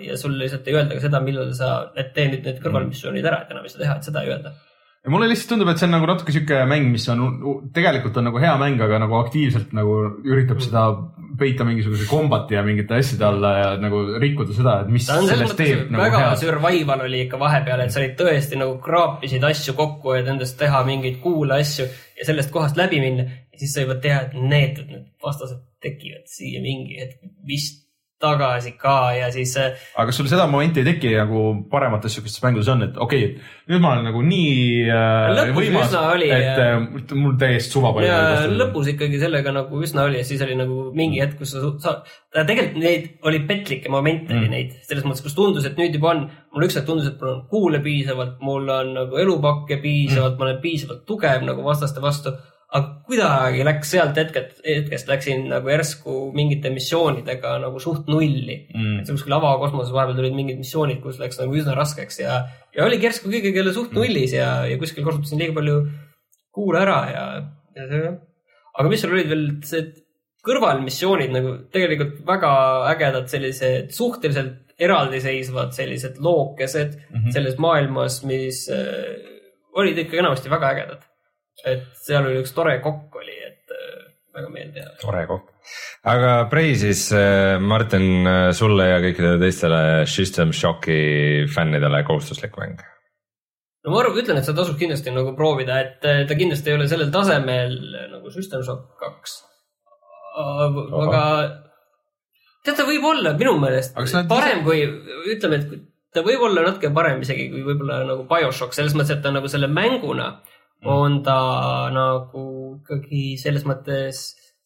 [0.00, 3.44] ja sul lihtsalt ei öelda ka seda, millal sa, et tee nüüd need kõrvalmissioonid ära,
[3.44, 4.56] et enam ei saa teha, et seda ei öelda.
[5.02, 7.24] Ja mulle lihtsalt tundub, et see on nagu natuke sihuke mäng, mis on,
[7.74, 10.84] tegelikult on nagu hea mäng, aga nagu aktiivselt nagu üritab seda
[11.38, 15.90] peita mingisuguse kombati ja mingite asjade alla ja nagu rikkuda seda, et mis sellest teeb
[15.90, 16.42] nagu väga head.
[16.44, 20.84] survival oli ikka vahepeal, et sa olid tõesti nagu kraapisid asju kokku, et endast teha
[20.86, 23.26] mingeid cool'e asju ja sellest kohast läbi minna.
[23.26, 24.78] ja siis sa juba tead, need
[25.22, 27.18] vastased tekivad siia mingi hetk
[27.48, 27.81] vist
[28.22, 32.44] tagasi ka ja siis äh, aga kas sul seda momenti ei teki nagu paremates sihukestes
[32.44, 35.96] mängudes on, et okei okay,, nüüd ma olen nagu nii äh, võimas,
[36.28, 36.76] et äh,
[37.18, 38.08] mul täiesti suva palju.
[38.08, 41.64] ja lõpus ikkagi sellega nagu üsna oli ja siis oli nagu mingi hetk, kus sa
[41.82, 44.50] saad, tegelikult neid oli petlikke momente oli Mm.
[44.52, 46.22] neid selles mõttes, kus tundus, et nüüd juba on,
[46.54, 49.82] mul üks hetk tundus, et mul on kuule piisavalt, mul on nagu elupakke Mm.
[49.84, 52.32] piisavalt, ma olen piisavalt tugev nagu vastaste vastu.
[52.72, 59.02] Aga kuidagi läks sealt hetkest, hetkest läksin nagu järsku mingite missioonidega nagu suht nulli Mm.
[59.04, 62.38] kuskil avakosmoses vahepeal tulid mingid missioonid, kus läks nagu üsna raskeks ja,
[62.72, 65.82] ja oligi järsku kõigega jälle suht nullis ja, ja kuskil kasutasin liiga palju
[66.52, 67.26] kuule ära ja,
[67.76, 68.14] ja see
[68.78, 69.84] aga mis seal olid veel, see
[70.46, 72.52] kõrvalmissioonid nagu tegelikult väga
[72.90, 77.16] ägedad sellised suhteliselt eraldiseisvad sellised lookesed mm.
[77.18, 77.30] -hmm.
[77.36, 79.12] selles maailmas, mis äh,
[79.78, 81.04] olid ikkagi enamasti väga ägedad.
[81.68, 84.06] Et seal oli üks tore kokk oli, et äh,
[84.36, 84.94] väga meeldejääv.
[85.02, 85.50] tore koht.
[86.14, 92.82] aga Prei siis äh, Martin äh, sulle ja kõikidele teistele System Shocki fännidele kohustuslik mäng.
[93.84, 96.90] no ma arvan, ütlen, et seda tasub kindlasti nagu proovida, et ta kindlasti ei ole
[96.90, 97.78] sellel tasemel
[98.16, 99.38] nagu System Shock kaks.
[100.38, 101.22] aga
[102.64, 103.96] tead, ta võib olla minu meelest
[104.30, 104.84] parem kui,
[105.34, 109.24] ütleme, et ta võib olla natuke parem isegi kui võib-olla nagu BioShock selles mõttes, et
[109.24, 110.28] ta nagu selle mänguna.
[110.88, 111.38] On ta
[111.94, 112.44] nagu
[112.80, 114.22] ikkagi selles mõttes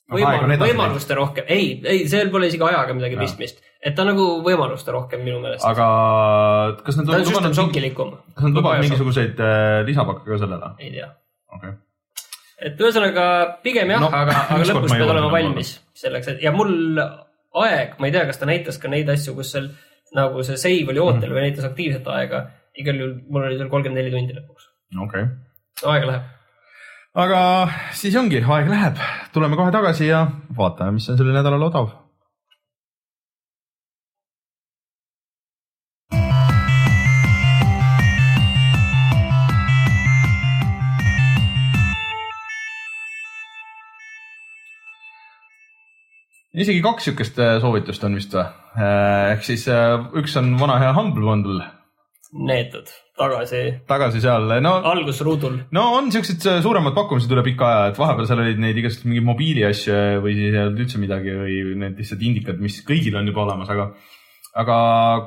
[0.07, 4.07] on võimal, edasi võimaluste rohkem, ei, ei, seal pole isegi ajaga midagi pistmist, et ta
[4.07, 5.67] nagu võimaluste rohkem minu meelest.
[5.67, 5.89] aga
[6.87, 8.15] kas nad on System lubanud, Shockilikum.
[8.37, 10.73] kas nad lubavad mingisuguseid äh, lisapakke ka sellele?
[10.81, 11.11] ei tea
[11.59, 11.75] okei.
[12.71, 13.27] et ühesõnaga
[13.67, 17.03] pigem jah No, no,, aga, aga ma pead olema valmis selleks, et ja mul
[17.65, 19.73] aeg, ma ei tea, kas ta näitas ka neid asju, kus seal
[20.17, 22.47] nagu see save oli ootel või näitas aktiivset aega.
[22.79, 24.71] igal juhul mul oli seal kolmkümmend neli tundi lõpuks.
[24.95, 25.35] okei okay..
[25.85, 26.25] Aega läheb.
[27.17, 27.41] aga
[27.93, 28.99] siis ongi, aeg läheb,
[29.33, 30.27] tuleme kohe tagasi ja
[30.57, 31.93] vaatame, mis on sellel nädalal odav.
[46.57, 48.47] isegi kaks siukest äh, soovitust on vist või?
[49.35, 51.67] ehk siis äh, üks on vana hea Humble Bundle
[52.33, 55.57] neetud tagasi tagasi seal, no algusruudul.
[55.77, 59.11] no on siuksed äh, suuremad pakkumised üle pika aja, et vahepeal seal olid neid igasuguseid
[59.11, 63.31] mingeid mobiiliasju või siis ei olnud üldse midagi või need lihtsalt indikad, mis kõigil on
[63.31, 63.89] juba olemas, aga
[64.63, 64.79] aga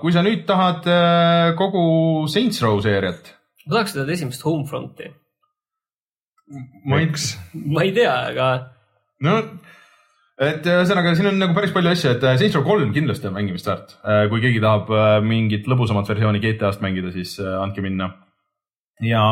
[0.03, 1.83] kui sa nüüd tahad äh, kogu
[2.31, 3.33] Saints Row seeriat,
[3.65, 5.09] ma tahaks teada esimest Homefronti.
[6.49, 7.09] ei,
[7.65, 8.51] ma ei tea, aga
[9.25, 9.39] no
[10.39, 13.35] et ühesõnaga, siin on nagu päris palju asju, et äh, Saints Row kolm kindlasti on
[13.35, 13.97] mängimist väärt.
[14.31, 18.13] kui keegi tahab äh, mingit lõbusamat versiooni GTA-st mängida, siis äh, andke minna.
[19.03, 19.23] ja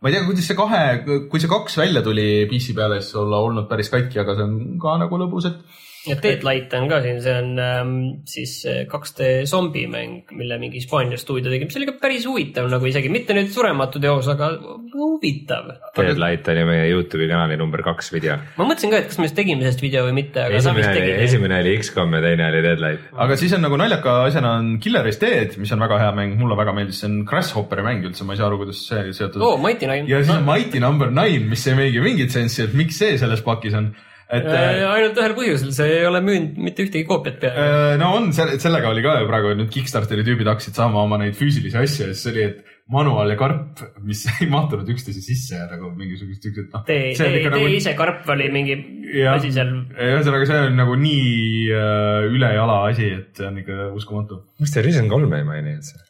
[0.00, 0.82] ma ei tea, kuidas see kahe,
[1.30, 4.56] kui see kaks välja tuli PC peale, siis olla olnud päris katki, aga see on
[4.80, 7.94] ka nagu lõbus, et ja Deadlight on ka siin, see on ähm,
[8.28, 8.52] siis
[8.90, 13.34] 2D zombimäng, mille mingi Hispaania stuudio tegi, mis oli ka päris huvitav nagu isegi mitte
[13.36, 14.50] nüüd surematu teos, aga
[14.94, 15.72] huvitav.
[15.96, 18.38] Deadlight oli meie Youtube'i kanali number kaks video.
[18.56, 20.80] ma mõtlesin ka, et kas me just tegime sellest video või mitte, aga sa esimene
[20.80, 21.24] vist oli, tegid.
[21.26, 23.12] esimene oli X-kom ja teine oli Deadlight.
[23.26, 26.36] aga siis on nagu naljaka asjana on Killer is Dead, mis on väga hea mäng,
[26.40, 29.44] mulle väga meeldis, see on Grasshopperi mäng üldse, ma ei saa aru, kuidas see seotud
[29.44, 30.06] oo, Mighty Nine.
[30.10, 33.42] ja siis on Mighty Number Nine, mis ei meigi mingit sensi, et miks see selles
[33.46, 33.92] pakis on,
[34.26, 37.66] et äh, ainult ühel põhjusel, see ei ole müünud mitte ühtegi koopiat peale.
[37.66, 41.36] Äh, no on, sellega oli ka ju praegu nüüd Kickstarteri tüübid hakkasid saama oma neid
[41.38, 45.68] füüsilisi asju ja siis oli, et manuaal ja karp, mis ei mahtunud üksteise sisse ja
[45.70, 46.82] nagu mingisugused siuksed noh.
[46.88, 48.76] tee, tee, tee ise karp oli mingi
[49.12, 49.36] Jah.
[49.36, 49.72] asi seal.
[49.94, 54.42] ühesõnaga, see on nagu nii äh, üle jala asi, et see on ikka uskumatu.
[54.62, 56.02] miks te Risen kolme ei maini üldse?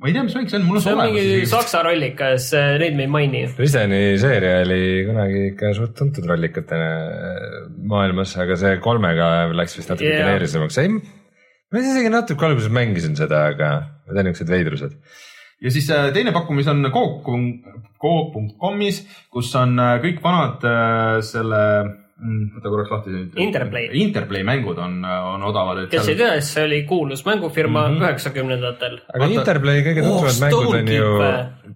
[0.00, 1.52] Ma ei tea, mis mäng see on, mul on see on mingi olemas.
[1.52, 2.48] saksa rollikas,
[2.82, 3.42] neid me ei maini.
[3.58, 6.88] Riseni seeria oli kunagi ikka suht tuntud rollikatena
[7.90, 10.24] maailmas, aga see kolmega läks vist natuke Jaa.
[10.24, 10.80] geneerilisemaks.
[10.82, 10.88] ei,
[11.70, 13.68] ma isegi natuke alguses mängisin seda, aga
[14.08, 14.92] need on niisugused veidrused.
[15.64, 18.96] ja siis äh, teine pakkumis on Coop.comis,
[19.32, 21.62] kus on äh, kõik vanad äh, selle,
[22.24, 23.10] võta korraks lahti.
[23.44, 23.88] Interplay.
[24.00, 25.82] Interplay mängud on, on odavad.
[25.92, 28.02] kes ei tea, siis see oli kuulus mängufirma Mhm.
[28.02, 28.98] üheksakümnendatel.
[29.14, 31.10] aga Vaata- Interplay kõige Oh, tuntumad mängud on ju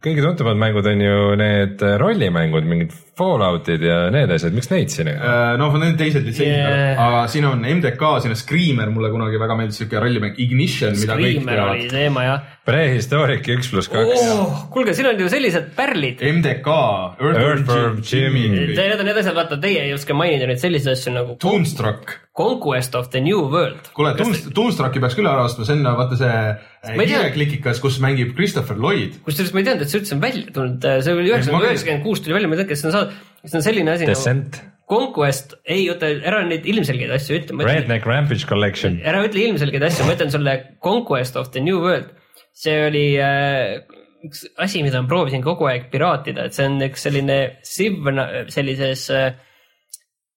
[0.05, 5.11] kõige tuntumad mängud on ju need rollimängud, mingid Falloutid ja need asjad, miks neid siin
[5.13, 5.33] ei ole?
[5.33, 6.99] Äh, no need teised litsentsid Yeah.
[7.03, 11.19] aga siin on MDK, siin on Screamer, mulle kunagi väga meeldis siuke rallimäng Ignition, mida
[11.19, 11.97] kõik Screamer oli teavad.
[11.99, 14.25] teema jah Prehistoric üks pluss kaks.
[14.29, 14.65] oh,.
[14.73, 16.21] kuulge, siin on ju sellised pärlid.
[16.21, 16.75] MDK,
[17.17, 18.49] Earthworm Jimmy.
[18.77, 22.19] Need on need asjad, vaata, teie ei oska mainida nüüd selliseid asju nagu Toonstruck.
[22.39, 23.89] Conquest of the New World.
[23.97, 26.35] kuule, Toonstrucki peaks küll ära ostma, see on vaata see
[26.79, 26.95] Tea.
[26.95, 29.17] hiireklikikas, kus mängib Christopher Lloyd.
[29.27, 32.23] kusjuures ma ei teadnud, et see üldse on välja tulnud, see oli üheksakümmend, üheksakümmend kuus
[32.23, 34.61] tuli välja, ma ei tea, kas see on kas see on selline asi nagu Descent,
[34.89, 39.01] Conquest, ei oota, ära neid ilmselgeid asju ütle, Redneck Rampage Collection.
[39.03, 42.15] ära ütle ilmselgeid asju, ma ütlen sulle Conquest of the New World.
[42.59, 43.83] see oli äh,
[44.27, 48.07] üks asi, mida ma proovisin kogu aeg piraatida, et see on üks selline Civ
[48.55, 49.35] sellises äh,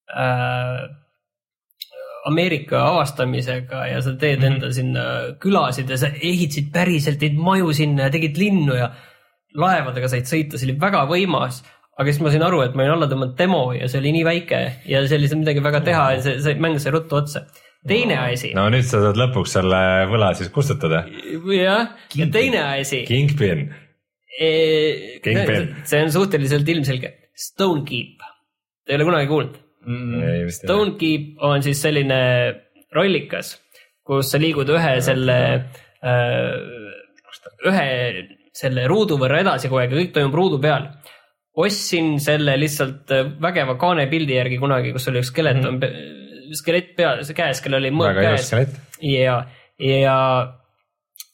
[0.09, 0.89] äh,
[2.30, 5.03] Ameerika avastamisega ja sa teed enda sinna
[5.41, 8.91] külasid ja sa ehitasid päriselt neid maju sinna ja tegid linnu ja
[9.57, 11.61] laevadega said sõita, see oli väga võimas.
[11.98, 14.23] aga siis ma sain aru, et ma olin alla tõmmanud demo ja see oli nii
[14.26, 17.43] väike ja seal ei saanud midagi väga teha ja see, see mäng sai ruttu otsa.
[17.88, 19.81] teine asi, no nüüd sa saad lõpuks selle
[20.11, 21.03] võla siis kustutada.
[21.57, 23.65] jah, ja teine asi, Kingpin,
[25.26, 25.73] Kingpin.
[25.89, 28.23] see on suhteliselt ilmselge, Stonekeep,
[28.85, 29.60] te ei ole kunagi kuulnud?
[29.87, 30.51] Ei ole.
[30.55, 32.19] Stonekeep on siis selline
[32.95, 33.55] rollikas,
[34.05, 35.39] kus sa liigud ühe selle,
[37.71, 37.87] ühe
[38.61, 40.89] selle ruudu võrra edasi kogu aeg ja kõik toimub ruudu peal.
[41.61, 46.53] ostsin selle lihtsalt äh, vägeva kaane pildi järgi kunagi, kus oli üks skelet mm, -hmm.
[46.55, 49.35] skelett peal, käes, kellel oli ilus käes ja,
[49.79, 50.17] ja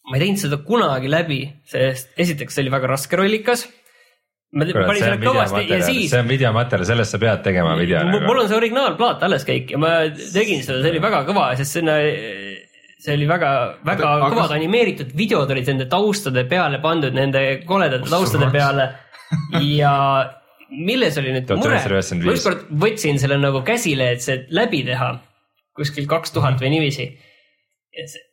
[0.07, 3.68] ma ei teinud seda kunagi läbi, sest esiteks see oli väga raske rollikas.
[4.56, 7.99] Ma panin selle on kõvasti ja siis see on videomaterjal, sellest sa pead tegema video
[8.07, 8.44] mul mul nagu.
[8.45, 9.90] on see originaalplaat alles kõik ja ma
[10.34, 11.98] tegin seda, see oli väga kõva, sest sinna,
[13.03, 13.52] see oli väga,
[13.84, 18.48] väga Aga- aga kõvad kas- animeeritud videod olid nende taustade peale pandud, nende koledate taustade
[18.56, 18.88] peale
[19.68, 19.94] ja
[20.72, 22.26] milles oli nüüd mure, 1995.
[22.26, 25.11] ma ükskord võtsin selle nagu käsile, et see läbi teha
[25.78, 27.11] kuskil kaks tuhat või niiviisi.
[27.98, 28.24] see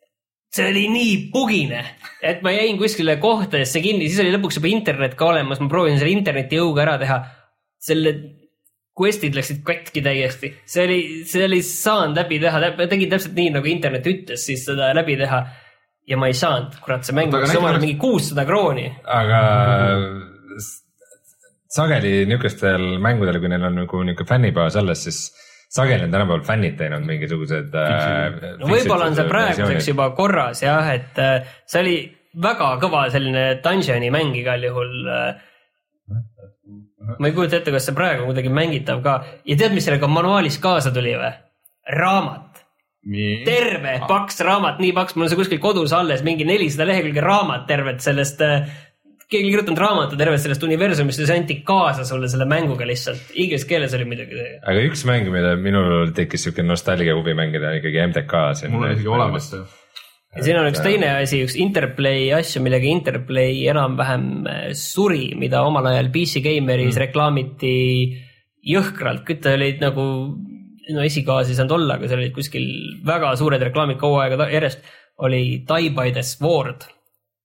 [0.62, 1.80] oli nii pugine,
[2.22, 5.98] et ma jäin kuskile kohtadesse kinni, siis oli lõpuks juba internet ka olemas, ma proovisin
[6.00, 7.18] selle interneti jõuga ära teha.
[7.84, 8.14] selle
[8.96, 10.98] quest'id läksid katki täiesti, see oli,
[11.28, 15.42] see oli saanud läbi teha, tegin täpselt nii, nagu internet ütles siis seda läbi teha.
[16.08, 18.86] ja ma ei saanud, kurat, see mäng maksis omale oleks- mingi kuussada krooni.
[19.04, 19.40] aga
[21.74, 25.20] sageli niisugustel mängudel, kui neil on nagu niisugune fännibaas alles, siis
[25.74, 27.74] sageli on tänapäeval fännid teinud mingisugused.
[28.60, 31.96] no võib-olla on see praeguseks juba korras jah, et äh, see oli
[32.42, 34.94] väga kõva selline dungeon'i mäng igal juhul.
[37.18, 40.58] ma ei kujuta ette, kas see praegu kuidagi mängitav ka ja tead, mis sellega manuaalis
[40.62, 41.34] kaasa tuli või?
[41.84, 42.62] raamat,
[43.44, 47.66] terve paks raamat, nii paks, mul on see kuskil kodus alles, mingi nelisada lehekülge raamat
[47.68, 48.70] tervet sellest äh,
[49.34, 53.32] keegi kirjutanud raamatu tervest sellest universumist ja see anti kaasa sulle selle mänguga lihtsalt.
[53.34, 54.58] inglise keeles oli muidugi see.
[54.72, 58.44] aga üks mäng, mida minul tekkis siuke nostalgia huvi mängida, on ikkagi MTK.
[58.72, 59.62] mul on isegi olemas see.
[60.36, 65.62] ja siin on üks teine asi, üks Interplay asju, millega Interplay enam-vähem äh, suri, mida
[65.66, 67.02] omal ajal PC Gameris mm.
[67.06, 67.76] reklaamiti
[68.64, 70.04] jõhkralt, ta olid nagu,
[70.94, 72.66] no esikaas ei saanud olla, aga seal olid kuskil
[73.06, 74.84] väga suured reklaamid kaua aega ta- järjest,
[75.24, 76.88] oli Die by the Sword,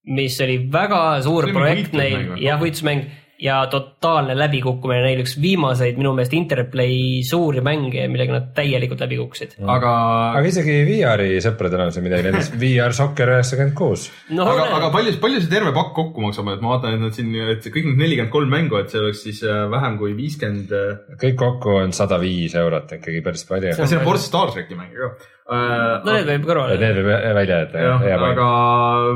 [0.05, 3.09] mis oli väga suur See projekt neil jah, võitlusmäng
[3.39, 9.15] ja totaalne läbikukkumine, neil üks viimaseid minu meelest Interplay suuri mänge, millega nad täielikult läbi
[9.21, 9.53] kukkusid.
[9.63, 9.91] aga,
[10.35, 14.09] aga isegi VR-i sõpradel on see midagi, näiteks VR Soccer üheksakümmend kuus.
[14.35, 17.31] aga, aga palju, palju see terve pakk kokku maksab, et ma vaatan, et nad siin,
[17.55, 20.75] et kõik need nelikümmend kolm mängu, et see oleks siis äh, vähem kui viiskümmend.
[21.23, 23.71] kõik kokku on sada viis eurot, ikkagi päris palju.
[23.79, 25.13] See on- Forza Star Tracki mänge ka.
[25.49, 26.77] No need võib kõrvale.
[26.81, 28.47] Need võib välja jätta, jah, aga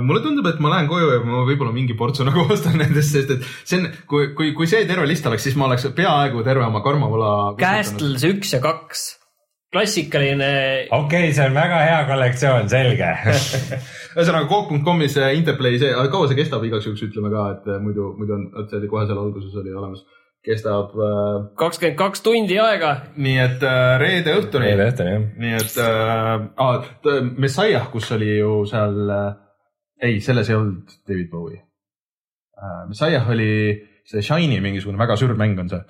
[0.02, 3.36] mulle tundub, et ma lähen koju ja ma võib-olla mingi portsu nagu ostan nendest, sest
[3.36, 6.66] et see on, kui, kui, kui see terve list oleks, siis ma oleks peaaegu terve
[6.66, 7.34] oma karmavõla.
[7.62, 9.06] Castles üks ja kaks,
[9.74, 10.50] klassikaline
[10.90, 13.14] okei okay,, see on väga hea kollektsioon, selge.
[14.16, 18.12] ühesõnaga Coop.com-is äh, Interplay see, kaua see kestab, igaks juhuks ütleme ka, et äh, muidu,
[18.18, 20.06] muidu on, et see oli kohe seal alguses oli olemas.
[20.44, 22.94] Kestab äh, kakskümmend kaks tundi aega.
[23.16, 24.72] nii, et äh, reede õhtuni.
[24.72, 25.30] eile õhtuni jah.
[25.46, 26.34] nii et äh,
[26.66, 26.90] ah,
[27.38, 29.32] Messiah, kus oli ju seal äh,,
[30.04, 32.84] ei, selles ei olnud David Bowie äh,.
[32.92, 33.54] Messiah oli
[34.10, 35.84] see Shine'i mingisugune väga sürr mäng on see.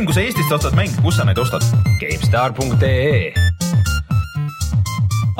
[0.00, 1.62] Kui sa Eestist ostad mänge, kus sa neid ostad?
[2.00, 3.30] GameStar.ee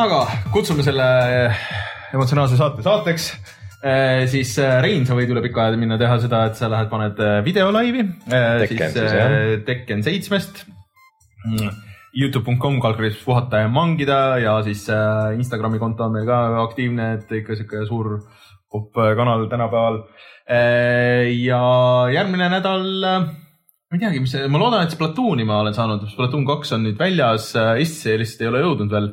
[0.01, 0.21] aga
[0.53, 1.07] kutsume selle
[2.15, 3.31] emotsionaalse saate saateks.
[4.28, 7.20] Siis äh, Rein, sa võid üle pika aja minna teha seda, et sa lähed, paned
[7.24, 8.05] äh, video laivi.
[8.28, 9.15] Tekken siis.
[9.69, 10.65] Tekken seitsmest.
[12.11, 17.57] Youtube.com kalkuleerides puhata ja mangida ja siis Instagrami konto on meil ka aktiivne, et ikka
[17.57, 18.19] sihuke suur
[18.70, 20.02] popp kanal tänapäeval.
[21.31, 21.62] ja
[22.12, 26.74] järgmine nädal ma ei teagi, mis ma loodan, et Splatooni ma olen saanud, Splatoon kaks
[26.77, 29.09] on nüüd väljas, Eestisse lihtsalt ei ole jõudnud veel.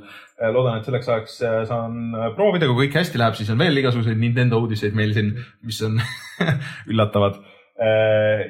[0.53, 3.77] loodan, et selleks ajaks äh, saan äh, proovida, kui kõik hästi läheb, siis on veel
[3.81, 5.31] igasuguseid Nintendo uudiseid meil siin,
[5.65, 5.97] mis on
[6.91, 7.39] üllatavad.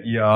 [0.08, 0.28] ja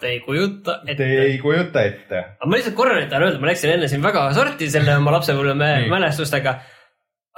[0.00, 1.06] Te ei kujuta te ette.
[1.22, 2.18] ei kujuta ette.
[2.40, 5.14] aga ma lihtsalt korra nüüd tahan öelda, ma läksin enne siin väga sorti selle oma
[5.16, 5.54] lapsepõlve
[5.88, 6.58] mälestustega.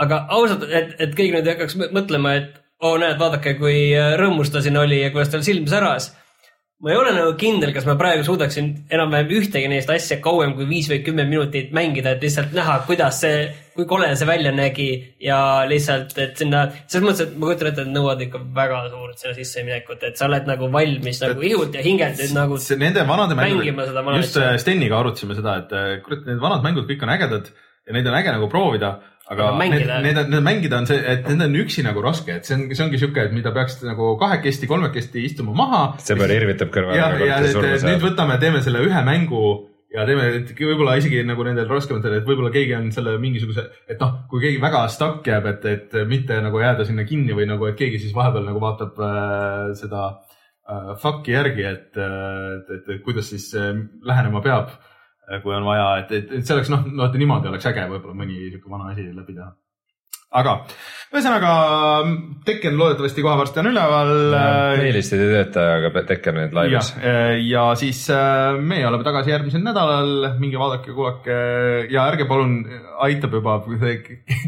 [0.02, 3.90] aga ausalt, et, et keegi nüüd ei hakkaks mõ- mõtlema, et oo näed, vaadake, kui
[4.18, 6.10] rõõmus ta siin oli ja kuidas tal silm säras.
[6.80, 10.64] Ma ei ole nagu kindel, kas ma praegu suudaksin enam-vähem ühtegi neist asja kauem kui
[10.68, 13.42] viis või kümme minutit mängida, et lihtsalt näha, kuidas see,
[13.76, 14.88] kui kole see välja nägi
[15.20, 19.20] ja lihtsalt, et sinna, selles mõttes, et ma kujutan ette, et nõuad ikka väga suurt
[19.20, 24.16] sinna sisseminekut, et sa oled nagu valmis nagu ihult ja hingelt nagu nende vanade vana
[24.16, 27.96] just äh, Steniga arutasime seda, et äh, kurat, need vanad mängud kõik on ägedad ja
[27.96, 28.94] neid on äge nagu proovida,
[29.30, 32.48] aga mängida- need, need, need mängida on see, et need on üksi nagu raske, et
[32.48, 35.82] see on, see ongi siuke, et mida peaks nagu kahekesti, kolmekesti istuma maha.
[36.02, 36.98] sõber irvitab kõrval.
[36.98, 39.44] ja, ja et, et nüüd võtame, teeme selle ühe mängu
[39.94, 44.02] ja teeme et võib-olla isegi nagu nendel raskematel, et võib-olla keegi on selle mingisuguse, et
[44.02, 47.66] noh, kui keegi väga stuck jääb, et, et mitte nagu jääda sinna kinni või nagu,
[47.70, 52.94] et keegi siis vahepeal nagu vaatab äh, seda äh, fuck'i järgi, et, äh, et, et,
[52.96, 53.74] et kuidas siis äh,
[54.06, 54.74] lähenema peab,
[55.38, 58.38] kui on vaja, et, et, et see oleks noh, vaata niimoodi oleks äge võib-olla mõni
[58.48, 59.50] sihuke vana asi läbi teha.
[60.40, 60.54] aga
[61.10, 61.52] ühesõnaga
[62.46, 64.12] Tekken loodetavasti kohe varsti on üleval
[64.80, 66.92] playlist'id ei tööta, aga Tekken on nüüd ja laivis.,
[67.46, 70.12] ja siis äh, meie oleme tagasi järgmisel nädalal,
[70.42, 71.40] minge vaadake, kuulake
[71.94, 72.60] ja ärge palun,
[73.06, 73.60] aitab juba,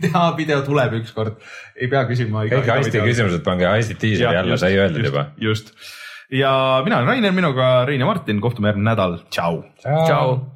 [0.05, 1.39] teha video tuleb ükskord,
[1.79, 2.47] ei pea küsima.
[2.51, 3.03] kõik hästi.
[3.07, 5.29] küsimused, pange hästi diiseli alla, sai öeldud juba.
[5.39, 5.77] just
[6.33, 9.63] ja mina olen Rainer, minuga Rein ja Martin, kohtume järgmine nädal, tšau.
[9.83, 10.52] tšau.